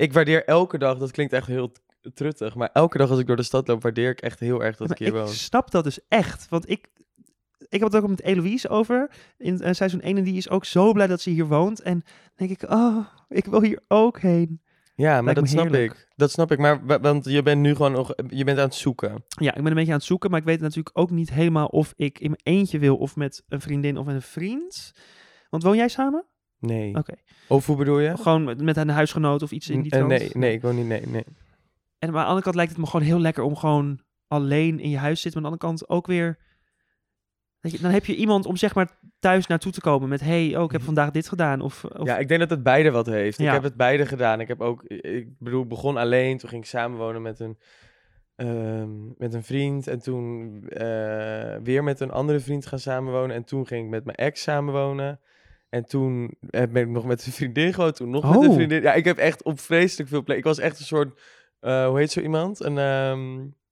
Ik 0.00 0.12
waardeer 0.12 0.44
elke 0.44 0.78
dag, 0.78 0.98
dat 0.98 1.10
klinkt 1.10 1.32
echt 1.32 1.46
heel 1.46 1.72
truttig, 2.14 2.54
maar 2.54 2.70
elke 2.72 2.98
dag 2.98 3.10
als 3.10 3.18
ik 3.18 3.26
door 3.26 3.36
de 3.36 3.42
stad 3.42 3.68
loop, 3.68 3.82
waardeer 3.82 4.10
ik 4.10 4.20
echt 4.20 4.40
heel 4.40 4.62
erg 4.64 4.76
dat 4.76 4.88
Maar 4.88 4.96
ik 5.00 5.06
hier 5.06 5.16
ik 5.16 5.22
woon. 5.22 5.28
snap 5.34 5.70
dat 5.70 5.84
dus 5.84 5.98
echt. 6.08 6.48
Want 6.48 6.70
ik, 6.70 6.88
ik 7.68 7.80
heb 7.80 7.92
het 7.92 7.96
ook 8.02 8.08
met 8.08 8.22
Eloïse 8.22 8.68
over 8.68 9.10
in 9.38 9.60
eh, 9.60 9.72
seizoen 9.72 10.00
1. 10.00 10.16
En 10.16 10.24
die 10.24 10.36
is 10.36 10.48
ook 10.50 10.64
zo 10.64 10.92
blij 10.92 11.06
dat 11.06 11.20
ze 11.20 11.30
hier 11.30 11.46
woont. 11.46 11.80
En 11.82 12.02
denk 12.36 12.50
ik, 12.50 12.70
oh, 12.70 13.06
ik 13.28 13.44
wil 13.44 13.62
hier 13.62 13.80
ook 13.88 14.20
heen. 14.20 14.60
Ja, 14.94 15.14
maar 15.14 15.24
Lijkt 15.24 15.40
dat 15.40 15.48
snap 15.48 15.74
ik. 15.74 16.08
Dat 16.16 16.30
snap 16.30 16.50
ik, 16.52 16.58
maar 16.58 16.86
wa- 16.86 17.00
want 17.00 17.24
je 17.24 17.42
bent 17.42 17.60
nu 17.60 17.74
gewoon 17.74 17.92
nog, 17.92 18.12
je 18.28 18.44
bent 18.44 18.58
aan 18.58 18.64
het 18.64 18.74
zoeken. 18.74 19.24
Ja, 19.28 19.48
ik 19.54 19.62
ben 19.62 19.66
een 19.66 19.74
beetje 19.74 19.92
aan 19.92 19.96
het 19.98 20.06
zoeken. 20.06 20.30
Maar 20.30 20.40
ik 20.40 20.46
weet 20.46 20.60
natuurlijk 20.60 20.98
ook 20.98 21.10
niet 21.10 21.30
helemaal 21.30 21.66
of 21.66 21.92
ik 21.96 22.18
in 22.18 22.30
mijn 22.30 22.56
eentje 22.58 22.78
wil. 22.78 22.96
Of 22.96 23.16
met 23.16 23.42
een 23.48 23.60
vriendin 23.60 23.96
of 23.98 24.06
met 24.06 24.14
een 24.14 24.22
vriend. 24.22 24.92
Want 25.50 25.62
woon 25.62 25.76
jij 25.76 25.88
samen? 25.88 26.24
Nee. 26.60 26.94
Oké. 26.94 27.14
Of 27.48 27.66
hoe 27.66 27.76
bedoel 27.76 27.98
je? 27.98 28.16
Gewoon 28.16 28.44
met, 28.44 28.62
met 28.62 28.76
een 28.76 28.88
huisgenoot 28.88 29.42
of 29.42 29.50
iets 29.50 29.70
in 29.70 29.82
die 29.82 29.92
Eh, 29.92 29.98
trant? 29.98 30.10
nee, 30.18 30.30
nee, 30.32 30.52
ik 30.52 30.62
woon 30.62 30.76
niet, 30.76 30.86
nee, 30.86 31.06
nee. 31.06 31.24
En 31.98 32.10
maar 32.10 32.18
aan 32.18 32.22
de 32.22 32.28
andere 32.28 32.42
kant 32.42 32.54
lijkt 32.54 32.70
het 32.70 32.80
me 32.80 32.86
gewoon 32.86 33.06
heel 33.06 33.20
lekker 33.20 33.42
om 33.42 33.56
gewoon 33.56 34.00
alleen 34.26 34.80
in 34.80 34.90
je 34.90 34.98
huis 34.98 35.14
te 35.14 35.20
zitten. 35.20 35.42
Maar 35.42 35.50
aan 35.50 35.56
de 35.58 35.64
andere 35.64 35.78
kant 35.86 35.96
ook 35.98 36.06
weer... 36.06 36.38
Je, 37.60 37.78
dan 37.80 37.90
heb 37.90 38.04
je 38.04 38.14
iemand 38.16 38.46
om 38.46 38.56
zeg 38.56 38.74
maar 38.74 38.98
thuis 39.18 39.46
naartoe 39.46 39.72
te 39.72 39.80
komen 39.80 40.08
met... 40.08 40.20
hey, 40.20 40.56
oh, 40.56 40.64
ik 40.64 40.70
heb 40.72 40.82
vandaag 40.82 41.10
dit 41.10 41.28
gedaan. 41.28 41.60
Of, 41.60 41.84
of 41.84 42.06
Ja, 42.06 42.18
ik 42.18 42.28
denk 42.28 42.40
dat 42.40 42.50
het 42.50 42.62
beide 42.62 42.90
wat 42.90 43.06
heeft. 43.06 43.38
Ja. 43.38 43.46
Ik 43.46 43.52
heb 43.52 43.62
het 43.62 43.76
beide 43.76 44.06
gedaan. 44.06 44.40
Ik 44.40 44.48
heb 44.48 44.60
ook, 44.60 44.82
ik 44.84 45.28
bedoel, 45.38 45.66
begon 45.66 45.96
alleen. 45.96 46.38
Toen 46.38 46.48
ging 46.48 46.62
ik 46.62 46.68
samenwonen 46.68 47.22
met 47.22 47.40
een, 47.40 47.58
ehm, 48.36 49.06
met 49.16 49.34
een 49.34 49.42
vriend. 49.42 49.86
En 49.86 49.98
toen 50.02 50.52
eh, 50.68 51.56
weer 51.62 51.84
met 51.84 52.00
een 52.00 52.10
andere 52.10 52.40
vriend 52.40 52.66
gaan 52.66 52.78
samenwonen. 52.78 53.36
En 53.36 53.44
toen 53.44 53.66
ging 53.66 53.84
ik 53.84 53.90
met 53.90 54.04
mijn 54.04 54.16
ex 54.16 54.42
samenwonen. 54.42 55.20
En 55.70 55.84
toen 55.84 56.34
eh, 56.50 56.62
ben 56.70 56.82
ik 56.82 56.88
nog 56.88 57.04
met 57.04 57.26
een 57.26 57.32
vriendin 57.32 57.72
gewoond. 57.74 57.96
Toen 57.96 58.10
nog 58.10 58.24
met 58.30 58.42
een 58.42 58.48
Oh. 58.48 58.54
vriendin. 58.54 58.82
Ja, 58.82 58.92
ik 58.92 59.04
heb 59.04 59.16
echt 59.18 59.42
op 59.42 59.60
vreselijk 59.60 60.08
veel 60.08 60.22
plekken. 60.22 60.50
Ik 60.50 60.56
was 60.56 60.64
echt 60.64 60.78
een 60.78 60.84
soort, 60.84 61.20
eh, 61.60 61.86
hoe 61.86 61.98
heet 61.98 62.10
zo 62.12 62.20
iemand? 62.20 62.64
Een 62.64 62.74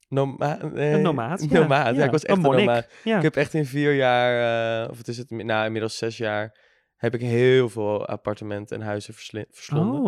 noma 0.09 0.59
nee, 0.73 0.93
Een 0.93 1.03
nomaad, 1.03 1.41
ja. 1.97 2.05
ik 2.05 2.11
was 2.11 2.25
echt 2.25 2.39
Een 2.45 2.69
een. 2.69 2.85
Ja. 3.05 3.17
Ik 3.17 3.23
heb 3.23 3.37
echt 3.37 3.55
in 3.55 3.67
vier 3.67 3.95
jaar, 3.95 4.91
of 4.91 4.99
het 4.99 5.09
is 5.09 5.19
het, 5.19 5.31
nou 5.31 5.67
inmiddels 5.67 5.99
zes 5.99 6.17
jaar, 6.17 6.59
heb 6.97 7.15
ik 7.15 7.21
heel 7.21 7.69
veel 7.69 8.07
appartementen 8.07 8.77
en 8.81 8.87
huizen 8.87 9.15
verslonden. 9.51 10.03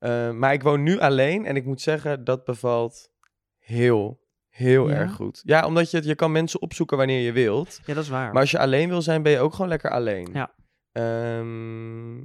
Oh. 0.00 0.30
Maar 0.30 0.52
ik 0.52 0.62
woon 0.62 0.82
nu 0.82 0.98
alleen 0.98 1.46
en 1.46 1.56
ik 1.56 1.64
moet 1.64 1.80
zeggen, 1.80 2.24
dat 2.24 2.44
bevalt 2.44 3.10
heel, 3.58 4.20
heel 4.48 4.88
Ja? 4.90 4.94
erg 4.96 5.12
goed. 5.12 5.42
Ja, 5.44 5.66
omdat 5.66 5.90
je, 5.90 6.06
je 6.06 6.14
kan 6.14 6.32
mensen 6.32 6.62
opzoeken 6.62 6.96
wanneer 6.96 7.20
je 7.20 7.32
wilt. 7.32 7.80
Ja, 7.84 7.94
dat 7.94 8.02
is 8.02 8.08
waar. 8.10 8.32
Maar 8.32 8.40
als 8.40 8.50
je 8.50 8.58
alleen 8.58 8.88
wil 8.88 9.02
zijn, 9.02 9.22
ben 9.22 9.32
je 9.32 9.38
ook 9.38 9.52
gewoon 9.52 9.68
lekker 9.68 9.90
alleen. 9.90 10.28
Ja. 10.32 10.50
Ehm, 10.94 12.16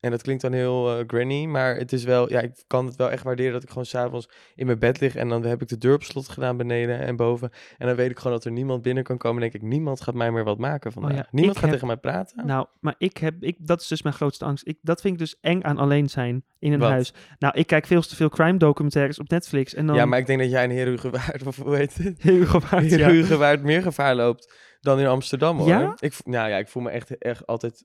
en 0.00 0.10
dat 0.12 0.22
klinkt 0.22 0.42
dan 0.42 0.52
heel 0.52 0.98
eh, 0.98 1.04
granny, 1.06 1.44
maar 1.44 1.76
het 1.76 1.92
is 1.92 2.04
wel, 2.04 2.30
ja, 2.30 2.40
ik 2.40 2.64
kan 2.66 2.86
het 2.86 2.96
wel 2.96 3.10
echt 3.10 3.22
waarderen 3.22 3.52
dat 3.52 3.62
ik 3.62 3.68
gewoon 3.68 3.84
s'avonds 3.86 4.28
in 4.54 4.66
mijn 4.66 4.78
bed 4.78 5.00
lig 5.00 5.14
en 5.14 5.28
dan 5.28 5.44
heb 5.44 5.62
ik 5.62 5.68
de 5.68 5.78
deur 5.78 5.94
op 5.94 6.02
slot 6.02 6.28
gedaan 6.28 6.56
beneden 6.56 6.98
en 7.00 7.16
boven. 7.16 7.50
En 7.78 7.86
dan 7.86 7.96
weet 7.96 8.10
ik 8.10 8.16
gewoon 8.18 8.32
dat 8.32 8.44
er 8.44 8.50
niemand 8.52 8.82
binnen 8.82 9.04
kan 9.04 9.18
komen. 9.18 9.42
En 9.42 9.50
denk 9.50 9.62
ik, 9.62 9.68
niemand 9.68 10.00
gaat 10.00 10.14
mij 10.14 10.32
meer 10.32 10.44
wat 10.44 10.58
maken 10.58 10.92
vandaag. 10.92 11.10
Oh 11.10 11.16
ja, 11.16 11.26
niemand 11.30 11.54
gaat 11.54 11.62
heb- 11.64 11.72
tegen 11.72 11.86
mij 11.86 11.96
praten. 11.96 12.46
Nou, 12.46 12.66
maar 12.80 12.94
ik 12.98 13.16
heb, 13.16 13.34
ik, 13.40 13.56
dat 13.58 13.80
is 13.80 13.86
dus 13.86 14.02
mijn 14.02 14.14
grootste 14.14 14.44
angst. 14.44 14.66
Ik, 14.66 14.78
dat 14.82 15.00
vind 15.00 15.12
ik 15.14 15.18
dus 15.18 15.36
eng 15.40 15.62
aan 15.62 15.78
alleen 15.78 16.08
zijn 16.08 16.44
in 16.58 16.72
een 16.72 16.78
Wat? 16.78 16.90
huis. 16.90 17.12
Nou, 17.38 17.58
ik 17.58 17.66
kijk 17.66 17.86
veel 17.86 18.02
te 18.02 18.16
veel 18.16 18.28
crime 18.28 18.58
documentaires 18.58 19.18
op 19.18 19.28
Netflix. 19.28 19.74
En 19.74 19.86
dan 19.86 19.96
Ja, 19.96 20.04
maar 20.06 20.18
ik 20.18 20.26
denk 20.26 20.40
dat 20.40 20.50
jij 20.50 20.64
in 20.64 20.70
Herugewaard, 20.70 21.46
of 21.46 21.56
hoe 21.56 21.76
heet 21.76 21.94
het? 21.94 22.22
heel 22.22 22.46
gevaarlijk. 22.46 22.94
Ja. 22.96 23.06
Herugewaard 23.06 23.62
meer 23.62 23.82
gevaar 23.82 24.14
loopt 24.14 24.54
dan 24.80 25.00
in 25.00 25.06
Amsterdam 25.06 25.58
hoor. 25.58 25.68
Ja? 25.68 25.94
Ik, 25.98 26.14
nou 26.24 26.48
ja, 26.48 26.56
ik 26.56 26.68
voel 26.68 26.82
me 26.82 26.90
echt, 26.90 27.18
echt 27.18 27.46
altijd 27.46 27.84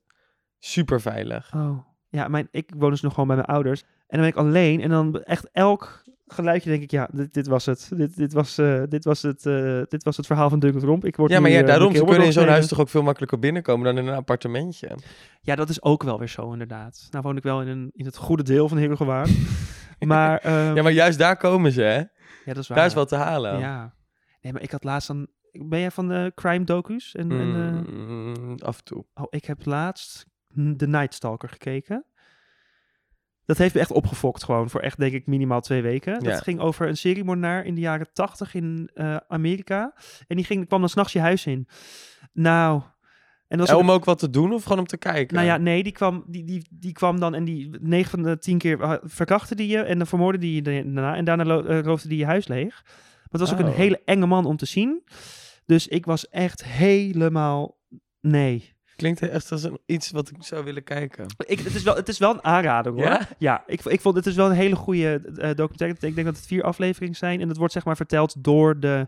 super 0.61 1.01
veilig. 1.01 1.51
Oh, 1.55 1.77
ja, 2.09 2.27
mijn, 2.27 2.47
ik 2.51 2.71
woon 2.77 2.89
dus 2.89 3.01
nog 3.01 3.13
gewoon 3.13 3.27
bij 3.27 3.35
mijn 3.35 3.47
ouders. 3.47 3.81
En 3.81 3.87
dan 4.07 4.19
ben 4.19 4.29
ik 4.29 4.35
alleen 4.35 4.81
en 4.81 4.89
dan 4.89 5.23
echt 5.23 5.49
elk 5.51 6.03
geluidje 6.33 6.69
denk 6.69 6.81
ik, 6.81 6.91
ja, 6.91 7.09
dit, 7.11 7.33
dit 7.33 7.47
was 7.47 7.65
het. 7.65 7.91
Dit, 7.95 8.15
dit, 8.15 8.33
was, 8.33 8.57
eh, 8.57 8.83
dit, 8.89 9.03
was 9.03 9.21
het 9.21 9.45
eh, 9.45 9.81
dit 9.87 10.03
was 10.03 10.17
het 10.17 10.25
verhaal 10.25 10.49
van 10.49 10.59
Duncan 10.59 10.81
Romp. 10.81 11.05
Ik 11.05 11.15
word 11.15 11.31
Ja, 11.31 11.37
nu, 11.37 11.41
maar 11.41 11.51
ja, 11.51 11.59
eh, 11.59 11.67
daarom, 11.67 11.95
ze 11.95 12.03
kunnen 12.03 12.25
in 12.25 12.33
zo'n 12.33 12.47
huis 12.47 12.67
toch 12.67 12.79
ook 12.79 12.89
veel 12.89 13.03
makkelijker 13.03 13.39
binnenkomen 13.39 13.85
dan 13.85 14.03
in 14.03 14.09
een 14.11 14.15
appartementje. 14.15 14.97
Ja, 15.41 15.55
dat 15.55 15.69
is 15.69 15.81
ook 15.81 16.03
wel 16.03 16.19
weer 16.19 16.27
zo 16.27 16.51
inderdaad. 16.51 17.07
Nou 17.11 17.23
woon 17.23 17.37
ik 17.37 17.43
wel 17.43 17.61
in, 17.61 17.67
een, 17.67 17.91
in 17.93 18.05
het 18.05 18.17
goede 18.17 18.43
deel 18.43 18.67
van 18.67 18.77
Heerlijke 18.77 19.05
maar, 19.99 20.37
ehm, 20.37 20.75
Ja, 20.75 20.83
maar 20.83 20.91
juist 20.91 21.19
daar 21.19 21.37
komen 21.37 21.71
ze, 21.71 21.81
hè? 21.81 21.97
ja, 21.97 22.07
dat 22.45 22.57
is 22.57 22.67
waar. 22.67 22.77
Daar 22.77 22.87
is 22.87 22.93
wat 22.93 23.07
te 23.07 23.15
halen. 23.15 23.59
Ja. 23.59 23.93
Nee, 24.41 24.53
maar 24.53 24.61
ik 24.61 24.71
had 24.71 24.83
laatst 24.83 25.07
dan... 25.07 25.27
Ben 25.51 25.79
jij 25.79 25.91
van 25.91 26.07
de 26.07 26.31
crime 26.35 26.63
docus? 26.63 27.15
En, 27.15 27.31
en, 27.31 27.85
Mm, 27.89 28.57
af 28.59 28.77
en 28.77 28.83
toe. 28.83 29.05
oh, 29.13 29.25
ik 29.29 29.45
heb 29.45 29.65
laatst 29.65 30.25
The 30.77 30.87
Night 30.87 31.13
Stalker 31.13 31.49
gekeken. 31.49 32.05
Dat 33.45 33.57
heeft 33.57 33.73
me 33.73 33.79
echt 33.79 33.91
opgefokt 33.91 34.43
gewoon. 34.43 34.69
Voor 34.69 34.81
echt, 34.81 34.97
denk 34.99 35.13
ik, 35.13 35.27
minimaal 35.27 35.61
twee 35.61 35.81
weken. 35.81 36.13
Ja. 36.13 36.19
Dat 36.19 36.41
ging 36.43 36.59
over 36.59 36.87
een 36.87 36.97
seriemoordenaar 36.97 37.65
in 37.65 37.75
de 37.75 37.81
jaren 37.81 38.09
tachtig 38.13 38.53
in 38.53 38.89
eh, 38.93 39.15
Amerika. 39.27 39.93
En 40.27 40.35
die 40.35 40.45
ging, 40.45 40.67
kwam 40.67 40.79
dan 40.79 40.89
s'nachts 40.89 41.13
je 41.13 41.19
huis 41.19 41.45
in. 41.45 41.67
Nou... 42.33 42.81
En 43.47 43.57
dat 43.57 43.67
was 43.67 43.77
En 43.77 43.83
ook- 43.83 43.89
om 43.89 43.95
ook 43.95 44.05
wat 44.05 44.19
te 44.19 44.29
doen 44.29 44.53
of 44.53 44.63
gewoon 44.63 44.79
om 44.79 44.85
te 44.85 44.97
kijken? 44.97 45.35
nou 45.35 45.47
ja, 45.47 45.57
nee, 45.57 45.83
die 45.83 45.91
kwam, 45.91 46.23
die, 46.27 46.43
die, 46.43 46.67
die 46.71 46.91
kwam 46.91 47.19
dan 47.19 47.33
en 47.35 47.43
die 47.43 47.69
9 47.79 48.09
van 48.11 48.21
de 48.23 48.37
10 48.37 48.57
keer 48.57 48.79
uh, 48.79 48.93
verkrachtte 49.03 49.55
die 49.55 49.67
je 49.67 49.77
en 49.81 49.97
dan 49.97 50.07
vermoordde 50.07 50.39
die 50.41 50.55
je 50.55 50.61
daarna. 50.61 51.15
En 51.15 51.25
daarna 51.25 51.45
lo- 51.45 51.63
eh, 51.63 51.79
roofde 51.79 52.07
die 52.07 52.17
je 52.17 52.25
huis 52.25 52.47
leeg. 52.47 52.81
Maar 52.83 53.25
het 53.31 53.39
was 53.41 53.53
ook 53.53 53.59
een 53.59 53.65
Oh. 53.71 53.75
hele 53.75 54.01
enge 54.05 54.25
man 54.25 54.45
om 54.45 54.57
te 54.57 54.65
zien. 54.65 55.03
Dus 55.65 55.87
ik 55.87 56.05
was 56.05 56.29
echt 56.29 56.63
helemaal... 56.65 57.77
Nee. 58.21 58.73
Klinkt 59.01 59.21
echt 59.21 59.51
als 59.51 59.63
een, 59.63 59.79
iets 59.85 60.11
wat 60.11 60.29
ik 60.29 60.35
zou 60.39 60.63
willen 60.63 60.83
kijken. 60.83 61.25
Ik, 61.37 61.59
het, 61.59 61.75
is 61.75 61.83
wel, 61.83 61.95
het 61.95 62.07
is 62.07 62.17
wel 62.17 62.33
een 62.33 62.43
aanrader 62.43 62.91
hoor. 62.91 63.03
Ja? 63.03 63.27
Ja, 63.37 63.63
ik, 63.67 63.85
ik 63.85 64.01
vond 64.01 64.15
het 64.15 64.25
is 64.25 64.35
wel 64.35 64.49
een 64.49 64.55
hele 64.55 64.75
goede 64.75 65.13
eh, 65.13 65.55
documentaire. 65.55 66.07
Ik 66.07 66.15
denk 66.15 66.27
dat 66.27 66.35
het 66.35 66.45
vier 66.45 66.63
afleveringen 66.63 67.15
zijn. 67.15 67.41
En 67.41 67.47
het 67.47 67.57
wordt 67.57 67.73
zeg 67.73 67.85
maar 67.85 67.95
verteld 67.95 68.43
door 68.43 68.79
de 68.79 69.07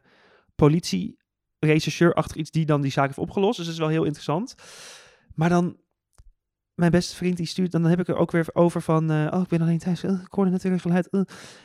politie 0.55 1.17
rechercheur 1.59 2.13
achter 2.13 2.37
iets 2.37 2.51
die 2.51 2.65
dan 2.65 2.81
die 2.81 2.91
zaak 2.91 3.05
heeft 3.05 3.17
opgelost. 3.17 3.57
Dus 3.57 3.65
dat 3.65 3.73
is 3.73 3.79
wel 3.79 3.89
heel 3.89 4.03
interessant. 4.03 4.55
Maar 5.35 5.49
dan, 5.49 5.77
mijn 6.75 6.91
beste 6.91 7.15
vriend 7.15 7.37
die 7.37 7.45
stuurt, 7.45 7.71
dan 7.71 7.83
heb 7.83 7.99
ik 7.99 8.07
er 8.07 8.15
ook 8.15 8.31
weer 8.31 8.45
over 8.53 8.81
van, 8.81 9.11
eh, 9.11 9.27
oh, 9.33 9.41
ik 9.41 9.47
ben 9.47 9.61
alleen 9.61 9.77
thuis, 9.79 10.03
uh, 10.03 10.11
ik 10.11 10.27
hoorde 10.31 10.51
net 10.51 10.63
weer 10.63 10.79
geluid. 10.79 11.07
uh. 11.11 11.21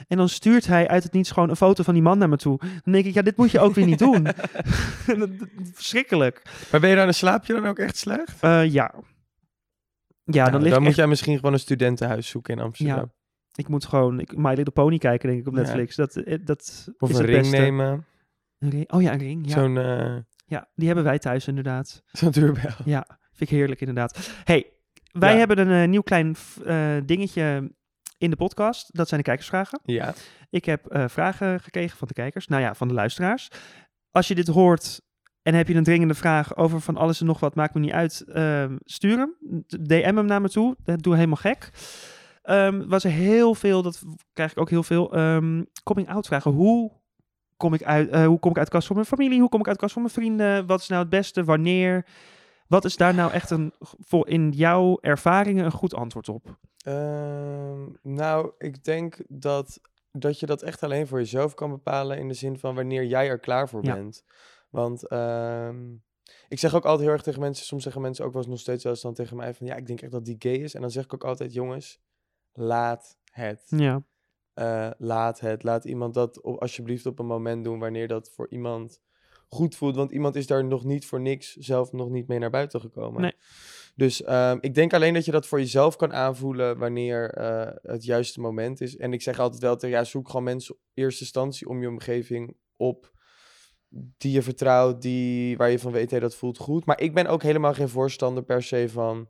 En 0.09 0.16
dan 0.16 0.29
stuurt 0.29 0.66
hij 0.66 0.88
uit 0.88 1.03
het 1.03 1.12
niets 1.12 1.31
gewoon 1.31 1.51
een 1.51 1.57
foto 1.57 1.83
van 1.83 1.94
die 1.94 2.03
man 2.03 2.18
naar 2.18 2.29
me 2.29 2.37
toe. 2.37 2.59
Dan 2.85 2.92
denk 2.92 3.05
ik, 3.05 3.14
ja, 3.14 3.23
dit 3.23 3.37
moet 3.37 3.51
je 3.51 3.61
ook 3.61 3.75
weer 3.75 3.87
niet 3.87 3.99
doen. 3.99 4.27
Verschrikkelijk. 5.75 6.42
Maar 6.71 6.81
ben 6.81 6.90
je 6.90 6.97
dan, 6.97 7.14
slaap 7.14 7.44
je 7.44 7.53
dan 7.53 7.66
ook 7.66 7.79
echt 7.79 7.97
slecht? 7.97 8.40
Eh, 8.42 8.73
ja. 8.73 8.94
Ja, 10.25 10.44
dan 10.44 10.53
Nou, 10.53 10.62
dan 10.64 10.73
ik 10.73 10.79
moet 10.79 10.87
echt- 10.87 10.97
jij 10.97 11.07
misschien 11.07 11.37
gewoon 11.37 11.53
een 11.53 11.59
studentenhuis 11.59 12.29
zoeken 12.29 12.55
in 12.57 12.62
Amsterdam. 12.62 13.12
Ik 13.55 13.68
moet 13.68 13.85
gewoon 13.85 14.21
ik, 14.21 14.37
My 14.37 14.49
Little 14.55 14.73
Pony 14.73 14.99
kijken, 14.99 15.29
denk 15.29 15.40
ik, 15.40 15.47
op 15.47 15.55
Ja. 15.55 15.61
Netflix. 15.61 15.97
Dat, 15.97 16.16
eh, 16.16 16.38
dat 16.44 16.88
Of 16.99 17.11
is 17.11 17.16
een 17.16 17.23
het 17.23 17.31
ring 17.31 17.40
beste. 17.42 17.57
nemen. 17.57 18.07
Een 18.59 18.71
ring? 18.71 18.92
Oh 18.92 19.03
ja, 19.03 19.12
een 19.12 19.18
ring. 19.18 19.47
Ja. 19.49 19.53
Zo'n 19.53 19.79
eh 19.79 20.16
ja, 20.47 20.68
die 20.75 20.87
hebben 20.87 21.05
wij 21.05 21.18
thuis 21.18 21.49
inderdaad. 21.49 22.03
zo'n 22.07 22.31
deurbel. 22.31 22.71
Ja, 22.85 23.07
vind 23.33 23.51
ik 23.51 23.57
heerlijk 23.57 23.81
inderdaad. 23.81 24.31
hey, 24.44 24.73
wij 25.18 25.33
Ja. 25.33 25.38
hebben 25.38 25.59
een 25.59 25.83
eh, 25.83 25.88
nieuw 25.88 26.02
klein 26.02 26.37
eh, 26.64 26.96
dingetje 27.04 27.72
in 28.18 28.31
de 28.31 28.37
podcast. 28.37 28.96
Dat 28.96 29.09
zijn 29.09 29.20
de 29.20 29.26
kijkersvragen. 29.26 29.81
Ja. 29.85 30.14
Ik 30.50 30.64
heb 30.64 30.87
eh, 30.87 31.04
vragen 31.09 31.61
gekregen 31.61 31.98
van 31.98 32.09
de 32.09 32.14
kijkers. 32.14 32.46
Nou 32.46 32.62
ja, 32.62 32.74
van 32.74 32.88
de 32.88 32.94
luisteraars. 32.94 33.48
Als 34.11 34.28
je 34.28 34.35
dit 34.35 34.46
hoort 34.48 35.00
en 35.42 35.54
heb 35.54 35.68
je 35.68 35.74
een 35.74 35.83
dringende 35.85 36.14
vraag 36.14 36.57
over 36.57 36.81
van 36.81 36.96
alles 36.96 37.20
en 37.20 37.26
nog 37.26 37.40
wat, 37.40 37.54
maakt 37.54 37.74
me 37.74 37.81
niet 37.81 37.92
uit, 37.92 38.24
ehm, 38.33 38.76
stuur 38.85 39.18
hem. 39.18 39.35
DM 39.66 40.14
hem 40.16 40.26
naar 40.26 40.40
me 40.40 40.48
toe. 40.48 40.76
Dat 40.85 41.02
doe 41.02 41.14
helemaal 41.14 41.37
gek. 41.37 41.70
Ehm 42.42 42.87
was 42.88 43.04
er 43.04 43.11
heel 43.11 43.54
veel, 43.54 43.83
dat 43.83 44.02
krijg 44.33 44.50
ik 44.50 44.59
ook 44.59 44.70
heel 44.70 44.83
veel, 44.83 45.12
ehm, 45.12 45.62
coming 45.83 46.09
out 46.09 46.26
vragen. 46.26 46.50
Hoe 46.50 46.92
kom 47.57 47.74
ik 47.74 47.83
uit, 47.83 48.09
eh, 48.09 48.26
hoe 48.26 48.38
kom 48.38 48.50
ik 48.50 48.57
uit 48.57 48.66
de 48.66 48.72
kast 48.72 48.87
van 48.87 48.96
mijn 48.96 49.09
familie? 49.09 49.40
Hoe 49.40 49.48
kom 49.48 49.61
ik 49.61 49.66
uit 49.66 49.74
de 49.74 49.81
kast 49.83 49.92
van 49.92 50.02
mijn 50.02 50.14
vrienden? 50.14 50.66
Wat 50.66 50.81
is 50.81 50.88
nou 50.88 51.00
het 51.00 51.11
beste? 51.11 51.44
Wanneer? 51.44 52.07
Wat 52.68 52.85
is 52.85 52.96
daar 52.96 53.14
nou 53.14 53.33
echt 53.33 53.50
een, 53.50 53.72
voor 53.81 54.28
in 54.28 54.50
jouw 54.50 54.98
ervaringen 55.00 55.64
een 55.64 55.70
goed 55.72 55.94
antwoord 55.94 56.28
op? 56.28 56.59
Ehm, 56.85 57.87
nou, 58.02 58.52
ik 58.59 58.85
denk 58.85 59.16
dat, 59.28 59.81
dat 60.12 60.40
je 60.40 60.46
dat 60.46 60.62
echt 60.62 60.83
alleen 60.83 61.07
voor 61.07 61.18
jezelf 61.18 61.54
kan 61.54 61.70
bepalen 61.70 62.18
in 62.18 62.28
de 62.28 62.35
zin 62.35 62.59
van 62.59 62.74
wanneer 62.74 63.04
jij 63.04 63.28
er 63.28 63.38
klaar 63.38 63.68
voor 63.68 63.85
Ja. 63.85 63.94
bent. 63.94 64.24
Want 64.70 65.07
ehm, 65.09 65.94
ik 66.48 66.59
zeg 66.59 66.74
ook 66.74 66.85
altijd 66.85 67.02
heel 67.04 67.12
erg 67.12 67.22
tegen 67.22 67.40
mensen, 67.40 67.66
soms 67.66 67.83
zeggen 67.83 68.02
mensen 68.02 68.24
ook 68.24 68.33
wel 68.33 68.42
eens 68.42 68.50
nog 68.50 68.61
steeds 68.61 68.83
zelfs 68.83 69.00
dan 69.00 69.14
tegen 69.14 69.37
mij 69.37 69.54
van 69.54 69.66
ja, 69.66 69.74
ik 69.74 69.87
denk 69.87 70.00
echt 70.00 70.12
dat 70.12 70.24
die 70.24 70.37
gay 70.38 70.52
is. 70.57 70.74
En 70.74 70.81
dan 70.81 70.90
zeg 70.90 71.04
ik 71.04 71.14
ook 71.14 71.24
altijd, 71.24 71.52
jongens, 71.52 72.00
laat 72.52 73.16
het. 73.33 73.62
Ja, 73.66 74.02
Eh, 74.54 74.90
laat 74.98 75.40
het. 75.40 75.62
Laat 75.62 75.85
iemand 75.85 76.14
dat 76.14 76.40
op, 76.40 76.61
alsjeblieft 76.61 77.07
op 77.07 77.18
een 77.18 77.26
moment 77.26 77.64
doen 77.64 77.78
wanneer 77.78 78.09
dat 78.09 78.31
voor 78.31 78.46
iemand 78.50 79.00
goed 79.48 79.76
voelt. 79.76 79.96
Want 79.96 80.11
iemand 80.11 80.37
is 80.37 80.46
daar 80.46 80.64
nog 80.64 80.84
niet 80.84 81.06
voor 81.06 81.20
niks 81.20 81.56
zelf 81.56 81.92
nog 81.92 82.11
niet 82.11 82.28
mee 82.28 82.38
naar 82.38 82.50
buiten 82.50 82.80
gekomen. 82.80 83.20
Nee. 83.20 83.32
Dus 83.94 84.22
ehm, 84.22 84.58
ik 84.61 84.74
denk 84.74 84.92
alleen 84.92 85.14
dat 85.14 85.24
je 85.24 85.30
dat 85.30 85.46
voor 85.46 85.58
jezelf 85.58 85.96
kan 85.96 86.12
aanvoelen 86.12 86.78
wanneer 86.78 87.30
eh, 87.30 87.74
het 87.82 88.04
juiste 88.04 88.40
moment 88.40 88.80
is. 88.80 88.96
En 88.96 89.12
ik 89.12 89.22
zeg 89.22 89.38
altijd 89.38 89.62
wel 89.62 89.76
tegen 89.76 89.96
ja, 89.96 90.04
zoek 90.04 90.26
gewoon 90.26 90.44
mensen 90.44 90.74
in 90.74 91.02
eerste 91.02 91.22
instantie 91.22 91.68
om 91.68 91.80
je 91.80 91.88
omgeving 91.88 92.56
op 92.76 93.12
die 93.90 94.32
je 94.32 94.42
vertrouwt, 94.42 95.02
die, 95.02 95.56
waar 95.56 95.70
je 95.70 95.78
van 95.78 95.92
weet, 95.92 96.11
hey, 96.11 96.20
dat 96.20 96.34
voelt 96.34 96.58
goed. 96.58 96.84
Maar 96.84 97.00
ik 97.00 97.14
ben 97.14 97.26
ook 97.26 97.42
helemaal 97.42 97.74
geen 97.74 97.88
voorstander 97.88 98.42
per 98.42 98.62
se 98.62 98.88
van 98.88 99.28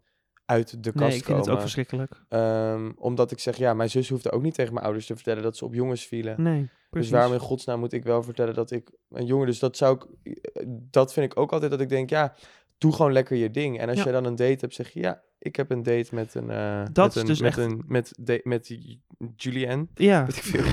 uit 0.49 0.85
de 0.85 0.93
kast 0.93 0.95
nee, 1.05 1.07
ik 1.07 1.13
vind 1.13 1.25
komen. 1.27 1.41
het 1.43 1.51
ook 1.51 1.61
verschrikkelijk. 1.61 2.13
Ehm, 2.29 2.91
omdat 2.97 3.31
ik 3.31 3.39
zeg, 3.39 3.57
ja, 3.57 3.75
mijn 3.75 3.91
zus 3.91 4.09
hoefde 4.09 4.31
ook 4.31 4.43
niet 4.43 4.55
tegen 4.55 4.73
mijn 4.73 4.85
ouders 4.85 5.07
te 5.07 5.15
vertellen 5.15 5.43
dat 5.43 5.57
ze 5.57 5.65
op 5.65 5.75
jongens 5.75 6.07
vielen. 6.07 6.43
Nee, 6.43 6.61
Dus 6.61 6.71
precies. 6.91 7.11
waarom 7.11 7.33
in 7.33 7.39
godsnaam 7.39 7.79
moet 7.79 7.93
ik 7.93 8.05
wel 8.05 8.23
vertellen 8.23 8.55
dat 8.55 8.71
ik 8.71 8.91
een 9.11 9.27
jongen... 9.27 9.47
Dus 9.47 9.59
dat 9.59 9.77
zou 9.77 9.97
ik... 9.97 10.07
Dat 10.91 11.13
vind 11.13 11.33
ik 11.33 11.39
ook 11.39 11.53
altijd 11.53 11.71
dat 11.71 11.81
ik 11.81 11.89
denk, 11.89 12.11
ja, 12.11 12.35
doe 12.79 12.93
gewoon 12.93 13.13
lekker 13.13 13.37
je 13.37 13.51
ding. 13.51 13.79
En 13.79 13.89
als 13.89 13.97
Ja. 13.99 14.03
jij 14.05 14.13
dan 14.13 14.25
een 14.25 14.37
date 14.37 14.57
hebt, 14.61 14.75
zeg 14.75 14.91
je, 14.91 15.01
ja, 15.01 15.23
ik 15.39 15.57
heb 15.57 15.71
een 15.71 15.83
date 15.83 16.15
met 16.15 16.35
een... 16.35 16.51
eh, 16.51 16.83
Dat 16.93 17.15
met 17.15 17.15
is 17.15 17.21
een, 17.21 17.27
dus 17.27 17.41
met 17.41 17.49
echt- 17.49 17.59
Een, 17.59 17.83
met, 17.87 18.13
de, 18.19 18.41
met 18.45 18.69
Ju- 18.69 18.99
Julianne, 19.37 19.87
Ja, 19.95 20.27
weet 20.27 20.37
ik 20.37 20.43
veel. 20.43 20.65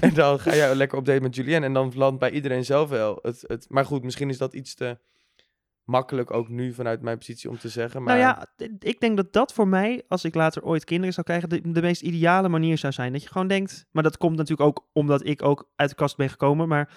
en 0.00 0.14
dan 0.14 0.38
ga 0.40 0.54
jij 0.54 0.74
lekker 0.74 0.98
op 0.98 1.04
date 1.04 1.20
met 1.20 1.34
Julianne. 1.34 1.66
En 1.66 1.72
dan 1.72 1.92
landt 1.94 2.18
bij 2.18 2.30
iedereen 2.30 2.64
zelf 2.64 2.88
wel 2.88 3.18
het, 3.22 3.44
het... 3.46 3.66
Maar 3.68 3.84
goed, 3.84 4.02
misschien 4.04 4.28
is 4.28 4.38
dat 4.38 4.54
iets 4.54 4.74
te 4.74 4.98
makkelijk 5.86 6.30
ook 6.30 6.48
nu 6.48 6.72
vanuit 6.72 7.02
mijn 7.02 7.18
positie 7.18 7.50
om 7.50 7.58
te 7.58 7.68
zeggen. 7.68 8.02
Maar 8.02 8.18
Nou 8.18 8.28
ja, 8.28 8.66
ik 8.78 9.00
denk 9.00 9.16
dat 9.16 9.32
dat 9.32 9.52
voor 9.52 9.68
mij, 9.68 10.02
als 10.08 10.24
ik 10.24 10.34
later 10.34 10.62
ooit 10.62 10.84
kinderen 10.84 11.12
zou 11.14 11.26
krijgen, 11.26 11.48
de, 11.48 11.70
de 11.72 11.82
meest 11.82 12.02
ideale 12.02 12.48
manier 12.48 12.78
zou 12.78 12.92
zijn. 12.92 13.12
Dat 13.12 13.22
je 13.22 13.28
gewoon 13.28 13.46
denkt, 13.46 13.86
maar 13.90 14.02
dat 14.02 14.16
komt 14.16 14.36
natuurlijk 14.36 14.68
ook 14.68 14.86
omdat 14.92 15.26
ik 15.26 15.42
ook 15.42 15.68
uit 15.76 15.88
de 15.88 15.94
kast 15.96 16.16
ben 16.16 16.30
gekomen, 16.30 16.68
maar 16.68 16.88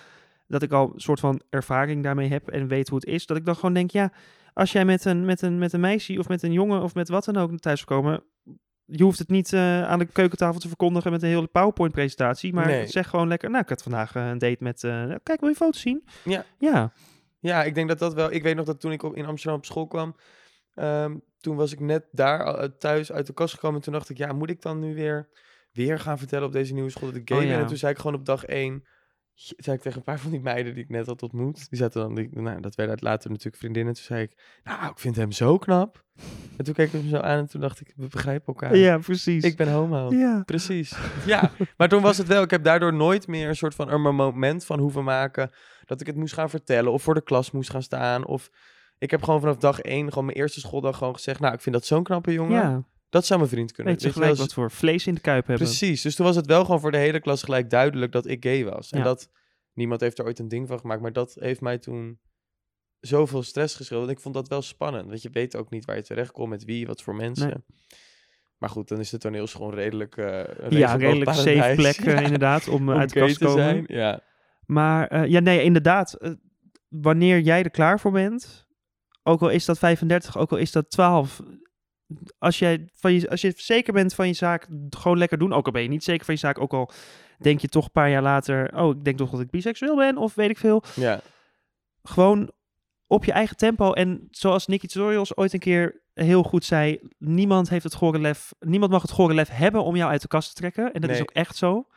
dat 0.47 0.61
ik 0.61 0.71
al 0.71 0.91
een 0.93 0.99
soort 0.99 1.19
van 1.19 1.41
ervaring 1.49 2.03
daarmee 2.03 2.29
heb 2.29 2.47
en 2.47 2.67
weet 2.67 2.89
hoe 2.89 2.99
het 2.99 3.07
is. 3.07 3.25
Dat 3.25 3.37
ik 3.37 3.45
dan 3.45 3.55
gewoon 3.55 3.73
denk, 3.73 3.91
ja, 3.91 4.11
als 4.53 4.71
jij 4.71 4.85
met 4.85 5.05
een, 5.05 5.25
met 5.25 5.41
een, 5.41 5.57
met 5.57 5.73
een 5.73 5.79
meisje 5.79 6.19
of 6.19 6.27
met 6.27 6.43
een 6.43 6.53
jongen 6.53 6.81
of 6.81 6.93
met 6.93 7.09
wat 7.09 7.25
dan 7.25 7.37
ook 7.37 7.59
thuis 7.59 7.79
zou 7.79 8.01
komen, 8.01 8.23
je 8.85 9.03
hoeft 9.03 9.19
het 9.19 9.29
niet 9.29 9.53
eh, 9.53 9.83
aan 9.83 9.99
de 9.99 10.05
keukentafel 10.05 10.59
te 10.59 10.67
verkondigen 10.67 11.11
met 11.11 11.23
een 11.23 11.29
hele 11.29 11.47
PowerPoint-presentatie, 11.47 12.53
maar 12.53 12.65
Nee. 12.65 12.87
zeg 12.87 13.09
gewoon 13.09 13.27
lekker, 13.27 13.49
nou, 13.49 13.63
ik 13.63 13.69
had 13.69 13.83
vandaag 13.83 14.15
eh, 14.15 14.27
een 14.27 14.37
date 14.37 14.63
met, 14.63 14.83
eh, 14.83 15.03
kijk, 15.23 15.39
wil 15.39 15.49
je 15.49 15.55
foto's 15.55 15.81
zien? 15.81 16.03
Ja. 16.23 16.45
Ja, 16.57 16.91
Ja, 17.39 17.63
ik 17.63 17.75
denk 17.75 17.87
dat 17.87 17.99
dat 17.99 18.13
wel. 18.13 18.31
Ik 18.31 18.43
weet 18.43 18.55
nog 18.55 18.65
dat 18.65 18.79
toen 18.79 18.91
ik 18.91 19.03
op, 19.03 19.15
in 19.15 19.25
Amsterdam 19.25 19.57
op 19.57 19.65
school 19.65 19.87
kwam, 19.87 20.15
ehm, 20.75 21.17
toen 21.39 21.55
was 21.55 21.71
ik 21.71 21.79
net 21.79 22.05
daar 22.11 22.55
eh, 22.55 22.69
thuis 22.79 23.11
uit 23.11 23.27
de 23.27 23.33
kast 23.33 23.53
gekomen. 23.53 23.77
En 23.77 23.83
toen 23.83 23.93
dacht 23.93 24.09
ik, 24.09 24.17
ja, 24.17 24.33
moet 24.33 24.49
ik 24.49 24.61
dan 24.61 24.79
nu 24.79 24.95
weer, 24.95 25.29
weer 25.71 25.99
gaan 25.99 26.17
vertellen 26.17 26.47
op 26.47 26.53
deze 26.53 26.73
nieuwe 26.73 26.89
school 26.89 27.07
dat 27.07 27.17
ik 27.17 27.29
gay 27.29 27.37
Oh, 27.37 27.43
ben? 27.43 27.53
ja. 27.53 27.59
En 27.59 27.67
toen 27.67 27.77
zei 27.77 27.91
ik 27.91 27.97
gewoon 27.99 28.15
op 28.15 28.25
dag 28.25 28.45
één, 28.45 28.85
zei 29.57 29.75
ik 29.75 29.81
tegen 29.81 29.97
een 29.97 30.03
paar 30.03 30.19
van 30.19 30.31
die 30.31 30.39
meiden 30.39 30.73
die 30.73 30.83
ik 30.83 30.89
net 30.89 31.05
had 31.05 31.23
ontmoet. 31.23 31.69
Die 31.69 31.79
zaten 31.79 32.01
dan, 32.01 32.15
die, 32.15 32.29
nou, 32.31 32.61
dat 32.61 32.75
werden 32.75 32.97
later 32.99 33.29
natuurlijk 33.29 33.57
vriendinnen. 33.57 33.93
Toen 33.93 34.03
zei 34.03 34.21
ik, 34.21 34.59
nou, 34.63 34.91
ik 34.91 34.99
vind 34.99 35.15
hem 35.15 35.31
zo 35.31 35.57
knap. 35.57 36.03
En 36.57 36.63
toen 36.65 36.73
keek 36.73 36.85
ik 36.85 36.91
hem 37.01 37.09
zo 37.09 37.17
aan 37.17 37.37
en 37.37 37.47
toen 37.49 37.61
dacht 37.61 37.79
ik, 37.79 37.93
we 37.95 38.07
begrijpen 38.07 38.45
elkaar. 38.47 38.75
ja, 38.75 38.97
precies. 38.97 39.43
Ik 39.43 39.57
ben 39.57 39.71
homo. 39.71 40.13
ja. 40.13 40.43
Precies. 40.45 40.97
Ja, 41.25 41.51
maar 41.77 41.89
toen 41.89 42.01
was 42.01 42.17
het 42.17 42.27
wel. 42.27 42.41
Ik 42.43 42.51
heb 42.51 42.63
daardoor 42.63 42.93
nooit 42.93 43.27
meer 43.27 43.47
een 43.47 43.55
soort 43.55 43.75
van 43.75 43.89
een 43.91 44.01
moment 44.01 44.65
van 44.65 44.79
hoeven 44.79 45.03
maken 45.03 45.51
dat 45.85 46.01
ik 46.01 46.07
het 46.07 46.15
moest 46.15 46.33
gaan 46.33 46.49
vertellen 46.49 46.91
of 46.91 47.03
voor 47.03 47.13
de 47.13 47.23
klas 47.23 47.51
moest 47.51 47.69
gaan 47.69 47.83
staan. 47.83 48.25
Of 48.25 48.49
ik 48.97 49.11
heb 49.11 49.23
gewoon 49.23 49.39
vanaf 49.39 49.57
dag 49.57 49.79
één, 49.79 50.09
gewoon 50.09 50.25
mijn 50.25 50.37
eerste 50.37 50.59
schooldag, 50.59 50.97
gewoon 50.97 51.13
gezegd: 51.15 51.39
Nou, 51.39 51.53
ik 51.53 51.61
vind 51.61 51.75
dat 51.75 51.85
zo'n 51.85 52.03
knappe 52.03 52.33
jongen. 52.33 52.61
ja. 52.61 52.83
Dat 53.09 53.25
zou 53.25 53.39
mijn 53.39 53.51
vriend 53.51 53.71
kunnen. 53.71 53.93
Weet 53.93 54.03
je 54.03 54.11
gelijk 54.11 54.35
wat 54.35 54.53
voor 54.53 54.71
vlees 54.71 55.07
in 55.07 55.13
de 55.13 55.21
kuip 55.21 55.47
hebben. 55.47 55.65
Precies. 55.67 56.01
Dus 56.01 56.15
toen 56.15 56.25
was 56.25 56.35
het 56.35 56.45
wel 56.45 56.65
gewoon 56.65 56.79
voor 56.79 56.91
de 56.91 56.97
hele 56.97 57.19
klas 57.19 57.43
gelijk 57.43 57.69
duidelijk 57.69 58.11
dat 58.11 58.27
ik 58.27 58.43
gay 58.43 58.63
was. 58.65 58.91
En 58.91 59.03
dat 59.03 59.29
niemand 59.73 60.01
heeft 60.01 60.19
er 60.19 60.25
ooit 60.25 60.39
een 60.39 60.47
ding 60.47 60.67
van 60.67 60.79
gemaakt, 60.79 61.01
maar 61.01 61.13
dat 61.13 61.37
heeft 61.39 61.61
mij 61.61 61.77
toen 61.77 62.19
zoveel 62.99 63.43
stress 63.43 63.75
gescheeld. 63.75 64.03
En 64.03 64.09
ik 64.09 64.19
vond 64.19 64.33
dat 64.35 64.47
wel 64.47 64.61
spannend. 64.61 65.07
Want 65.09 65.21
je 65.21 65.29
weet 65.29 65.55
ook 65.55 65.69
niet 65.69 65.85
waar 65.85 65.95
je 65.95 66.01
terecht 66.01 66.31
komt, 66.31 66.49
met 66.49 66.63
wie, 66.63 66.87
wat 66.87 67.01
voor 67.01 67.15
mensen. 67.15 67.65
Maar 68.57 68.69
goed, 68.69 68.87
dan 68.87 68.99
is 68.99 69.09
de 69.09 69.17
toneelschool 69.17 69.67
een 69.67 69.75
redelijk, 69.75 70.17
eh 70.17 70.25
een 70.45 70.77
Ja, 70.77 70.93
een 70.93 70.99
redelijk 70.99 71.29
safe 71.33 71.49
regenboogparadijs. 71.49 71.95
plek 71.95 72.07
eh, 72.07 72.13
Ja, 72.15 72.21
inderdaad 72.21 72.67
om, 72.67 72.89
eh, 72.89 72.93
om 72.93 72.99
uit 72.99 73.13
de 73.13 73.19
kast 73.19 73.37
te 73.37 73.45
komen. 73.45 73.63
zijn. 73.63 73.83
Ja. 73.87 74.21
Maar 74.65 75.27
ja, 75.29 75.39
nee, 75.39 75.63
inderdaad. 75.63 76.17
wanneer 76.87 77.39
jij 77.39 77.63
er 77.63 77.69
klaar 77.69 77.99
voor 77.99 78.11
bent, 78.11 78.67
ook 79.23 79.41
al 79.41 79.49
is 79.49 79.65
dat 79.65 79.77
35, 79.77 80.37
ook 80.37 80.51
al 80.51 80.57
is 80.57 80.71
dat 80.71 80.89
12. 80.89 81.41
Als, 82.37 82.59
jij 82.59 82.89
van 82.93 83.13
je, 83.13 83.29
als 83.29 83.41
je 83.41 83.53
zeker 83.55 83.93
bent 83.93 84.13
van 84.13 84.27
je 84.27 84.33
zaak, 84.33 84.67
gewoon 84.89 85.17
lekker 85.17 85.37
doen. 85.37 85.53
Ook 85.53 85.65
al 85.65 85.71
ben 85.71 85.81
je 85.81 85.87
niet 85.87 86.03
zeker 86.03 86.25
van 86.25 86.33
je 86.33 86.39
zaak, 86.39 86.59
ook 86.59 86.73
al 86.73 86.91
denk 87.39 87.59
je 87.59 87.67
toch 87.67 87.85
een 87.85 87.91
paar 87.91 88.09
jaar 88.09 88.21
later... 88.21 88.77
Oh, 88.77 88.95
ik 88.95 89.03
denk 89.03 89.17
toch 89.17 89.29
dat 89.29 89.39
ik 89.39 89.49
biseksueel 89.49 89.95
ben, 89.95 90.17
of 90.17 90.35
weet 90.35 90.49
ik 90.49 90.57
veel. 90.57 90.83
ja. 90.95 91.21
Gewoon 92.03 92.51
op 93.07 93.25
je 93.25 93.31
eigen 93.31 93.57
tempo. 93.57 93.93
En 93.93 94.27
zoals 94.31 94.67
Nicky 94.67 94.87
Tutorials 94.87 95.35
ooit 95.35 95.53
een 95.53 95.59
keer 95.59 96.01
heel 96.13 96.43
goed 96.43 96.65
zei... 96.65 96.99
Niemand, 97.17 97.69
heeft 97.69 97.83
het 97.83 97.93
gore 97.93 98.19
lef, 98.19 98.53
niemand 98.59 98.91
mag 98.91 99.01
het 99.01 99.11
gore 99.11 99.33
lef 99.33 99.49
hebben 99.49 99.83
om 99.83 99.95
jou 99.95 100.11
uit 100.11 100.21
de 100.21 100.27
kast 100.27 100.49
te 100.49 100.55
trekken. 100.55 100.93
En 100.93 101.01
dat 101.01 101.09
is 101.09 101.21
ook 101.21 101.31
echt 101.31 101.55
zo. 101.55 101.87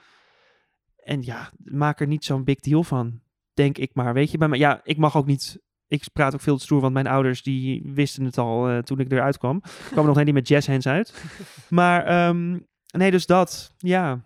En 0.96 1.22
ja, 1.22 1.50
maak 1.64 2.00
er 2.00 2.06
niet 2.06 2.24
zo'n 2.24 2.44
big 2.44 2.60
deal 2.60 2.82
van. 2.82 3.20
Denk 3.54 3.78
ik 3.78 3.94
maar. 3.94 4.14
Weet 4.14 4.30
je, 4.30 4.38
bij 4.38 4.48
mij, 4.48 4.58
ja, 4.58 4.80
ik 4.84 4.96
mag 4.96 5.16
ook 5.16 5.26
niet. 5.26 5.60
Ik 5.92 6.04
praat 6.12 6.34
ook 6.34 6.40
veel 6.40 6.56
te 6.56 6.62
stoer, 6.62 6.80
want 6.80 6.92
mijn 6.92 7.06
ouders 7.06 7.42
die 7.42 7.82
wisten 7.94 8.24
het 8.24 8.38
al 8.38 8.68
eh, 8.68 8.78
toen 8.78 8.98
ik 9.00 9.12
eruit 9.12 9.38
kwam. 9.38 9.56
Ik 9.64 9.90
kwam 9.90 10.06
nog 10.06 10.24
niet 10.24 10.34
met 10.34 10.48
jazz 10.48 10.66
hands 10.68 10.86
uit. 10.86 11.24
Maar 11.68 12.04
ehm, 12.04 12.58
nee, 12.90 13.10
dus 13.10 13.26
dat. 13.26 13.74
Ja. 13.78 14.20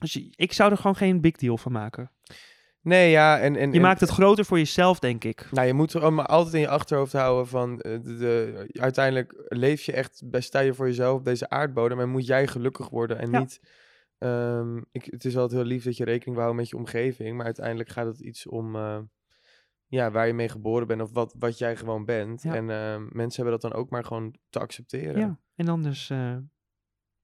Dus 0.00 0.16
ik 0.30 0.52
zou 0.52 0.70
er 0.70 0.76
gewoon 0.76 0.96
geen 0.96 1.20
big 1.20 1.36
deal 1.36 1.58
van 1.58 1.72
maken. 1.72 2.10
Nee, 2.82 3.10
ja. 3.10 3.38
En, 3.38 3.56
en, 3.56 3.68
Je 3.70 3.76
en- 3.76 3.80
maakt 3.82 4.00
het 4.00 4.08
groter 4.10 4.44
voor 4.44 4.58
jezelf, 4.58 4.98
denk 4.98 5.24
ik. 5.24 5.48
Nou, 5.50 5.66
je 5.66 5.72
moet 5.74 5.92
er 5.92 6.26
altijd 6.26 6.54
in 6.54 6.60
je 6.60 6.68
achterhoofd 6.68 7.12
houden 7.12 7.48
van... 7.48 7.80
eh, 7.80 7.98
de, 8.02 8.16
de- 8.16 8.68
uiteindelijk 8.80 9.34
leef 9.48 9.82
je 9.82 9.92
echt, 9.92 10.22
bij- 10.24 10.74
voor 10.74 10.86
jezelf 10.86 11.18
op 11.18 11.24
deze 11.24 11.48
aardbodem... 11.50 12.00
en 12.00 12.08
moet 12.08 12.26
jij 12.26 12.46
gelukkig 12.46 12.88
worden 12.88 13.18
en 13.18 13.30
Ja. 13.30 13.38
niet... 13.38 13.60
ehm, 14.18 14.76
ik, 14.92 15.04
het 15.04 15.24
is 15.24 15.36
altijd 15.36 15.60
heel 15.60 15.68
lief 15.70 15.84
dat 15.84 15.96
je 15.96 16.04
rekening 16.04 16.36
houden 16.36 16.56
met 16.56 16.68
je 16.68 16.76
omgeving... 16.76 17.36
maar 17.36 17.46
uiteindelijk 17.46 17.88
gaat 17.88 18.06
het 18.06 18.20
iets 18.20 18.46
om... 18.46 18.76
eh, 18.76 18.98
ja, 19.88 20.10
waar 20.10 20.26
je 20.26 20.32
mee 20.32 20.48
geboren 20.48 20.86
bent 20.86 21.00
of 21.02 21.12
wat, 21.12 21.34
wat 21.38 21.58
jij 21.58 21.76
gewoon 21.76 22.04
bent. 22.04 22.42
Ja. 22.42 22.54
En 22.54 22.70
ehm, 22.70 23.06
mensen 23.12 23.42
hebben 23.42 23.60
dat 23.60 23.70
dan 23.70 23.80
ook 23.80 23.90
maar 23.90 24.04
gewoon 24.04 24.34
te 24.50 24.58
accepteren. 24.58 25.18
Ja. 25.18 25.38
En 25.54 25.68
anders, 25.68 26.10
eh 26.10 26.36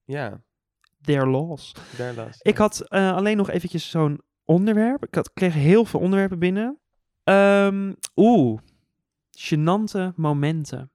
Ja, 0.05 0.43
their 1.01 1.27
laws. 1.27 1.75
daar 1.97 2.15
last. 2.15 2.47
Ik 2.47 2.57
had 2.57 2.81
eh, 2.81 3.13
alleen 3.13 3.37
nog 3.37 3.51
eventjes 3.51 3.91
zo'n 3.91 4.21
onderwerp. 4.45 5.05
Ik 5.07 5.15
had, 5.15 5.33
kreeg 5.33 5.55
heel 5.55 5.85
veel 5.85 6.01
onderwerpen 6.01 6.39
binnen. 6.39 6.79
Ehm 7.25 7.93
Oeh, 8.17 8.59
gênante 9.39 10.15
momenten. 10.17 10.93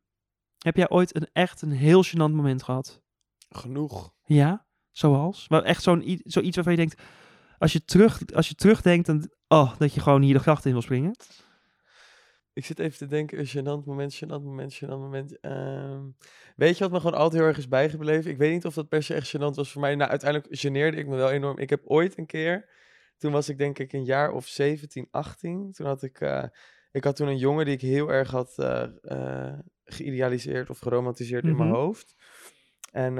Heb 0.57 0.75
jij 0.75 0.89
ooit 0.89 1.15
een 1.15 1.27
echt 1.33 1.61
een 1.61 1.71
heel 1.71 2.05
gênant 2.05 2.17
moment 2.35 2.63
gehad? 2.63 3.01
Genoeg. 3.49 4.13
Ja? 4.25 4.65
Zoals? 4.91 5.47
Wel 5.47 5.63
echt 5.63 5.83
zo'n, 5.83 6.21
zoiets 6.23 6.55
waarvan 6.55 6.73
je 6.73 6.79
denkt, 6.79 7.01
als 7.57 7.73
je, 7.73 7.85
terug, 7.85 8.21
als 8.33 8.47
je 8.47 8.55
terugdenkt, 8.55 9.05
dan, 9.05 9.29
oh, 9.47 9.77
dat 9.77 9.93
je 9.93 9.99
gewoon 9.99 10.21
hier 10.21 10.33
de 10.33 10.39
gracht 10.39 10.65
in 10.65 10.71
wil 10.71 10.81
springen. 10.81 11.15
Ik 12.59 12.65
zit 12.65 12.79
even 12.79 12.97
te 12.97 13.05
denken, 13.07 13.39
een 13.39 13.47
gênant 13.47 13.85
moment, 13.85 14.15
gênant 14.15 14.43
moment, 14.43 14.73
gênant 14.83 14.87
moment. 14.99 15.39
Ehm, 15.39 16.03
weet 16.55 16.77
je 16.77 16.83
wat 16.83 16.91
me 16.91 16.99
gewoon 16.99 17.19
altijd 17.19 17.41
heel 17.41 17.49
erg 17.49 17.57
is 17.57 17.67
bijgebleven? 17.67 18.31
Ik 18.31 18.37
weet 18.37 18.51
niet 18.51 18.65
of 18.65 18.73
dat 18.73 18.89
per 18.89 19.03
se 19.03 19.13
echt 19.13 19.35
gênant 19.37 19.55
was 19.55 19.71
voor 19.71 19.81
mij. 19.81 19.95
Nou, 19.95 20.09
uiteindelijk 20.09 20.55
geneerde 20.59 20.97
ik 20.97 21.07
me 21.07 21.15
wel 21.15 21.31
enorm. 21.31 21.57
Ik 21.57 21.69
heb 21.69 21.81
ooit 21.85 22.17
een 22.17 22.25
keer, 22.25 22.69
toen 23.17 23.31
was 23.31 23.49
ik 23.49 23.57
denk 23.57 23.79
ik 23.79 23.93
een 23.93 24.03
jaar 24.05 24.31
of 24.31 24.47
17, 24.47 25.07
18. 25.11 25.71
Toen 25.71 25.85
had 25.85 26.03
ik, 26.03 26.19
eh, 26.21 26.43
ik 26.91 27.03
had 27.03 27.15
toen 27.15 27.27
een 27.27 27.37
jongen 27.37 27.65
die 27.65 27.73
ik 27.73 27.81
heel 27.81 28.11
erg 28.11 28.31
had 28.31 28.57
eh, 28.57 29.53
geïdealiseerd 29.85 30.69
of 30.69 30.79
geromantiseerd 30.79 31.43
in 31.45 31.55
mijn 31.55 31.69
Mhm. 31.69 31.77
hoofd. 31.77 32.15
En 32.91 33.15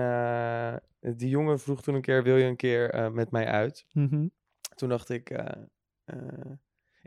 die 1.17 1.29
jongen 1.29 1.59
vroeg 1.59 1.81
toen 1.81 1.95
een 1.95 2.01
keer, 2.01 2.23
wil 2.23 2.37
je 2.37 2.45
een 2.45 2.55
keer 2.55 3.11
met 3.13 3.31
mij 3.31 3.45
uit? 3.45 3.85
Mhm. 3.93 4.27
Toen 4.75 4.89
dacht 4.89 5.09
ik, 5.09 5.31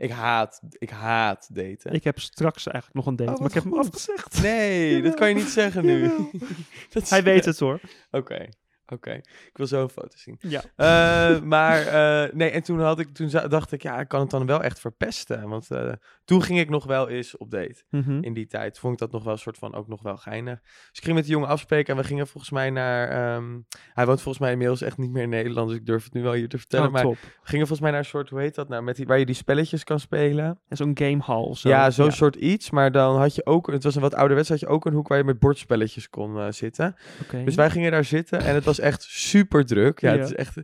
ik 0.03 0.11
haat, 0.11 0.61
ik 0.77 0.89
haat 0.89 1.47
daten. 1.55 1.91
Ik 1.93 2.03
heb 2.03 2.19
straks 2.19 2.67
eigenlijk 2.67 2.95
nog 2.95 3.05
een 3.05 3.15
date, 3.15 3.31
Oh, 3.31 3.37
maar 3.39 3.47
ik 3.47 3.53
heb 3.53 3.63
hem 3.63 3.73
afgezegd. 3.73 4.41
Nee, 4.41 5.01
dat 5.01 5.13
kan 5.13 5.29
je 5.29 5.35
niet 5.35 5.47
zeggen 5.49 5.85
nu. 5.91 6.11
Hij 7.09 7.23
weet 7.23 7.45
het 7.45 7.59
hoor. 7.59 7.79
Oké, 8.11 8.49
oké. 8.87 9.11
Ik 9.11 9.51
wil 9.53 9.67
zo 9.67 9.81
een 9.81 9.89
foto 9.89 10.17
zien. 10.17 10.37
Ja. 10.39 10.61
Eh, 10.75 11.41
maar 11.55 11.79
eh, 11.87 12.33
nee, 12.33 12.49
en 12.49 12.63
toen, 12.63 12.79
had 12.79 12.99
ik, 12.99 13.13
toen 13.13 13.29
dacht 13.47 13.71
ik, 13.71 13.81
ja, 13.81 13.99
ik 13.99 14.07
kan 14.07 14.19
het 14.19 14.29
dan 14.29 14.45
wel 14.45 14.63
echt 14.63 14.79
verpesten. 14.79 15.49
Want 15.49 15.71
eh, 15.71 15.91
toen 16.25 16.41
ging 16.43 16.59
ik 16.59 16.69
nog 16.69 16.85
wel 16.85 17.09
eens 17.09 17.37
op 17.37 17.51
date. 17.51 17.83
Mhm. 17.89 18.23
In 18.23 18.33
die 18.33 18.47
tijd 18.47 18.79
vond 18.79 18.93
ik 18.93 18.99
dat 18.99 19.11
nog 19.11 19.23
wel 19.23 19.33
een 19.33 19.39
soort 19.39 19.57
van 19.57 19.75
ook 19.75 19.87
nog 19.87 20.01
wel 20.01 20.17
geinig. 20.17 20.59
Dus 20.61 20.97
ik 20.97 21.03
ging 21.03 21.15
met 21.15 21.23
die 21.23 21.33
jongen 21.33 21.49
afspreken 21.49 21.95
en 21.95 22.01
we 22.01 22.07
gingen 22.07 22.27
volgens 22.27 22.51
mij 22.51 22.69
naar... 22.69 23.09
ehm, 23.09 23.59
hij 23.93 24.05
woont 24.05 24.21
volgens 24.21 24.43
mij 24.43 24.51
inmiddels 24.51 24.81
echt 24.81 24.97
niet 24.97 25.11
meer 25.11 25.23
in 25.23 25.29
Nederland, 25.29 25.69
dus 25.69 25.77
ik 25.77 25.85
durf 25.85 26.03
het 26.03 26.13
nu 26.13 26.21
wel 26.21 26.33
hier 26.33 26.49
te 26.49 26.57
vertellen. 26.57 26.87
Oh, 26.87 26.93
maar 26.93 27.07
we 27.07 27.17
gingen 27.43 27.67
volgens 27.67 27.79
mij 27.79 27.91
naar 27.91 27.99
een 27.99 28.05
soort, 28.05 28.29
hoe 28.29 28.39
heet 28.39 28.55
dat 28.55 28.69
nou, 28.69 28.83
met 28.83 28.95
die, 28.95 29.05
waar 29.05 29.19
je 29.19 29.25
die 29.25 29.35
spelletjes 29.35 29.83
kan 29.83 29.99
spelen. 29.99 30.59
En 30.67 30.77
zo'n 30.77 30.97
gamehall 30.97 31.55
zo. 31.55 31.69
Ja, 31.69 31.91
zo'n 31.91 32.11
soort 32.11 32.35
iets. 32.35 32.69
Maar 32.69 32.91
dan 32.91 33.17
had 33.17 33.35
je 33.35 33.45
ook, 33.45 33.71
het 33.71 33.83
was 33.83 33.95
een 33.95 34.01
wat 34.01 34.15
ouderwets, 34.15 34.49
had 34.49 34.59
je 34.59 34.67
ook 34.67 34.85
een 34.85 34.93
hoek 34.93 35.07
waar 35.07 35.17
je 35.17 35.23
met 35.23 35.39
bordspelletjes 35.39 36.09
kon 36.09 36.53
zitten. 36.53 36.95
Dus 37.43 37.55
wij 37.55 37.69
gingen 37.69 37.91
daar 37.91 38.03
zitten 38.03 38.39
en 38.39 38.55
het 38.55 38.63
was 38.63 38.79
echt 38.83 39.03
super 39.03 39.65
druk. 39.65 39.99
Ja, 40.01 40.11
Ja. 40.13 40.17
het 40.19 40.29
is 40.29 40.35
echt... 40.35 40.57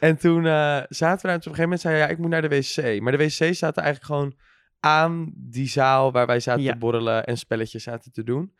En 0.00 0.16
toen 0.18 0.46
eh, 0.46 0.82
zaten 0.88 1.20
we 1.20 1.26
daar 1.26 1.30
en 1.32 1.38
op 1.38 1.46
een 1.46 1.54
gegeven 1.54 1.62
moment 1.62 1.80
zei 1.80 1.94
hij, 1.94 2.02
ja, 2.04 2.08
ik 2.10 2.18
moet 2.18 2.30
naar 2.30 2.42
de 2.42 2.48
wc. 2.48 3.00
Maar 3.00 3.12
de 3.16 3.18
wc 3.24 3.54
zaten 3.54 3.82
eigenlijk 3.82 4.04
gewoon 4.04 4.36
aan 4.80 5.32
die 5.36 5.68
zaal 5.68 6.12
waar 6.12 6.26
wij 6.26 6.40
zaten 6.40 6.62
Ja. 6.62 6.72
te 6.72 6.78
borrelen 6.78 7.24
en 7.24 7.38
spelletjes 7.38 7.82
zaten 7.82 8.12
te 8.12 8.22
doen. 8.22 8.54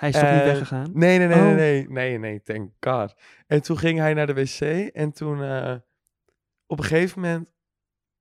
Hij 0.00 0.08
is 0.08 0.14
toch 0.14 0.30
niet 0.30 0.40
Eh, 0.40 0.46
weggegaan? 0.46 0.90
Nee, 0.92 1.18
nee, 1.18 1.26
nee, 1.26 1.36
nee, 1.40 1.50
Oh. 1.50 1.56
nee, 1.56 1.88
nee, 1.88 2.18
nee, 2.18 2.42
thank 2.42 2.70
God. 2.80 3.14
En 3.46 3.62
toen 3.62 3.78
ging 3.78 3.98
hij 3.98 4.14
naar 4.14 4.26
de 4.26 4.34
wc 4.34 4.60
en 4.92 5.12
toen 5.12 5.42
eh, 5.42 5.74
op 6.66 6.78
een 6.78 6.84
gegeven 6.84 7.20
moment 7.20 7.52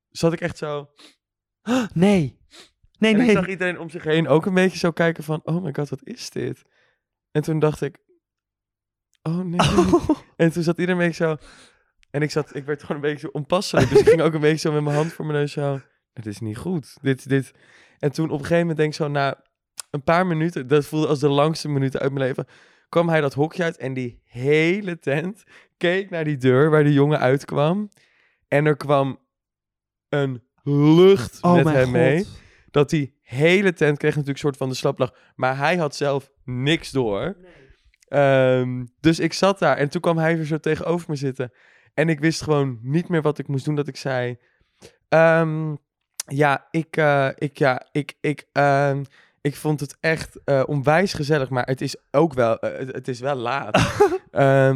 zat 0.09 0.33
ik 0.33 0.41
echt 0.41 0.57
zo... 0.57 0.89
Nee. 1.93 2.37
Nee, 2.99 3.13
en 3.13 3.19
ik 3.19 3.25
nee. 3.25 3.35
zag 3.35 3.47
iedereen 3.47 3.79
om 3.79 3.89
zich 3.89 4.03
heen 4.03 4.27
ook 4.27 4.45
een 4.45 4.53
beetje 4.53 4.77
zo 4.77 4.91
kijken 4.91 5.23
van, 5.23 5.41
oh 5.43 5.63
my 5.63 5.73
god, 5.73 5.89
wat 5.89 6.03
is 6.03 6.29
dit? 6.29 6.61
En 7.31 7.41
toen 7.41 7.59
dacht 7.59 7.81
ik, 7.81 7.97
oh 9.27 9.39
nee. 9.39 9.59
Oh. 9.77 10.09
En 10.35 10.51
toen 10.51 10.63
zat 10.63 10.77
iedereen 10.77 11.01
een 11.01 11.07
beetje 11.07 11.23
zo, 11.23 11.37
en 12.11 12.21
ik 12.21 12.31
zat, 12.31 12.55
ik 12.55 12.65
werd 12.65 12.81
gewoon 12.81 12.95
een 12.95 13.09
beetje 13.09 13.27
zo 13.27 13.29
onpasselijk. 13.31 13.89
Dus 13.89 13.99
ik 13.99 14.07
ging 14.07 14.21
ook 14.21 14.33
een 14.33 14.39
beetje 14.41 14.57
zo 14.69 14.71
met 14.71 14.83
mijn 14.83 14.95
hand 14.95 15.13
voor 15.13 15.25
mijn 15.25 15.37
neus 15.37 15.51
zo, 15.51 15.81
het 16.13 16.25
is 16.25 16.39
niet 16.39 16.57
goed. 16.57 16.97
Dit, 17.01 17.29
dit. 17.29 17.51
En 17.99 18.11
toen 18.11 18.25
op 18.25 18.31
een 18.31 18.37
gegeven 18.45 18.59
moment 18.59 18.77
denk 18.77 18.89
ik 18.89 18.95
zo, 18.95 19.07
na 19.07 19.43
een 19.91 20.03
paar 20.03 20.27
minuten, 20.27 20.67
dat 20.67 20.85
voelde 20.85 21.07
als 21.07 21.19
de 21.19 21.29
langste 21.29 21.69
minuten 21.69 21.99
uit 21.99 22.13
mijn 22.13 22.25
leven, 22.25 22.45
kwam 22.89 23.09
hij 23.09 23.21
dat 23.21 23.33
hokje 23.33 23.63
uit 23.63 23.77
en 23.77 23.93
die 23.93 24.21
hele 24.23 24.99
tent 24.99 25.43
keek 25.77 26.09
naar 26.09 26.23
die 26.23 26.37
deur 26.37 26.69
waar 26.69 26.83
die 26.83 26.93
jongen 26.93 27.19
uitkwam. 27.19 27.89
En 28.47 28.65
er 28.65 28.77
kwam 28.77 29.19
een 30.09 30.43
lucht 30.63 31.41
Oh 31.41 31.53
met 31.55 31.65
hem 31.65 31.83
god. 31.83 31.91
mee 31.91 32.25
dat 32.71 32.89
die 32.89 33.15
hele 33.21 33.73
tent 33.73 33.97
kreeg 33.97 34.15
natuurlijk 34.15 34.27
een 34.27 34.43
soort 34.43 34.57
van 34.57 34.69
de 34.69 34.75
slaplach. 34.75 35.13
Maar 35.35 35.57
hij 35.57 35.77
had 35.77 35.95
zelf 35.95 36.31
niks 36.43 36.91
door. 36.91 37.35
Ehm, 38.07 38.85
dus 38.99 39.19
ik 39.19 39.33
zat 39.33 39.59
daar 39.59 39.77
en 39.77 39.89
toen 39.89 40.01
kwam 40.01 40.17
hij 40.17 40.35
weer 40.35 40.45
zo 40.45 40.57
tegenover 40.57 41.09
me 41.09 41.15
zitten. 41.15 41.51
En 41.93 42.09
ik 42.09 42.19
wist 42.19 42.41
gewoon 42.41 42.79
niet 42.81 43.09
meer 43.09 43.21
wat 43.21 43.37
ik 43.37 43.47
moest 43.47 43.65
doen. 43.65 43.75
Dat 43.75 43.87
ik 43.87 43.97
zei: 43.97 44.37
ehm, 45.09 45.75
Ja, 46.27 46.67
ik, 46.71 46.97
eh, 46.97 47.29
ik, 47.35 47.57
ja, 47.57 47.87
ik, 47.91 48.13
ik, 48.21 48.47
ehm, 48.51 49.03
ik 49.41 49.55
vond 49.55 49.79
het 49.79 49.97
echt 49.99 50.39
eh, 50.43 50.63
onwijs 50.65 51.13
gezellig. 51.13 51.49
Maar 51.49 51.65
het 51.65 51.81
is 51.81 51.95
ook 52.11 52.33
wel, 52.33 52.59
eh, 52.59 52.79
het, 52.79 52.91
het 52.95 53.07
is 53.07 53.19
wel 53.19 53.35
laat. 53.35 53.79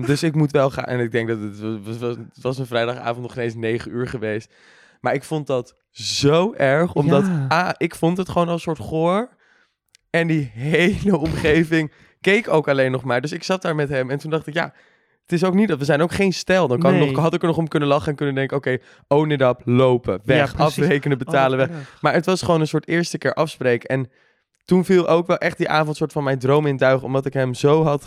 Dus 0.05 0.23
ik 0.23 0.35
moet 0.35 0.51
wel 0.51 0.69
gaan. 0.69 0.83
En 0.83 0.99
ik 0.99 1.11
denk 1.11 1.27
dat 1.27 1.39
het 1.39 1.59
was, 1.59 1.97
was, 1.97 2.15
het 2.15 2.41
was 2.41 2.57
een 2.57 2.65
vrijdagavond 2.65 3.21
nog 3.21 3.33
geen 3.33 3.43
eens 3.43 3.55
negen 3.55 3.91
uur 3.91 4.07
geweest. 4.07 4.53
Maar 5.01 5.13
ik 5.13 5.23
vond 5.23 5.47
dat 5.47 5.75
zo 5.89 6.53
erg, 6.53 6.93
omdat 6.93 7.25
Ja. 7.25 7.47
A, 7.51 7.75
ik 7.77 7.95
vond 7.95 8.17
het 8.17 8.29
gewoon 8.29 8.47
als 8.47 8.65
een 8.65 8.75
soort 8.75 8.89
goor. 8.89 9.29
En 10.09 10.27
die 10.27 10.51
hele 10.75 11.17
omgeving 11.17 11.91
keek 12.21 12.49
ook 12.49 12.67
alleen 12.67 12.91
nog 12.91 13.03
maar. 13.03 13.21
Dus 13.21 13.31
ik 13.31 13.43
zat 13.43 13.61
daar 13.61 13.75
met 13.75 13.89
hem 13.89 14.09
en 14.09 14.17
toen 14.17 14.31
dacht 14.31 14.47
ik, 14.47 14.53
ja, 14.53 14.73
het 15.21 15.31
is 15.31 15.43
ook 15.43 15.53
niet 15.53 15.67
dat 15.67 15.79
we 15.79 15.85
zijn 15.85 16.01
ook 16.01 16.11
geen 16.11 16.33
stijl. 16.33 16.67
Dan 16.67 16.79
kan 16.79 16.93
ik 16.93 16.99
nog, 16.99 17.19
had 17.19 17.33
ik 17.33 17.41
er 17.41 17.47
nog 17.47 17.57
om 17.57 17.67
kunnen 17.67 17.89
lachen 17.89 18.09
en 18.09 18.15
kunnen 18.15 18.35
denken, 18.35 18.57
oké, 18.57 18.77
own 19.07 19.31
it 19.31 19.41
up, 19.41 19.61
lopen, 19.65 20.19
weg, 20.23 20.57
afrekenen, 20.57 21.17
betalen, 21.17 21.59
Oh, 21.59 21.67
weg. 21.67 21.97
Maar 22.01 22.13
het 22.13 22.25
was 22.25 22.41
gewoon 22.41 22.61
een 22.61 22.67
soort 22.67 22.87
eerste 22.87 23.17
keer 23.17 23.33
afspreken. 23.33 23.89
En 23.89 24.11
toen 24.65 24.85
viel 24.85 25.07
ook 25.07 25.27
wel 25.27 25.37
echt 25.37 25.57
die 25.57 25.69
avond 25.69 25.97
soort 25.97 26.11
van 26.11 26.23
mijn 26.23 26.39
droom 26.39 26.65
in 26.65 26.77
duigen. 26.77 27.05
Omdat 27.05 27.25
ik 27.25 27.33
hem 27.33 27.53
zo 27.53 27.83
had 27.83 28.05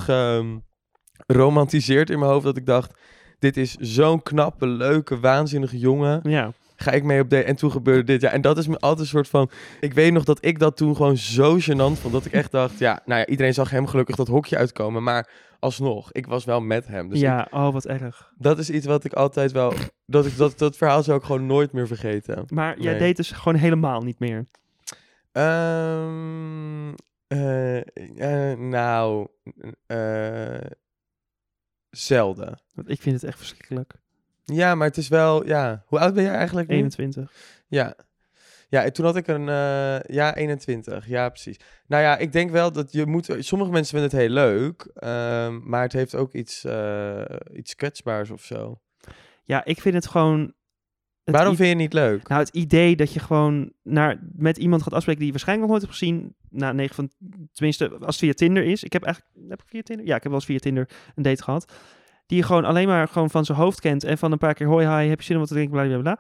geromantiseerd 1.27 2.11
in 2.11 2.19
mijn 2.19 2.31
hoofd. 2.31 2.45
Dat 2.45 2.57
ik 2.57 2.67
dacht, 2.67 2.99
dit 3.39 3.57
is 3.57 3.75
zo'n 3.75 4.23
knappe, 4.23 4.67
leuke, 4.67 5.21
waanzinnige 5.21 5.79
jongen. 5.79 6.21
Ja. 6.23 6.53
Ga 6.77 6.91
ik 6.91 7.03
mee 7.03 7.20
op 7.20 7.31
date? 7.31 7.45
En 7.45 7.57
toen 7.57 7.70
gebeurde 7.70 8.05
dit. 8.05 8.20
Ja, 8.20 8.31
en 8.31 8.41
dat 8.41 8.59
is 8.59 8.66
me 8.66 8.79
altijd 8.79 9.01
een 9.01 9.07
soort 9.07 9.29
van... 9.29 9.51
Ik 9.81 9.93
weet 9.95 10.12
nog 10.12 10.25
dat 10.25 10.45
ik 10.45 10.59
dat 10.59 10.77
toen 10.77 10.97
gewoon 10.97 11.16
zo 11.16 11.59
gênant 11.59 12.01
vond. 12.01 12.12
Dat 12.12 12.25
ik 12.25 12.33
echt 12.33 12.51
dacht, 12.51 12.79
ja, 12.79 13.01
nou 13.05 13.20
ja, 13.20 13.27
iedereen 13.27 13.55
zag 13.55 13.70
hem 13.70 13.87
gelukkig 13.87 14.16
dat 14.16 14.29
hokje 14.29 14.57
uitkomen. 14.57 15.03
Maar 15.03 15.31
alsnog, 15.59 16.12
ik 16.12 16.27
was 16.27 16.45
wel 16.45 16.61
met 16.61 16.87
hem. 16.87 17.09
Dus 17.09 17.18
ik- 17.18 17.25
ja, 17.25 17.47
oh 17.51 17.72
wat 17.72 17.87
erg. 17.87 18.33
dat 18.39 18.59
is 18.59 18.70
iets 18.70 18.87
wat 18.87 19.05
ik 19.05 19.12
altijd 19.12 19.53
wel... 19.53 19.72
Dat, 20.07 20.27
ik, 20.27 20.37
dat, 20.37 20.59
dat 20.59 20.77
verhaal 20.77 21.03
zou 21.03 21.18
ik 21.18 21.25
gewoon 21.25 21.47
nooit 21.47 21.72
meer 21.72 21.87
vergeten. 21.87 22.45
Maar 22.49 22.81
jij 22.81 22.91
Nee. 22.91 23.01
deed 23.01 23.16
dus 23.16 23.31
gewoon 23.31 23.59
helemaal 23.59 24.01
niet 24.01 24.18
meer. 24.18 24.47
Ehm, 25.33 26.93
eh, 27.27 27.77
eh, 28.53 28.59
nou, 28.59 29.27
eh, 29.87 30.61
zelden. 31.91 32.61
Want 32.75 32.91
ik 32.91 33.01
vind 33.03 33.14
het 33.14 33.25
echt 33.25 33.39
verschrikkelijk. 33.39 33.93
Ja, 34.45 34.74
maar 34.74 34.86
het 34.86 34.97
is 34.97 35.09
wel, 35.09 35.47
ja. 35.47 35.82
Hoe 35.86 35.99
oud 35.99 36.14
ben 36.14 36.22
jij 36.24 36.34
eigenlijk 36.34 36.68
nu? 36.68 36.74
21. 36.74 37.32
Ja. 37.68 37.97
Ja, 38.68 38.84
en 38.84 38.92
toen 38.92 39.05
had 39.05 39.16
ik 39.16 39.26
een, 39.26 39.49
eh, 39.49 40.01
ja, 40.01 40.34
21. 40.34 41.09
Ja, 41.09 41.28
precies. 41.28 41.57
Nou 41.86 42.03
ja, 42.03 42.16
ik 42.16 42.32
denk 42.32 42.51
wel 42.51 42.72
dat 42.72 42.92
je 42.92 43.07
moet, 43.07 43.36
sommige 43.38 43.70
mensen 43.70 43.99
vinden 43.99 44.11
het 44.11 44.20
heel 44.20 44.34
leuk, 44.34 44.90
ehm, 44.95 45.61
maar 45.68 45.82
het 45.82 45.92
heeft 45.92 46.14
ook 46.14 46.32
iets, 46.32 46.64
eh, 46.64 47.22
iets 47.53 47.74
kwetsbaars 47.74 48.30
of 48.30 48.45
zo. 48.45 48.80
Ja, 49.45 49.64
ik 49.64 49.80
vind 49.80 49.95
het 49.95 50.07
gewoon... 50.07 50.40
het 51.24 51.34
Waarom 51.34 51.57
vind 51.57 51.68
je 51.68 51.74
het 51.74 51.82
niet 51.82 51.92
leuk? 51.92 52.28
Nou, 52.28 52.40
het 52.40 52.55
idee 52.55 52.97
dat 52.97 53.12
je 53.12 53.20
gewoon 53.20 53.72
naar, 53.82 54.18
met 54.32 54.57
iemand 54.57 54.82
gaat 54.82 54.92
afspreken 54.92 55.20
die 55.20 55.32
je 55.32 55.36
waarschijnlijk 55.36 55.70
nog 55.70 55.78
nooit 55.78 55.90
hebt 55.90 55.99
gezien. 55.99 56.34
Nou, 56.51 56.74
9 56.74 56.95
van, 56.95 57.11
tenminste, 57.53 57.90
als 57.90 58.01
het 58.01 58.16
via 58.16 58.32
Tinder 58.32 58.64
is. 58.64 58.82
Ik 58.82 58.92
heb 58.92 59.03
eigenlijk, 59.03 59.34
heb 59.49 59.62
ik 59.62 59.68
via 59.68 59.82
Tinder? 59.82 60.07
Ja, 60.07 60.16
ik 60.16 60.22
heb 60.22 60.32
wel 60.32 60.40
eens 60.40 60.51
via 60.51 60.59
Tinder 60.59 60.88
een 61.14 61.22
date 61.22 61.42
gehad. 61.42 61.72
Die 62.27 62.39
je 62.39 62.45
gewoon 62.45 62.64
alleen 62.64 62.89
maar 62.89 63.09
gewoon 63.09 63.31
van 63.31 63.45
zijn 63.45 63.59
hoofd 63.59 63.81
kent. 63.81 64.05
En 64.05 64.18
van 64.18 64.33
een 64.33 64.39
paar 64.39 64.55
keer, 64.55 64.66
hoi, 64.66 64.87
hi, 64.87 65.09
heb 65.09 65.18
je 65.18 65.25
zin 65.25 65.35
om 65.35 65.41
wat 65.41 65.49
te 65.49 65.55
drinken, 65.55 65.75
bla, 65.75 65.87
bla, 65.87 65.99
bla. 65.99 66.18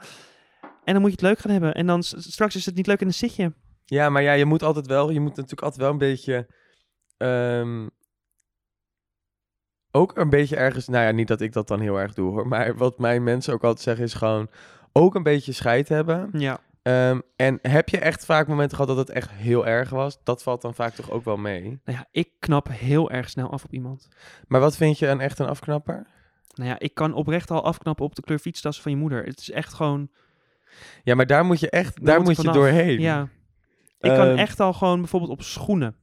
En 0.84 0.92
dan 0.92 1.00
moet 1.02 1.10
je 1.10 1.16
het 1.16 1.26
leuk 1.26 1.38
gaan 1.38 1.50
hebben. 1.50 1.74
En 1.74 1.86
dan 1.86 2.02
straks 2.02 2.56
is 2.56 2.66
het 2.66 2.74
niet 2.74 2.86
leuk 2.86 2.98
en 2.98 3.04
dan 3.04 3.14
zit 3.14 3.36
je. 3.36 3.52
Ja, 3.84 4.10
maar 4.10 4.22
ja, 4.22 4.32
je 4.32 4.44
moet 4.44 4.62
altijd 4.62 4.86
wel, 4.86 5.10
je 5.10 5.20
moet 5.20 5.36
natuurlijk 5.36 5.62
altijd 5.62 5.82
wel 5.82 5.90
een 5.90 5.98
beetje, 5.98 6.46
ehm, 7.16 7.88
ook 9.90 10.16
een 10.16 10.30
beetje 10.30 10.56
ergens, 10.56 10.88
nou 10.88 11.04
ja, 11.04 11.10
niet 11.10 11.28
dat 11.28 11.40
ik 11.40 11.52
dat 11.52 11.68
dan 11.68 11.80
heel 11.80 12.00
erg 12.00 12.14
doe 12.14 12.30
hoor, 12.30 12.48
maar 12.48 12.76
wat 12.76 12.98
mijn 12.98 13.22
mensen 13.22 13.54
ook 13.54 13.62
altijd 13.62 13.84
zeggen 13.84 14.04
is 14.04 14.14
gewoon 14.14 14.48
ook 14.92 15.14
een 15.14 15.22
beetje 15.22 15.52
scheid 15.52 15.88
hebben. 15.88 16.30
Ja. 16.32 16.60
Ehm, 16.84 17.20
en 17.36 17.58
heb 17.62 17.88
je 17.88 17.98
echt 17.98 18.24
vaak 18.24 18.48
momenten 18.48 18.76
gehad 18.76 18.96
dat 18.96 19.06
het 19.06 19.16
echt 19.16 19.30
heel 19.30 19.66
erg 19.66 19.90
was? 19.90 20.18
Dat 20.24 20.42
valt 20.42 20.62
dan 20.62 20.74
vaak 20.74 20.94
toch 20.94 21.10
ook 21.10 21.24
wel 21.24 21.36
mee. 21.36 21.62
Nou 21.62 21.98
ja, 21.98 22.06
ik 22.10 22.30
knap 22.38 22.68
heel 22.70 23.10
erg 23.10 23.30
snel 23.30 23.50
af 23.50 23.64
op 23.64 23.72
iemand. 23.72 24.08
Maar 24.46 24.60
wat 24.60 24.76
vind 24.76 24.98
je 24.98 25.08
een 25.08 25.20
echt 25.20 25.38
een 25.38 25.46
afknapper? 25.46 26.06
Nou 26.54 26.68
ja, 26.68 26.78
ik 26.78 26.94
kan 26.94 27.14
oprecht 27.14 27.50
al 27.50 27.64
afknappen 27.64 28.04
op 28.04 28.14
de 28.14 28.22
kleur 28.22 28.38
fietstassen 28.38 28.82
van 28.82 28.92
je 28.92 28.98
moeder. 28.98 29.24
Het 29.24 29.40
is 29.40 29.50
echt 29.50 29.74
gewoon... 29.74 30.10
Ja, 31.02 31.14
maar 31.14 31.26
daar 31.26 31.44
moet 31.44 31.60
je 31.60 31.70
echt, 31.70 31.96
Daar 31.96 32.04
daar 32.04 32.22
moet 32.22 32.36
je 32.42 32.52
doorheen. 32.52 33.00
Ja. 33.00 33.28
Ik 34.00 34.10
kan 34.10 34.28
Ehm, 34.28 34.36
echt 34.36 34.60
al 34.60 34.72
gewoon 34.72 35.00
bijvoorbeeld 35.00 35.32
op 35.32 35.42
schoenen 35.42 35.96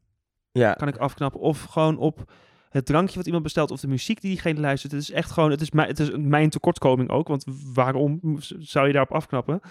Ja, 0.52 0.74
kan 0.74 0.88
ik 0.88 0.98
afknappen. 0.98 1.40
Of 1.40 1.64
gewoon 1.64 1.98
op 1.98 2.32
het 2.70 2.86
drankje 2.86 3.16
wat 3.16 3.26
iemand 3.26 3.44
bestelt 3.44 3.72
of 3.72 3.80
de 3.80 3.88
muziek 3.88 4.22
die 4.22 4.30
diegene 4.30 4.60
luistert. 4.60 4.92
Het 4.92 5.02
is 5.02 5.12
echt 5.12 5.32
gewoon, 5.32 5.52
het 5.52 5.62
is, 5.62 5.72
mijn, 5.72 5.88
het 5.88 6.00
is 6.00 6.12
mijn 6.18 6.50
tekortkoming 6.50 7.10
ook. 7.10 7.28
Want 7.28 7.46
waarom 7.74 8.38
zou 8.60 8.88
je 8.88 8.94
daarop 8.94 9.16
afknappen? 9.16 9.62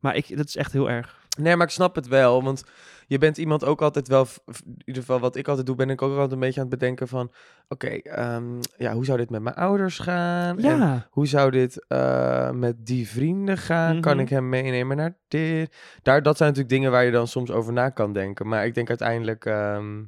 Maar 0.00 0.16
ik, 0.16 0.36
dat 0.36 0.46
is 0.46 0.56
echt 0.56 0.72
heel 0.72 0.90
erg. 0.90 1.26
Nee, 1.38 1.56
maar 1.56 1.66
ik 1.66 1.72
snap 1.72 1.94
het 1.94 2.08
wel, 2.08 2.42
want 2.42 2.64
je 3.06 3.18
bent 3.18 3.38
iemand 3.38 3.64
ook 3.64 3.82
altijd 3.82 4.08
wel, 4.08 4.26
in 4.46 4.82
ieder 4.84 5.02
geval 5.02 5.20
wat 5.20 5.36
ik 5.36 5.48
altijd 5.48 5.66
doe, 5.66 5.76
ben 5.76 5.90
ik 5.90 6.02
ook 6.02 6.12
altijd 6.12 6.32
een 6.32 6.38
beetje 6.38 6.60
aan 6.60 6.66
het 6.70 6.78
bedenken 6.78 7.08
van, 7.08 7.32
oké, 7.68 7.86
ehm, 7.88 8.44
ja, 8.76 8.92
hoe 8.92 9.04
zou 9.04 9.18
dit 9.18 9.30
met 9.30 9.42
mijn 9.42 9.54
ouders 9.54 9.98
gaan? 9.98 10.58
En 10.58 10.64
Ja, 10.78 11.06
hoe 11.10 11.26
zou 11.26 11.50
dit 11.50 11.86
eh, 11.88 12.50
met 12.50 12.86
die 12.86 13.08
vrienden 13.08 13.58
gaan? 13.58 14.00
Kan 14.00 14.12
Mhm. 14.12 14.22
ik 14.22 14.28
hem 14.28 14.48
meenemen 14.48 14.96
naar 14.96 15.16
dit? 15.28 15.76
Daar, 16.02 16.22
dat 16.22 16.36
zijn 16.36 16.48
natuurlijk 16.48 16.74
dingen 16.76 16.90
waar 16.90 17.04
je 17.04 17.10
dan 17.10 17.26
soms 17.28 17.50
over 17.50 17.72
na 17.72 17.88
kan 17.90 18.12
denken. 18.12 18.48
Maar 18.48 18.66
ik 18.66 18.74
denk 18.74 18.88
uiteindelijk, 18.88 19.44
ehm, 19.44 20.02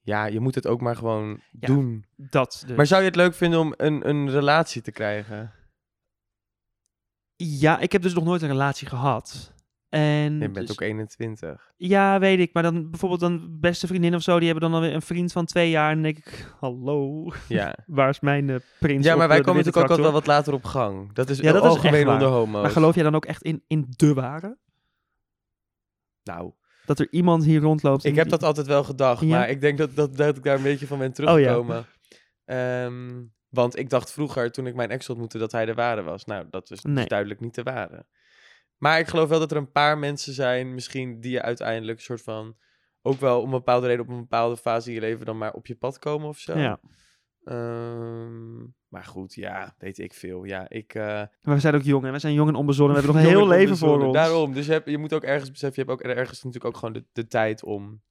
ja, 0.00 0.26
je 0.26 0.40
moet 0.40 0.54
het 0.54 0.66
ook 0.66 0.80
maar 0.80 0.96
gewoon 0.96 1.40
Ja, 1.60 1.66
doen. 1.66 2.04
dat 2.16 2.62
dus. 2.66 2.76
Maar 2.76 2.86
zou 2.86 3.00
je 3.00 3.06
het 3.06 3.16
leuk 3.16 3.34
vinden 3.34 3.60
om 3.60 3.74
een, 3.76 4.08
een 4.08 4.30
relatie 4.30 4.82
te 4.82 4.92
krijgen? 4.92 5.52
Ja, 7.42 7.78
ik 7.78 7.92
heb 7.92 8.02
dus 8.02 8.14
nog 8.14 8.24
nooit 8.24 8.42
een 8.42 8.48
relatie 8.48 8.86
gehad. 8.86 9.52
En 9.88 10.32
Je 10.32 10.38
bent 10.50 10.54
dus- 10.66 10.70
ook 10.70 10.80
21. 10.80 11.72
Ja, 11.76 12.18
weet 12.18 12.38
ik. 12.38 12.52
Maar 12.52 12.62
dan 12.62 12.90
bijvoorbeeld 12.90 13.20
dan 13.20 13.56
beste 13.60 13.86
vriendin 13.86 14.14
of 14.14 14.22
zo, 14.22 14.38
die 14.38 14.48
hebben 14.50 14.70
dan 14.70 14.78
alweer 14.80 14.94
een 14.94 15.02
vriend 15.02 15.32
van 15.32 15.44
twee 15.46 15.70
jaar. 15.70 15.88
En 15.88 15.94
dan 15.94 16.02
denk 16.02 16.16
ik, 16.16 16.54
hallo, 16.60 17.30
Ja. 17.48 17.76
waar 17.86 18.08
is 18.08 18.20
mijn 18.20 18.50
eh, 18.50 18.56
prins 18.78 19.04
Ja, 19.04 19.16
maar 19.16 19.28
wij 19.28 19.36
eh, 19.36 19.42
de 19.42 19.48
komen 19.50 19.64
natuurlijk 19.64 19.92
ook 19.92 19.98
al 19.98 20.04
wel 20.04 20.12
wat 20.12 20.26
later 20.26 20.52
op 20.52 20.64
gang. 20.64 21.12
Dat 21.12 21.28
is 21.30 21.38
Ja, 21.38 21.52
dat 21.52 21.62
is 21.64 21.68
echt 21.68 21.76
algemeen 21.76 22.04
waar. 22.04 22.14
onder 22.14 22.28
homo's. 22.28 22.62
Maar 22.62 22.70
geloof 22.70 22.94
jij 22.94 23.04
dan 23.04 23.14
ook 23.14 23.24
echt 23.24 23.42
in, 23.42 23.62
in 23.66 23.86
de 23.88 24.14
ware? 24.14 24.58
Nou, 26.22 26.52
Dat 26.86 26.98
er 26.98 27.08
iemand 27.10 27.44
hier 27.44 27.60
rondloopt? 27.60 28.04
ik 28.04 28.14
heb 28.14 28.22
die- 28.28 28.32
dat 28.38 28.42
altijd 28.42 28.66
wel 28.66 28.84
gedacht, 28.84 29.20
Ja? 29.20 29.26
maar 29.28 29.48
ik 29.50 29.60
denk 29.60 29.78
dat, 29.78 29.94
dat, 29.96 30.16
dat 30.16 30.36
ik 30.36 30.42
daar 30.42 30.56
een 30.56 30.62
beetje 30.62 30.86
van 30.86 30.98
ben 30.98 31.08
Oh 31.08 31.14
ja. 31.14 31.24
teruggekomen. 31.24 31.86
Want 33.50 33.78
ik 33.78 33.90
dacht 33.90 34.12
vroeger, 34.12 34.52
toen 34.52 34.66
ik 34.66 34.74
mijn 34.74 34.90
ex 34.90 35.08
ontmoette, 35.08 35.38
dat 35.38 35.52
hij 35.52 35.66
de 35.66 35.74
ware 35.74 36.02
was. 36.02 36.24
Nou, 36.24 36.46
dat 36.50 36.70
is 36.70 36.80
dus 36.80 36.92
Nee. 36.92 37.06
duidelijk 37.06 37.40
niet 37.40 37.54
de 37.54 37.62
ware. 37.62 38.06
Maar 38.76 38.98
ik 38.98 39.06
geloof 39.06 39.28
wel 39.28 39.38
dat 39.38 39.50
er 39.50 39.56
een 39.56 39.72
paar 39.72 39.98
mensen 39.98 40.32
zijn, 40.32 40.74
misschien 40.74 41.20
die 41.20 41.30
je 41.32 41.42
uiteindelijk 41.42 41.98
een 41.98 42.04
soort 42.04 42.22
van... 42.22 42.56
ook 43.02 43.20
wel 43.20 43.38
om 43.40 43.44
een 43.44 43.50
bepaalde 43.50 43.86
reden 43.86 44.04
op 44.04 44.10
een 44.10 44.20
bepaalde 44.20 44.56
fase 44.56 44.88
in 44.88 44.94
je 44.94 45.00
leven 45.00 45.26
dan 45.26 45.38
maar 45.38 45.52
op 45.52 45.66
je 45.66 45.74
pad 45.76 45.98
komen 45.98 46.28
of 46.28 46.38
zo. 46.38 46.58
Ja, 46.58 46.80
Ehm, 47.44 48.58
maar 48.88 49.04
goed, 49.04 49.34
ja, 49.34 49.74
weet 49.78 49.98
ik 49.98 50.14
veel. 50.14 50.44
Ja, 50.44 50.68
ik... 50.68 50.94
eh, 50.94 51.02
maar 51.42 51.54
we 51.54 51.58
zijn 51.60 51.74
ook 51.74 51.82
jong 51.82 52.04
en 52.04 52.12
we 52.12 52.18
zijn 52.18 52.34
jong 52.34 52.48
en 52.48 52.54
onbezonnen. 52.54 52.96
We 52.96 53.02
hebben 53.02 53.22
nog 53.22 53.30
een 53.30 53.36
heel 53.38 53.50
en 53.52 53.58
leven 53.58 53.76
voor 53.76 54.02
ons. 54.04 54.14
Daarom, 54.14 54.52
dus 54.52 54.66
je, 54.66 54.72
hebt, 54.72 54.88
je 54.90 54.98
moet 54.98 55.12
ook 55.12 55.22
ergens 55.22 55.50
beseffen, 55.50 55.82
je 55.84 55.88
hebt 55.90 56.02
ook 56.02 56.10
ergens 56.10 56.42
natuurlijk 56.42 56.64
ook 56.74 56.76
gewoon 56.80 56.94
de, 56.94 57.04
de 57.12 57.26
tijd 57.26 57.62
om, 57.62 58.02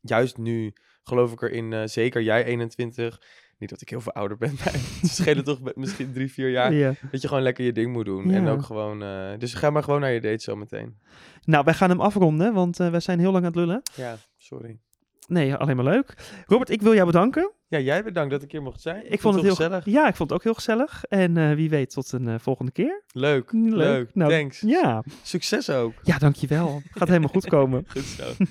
juist 0.00 0.36
nu 0.36 0.72
geloof 1.02 1.32
ik 1.32 1.42
erin, 1.42 1.72
eh 1.72 1.82
zeker 1.86 2.22
jij 2.22 2.44
21, 2.44 3.22
niet 3.62 3.70
dat 3.70 3.80
ik 3.80 3.88
heel 3.88 4.00
veel 4.00 4.12
ouder 4.12 4.36
ben, 4.36 4.50
maar 4.64 4.72
het 4.72 5.10
schelen 5.10 5.44
toch 5.44 5.58
misschien 5.74 6.12
drie, 6.12 6.32
vier 6.32 6.50
jaar, 6.50 6.72
Ja. 6.72 6.94
dat 7.10 7.22
je 7.22 7.28
gewoon 7.28 7.42
lekker 7.42 7.64
je 7.64 7.72
ding 7.72 7.92
moet 7.92 8.04
doen. 8.04 8.30
En 8.30 8.48
ook 8.48 8.62
gewoon, 8.62 9.02
eh, 9.02 9.38
dus 9.38 9.54
ga 9.54 9.70
maar 9.70 9.82
gewoon 9.82 10.00
naar 10.00 10.12
je 10.12 10.20
date 10.20 10.42
zometeen. 10.42 10.98
Nou, 11.44 11.64
wij 11.64 11.74
gaan 11.74 11.90
hem 11.90 12.00
afronden, 12.00 12.52
want 12.54 12.80
eh, 12.80 12.90
we 12.90 13.00
zijn 13.00 13.18
heel 13.18 13.32
lang 13.32 13.44
aan 13.44 13.50
het 13.50 13.58
lullen. 13.60 13.82
Ja, 13.94 14.16
sorry. 14.38 14.78
Nee, 15.28 15.54
alleen 15.54 15.76
maar 15.76 15.84
leuk. 15.84 16.14
Robert, 16.46 16.70
ik 16.70 16.82
wil 16.82 16.94
jou 16.94 17.06
bedanken. 17.06 17.52
Ja, 17.68 17.78
jij 17.78 18.02
bedankt 18.04 18.30
dat 18.30 18.42
ik 18.42 18.52
hier 18.52 18.62
mocht 18.62 18.80
zijn. 18.80 19.12
Ik 19.12 19.20
vond 19.20 19.34
het 19.34 19.44
heel 19.44 19.54
gezellig. 19.54 19.84
Ja, 19.84 20.08
ik 20.08 20.16
vond 20.16 20.28
het 20.30 20.38
ook 20.38 20.44
heel 20.44 20.54
gezellig. 20.54 21.04
En 21.04 21.36
eh, 21.36 21.52
wie 21.54 21.70
weet 21.70 21.90
tot 21.90 22.12
een 22.12 22.40
volgende 22.40 22.72
keer. 22.72 23.02
Leuk, 23.12 23.52
leuk. 23.52 24.10
Nou, 24.14 24.30
Thanks. 24.30 24.60
Ja. 24.60 25.04
Succes 25.22 25.70
ook. 25.70 25.92
ja, 26.02 26.18
dankjewel. 26.18 26.82
Gaat 26.90 27.08
helemaal 27.08 27.28
goed 27.28 27.46
komen. 27.48 27.84
Goed 27.92 28.02
zo. 28.02 28.24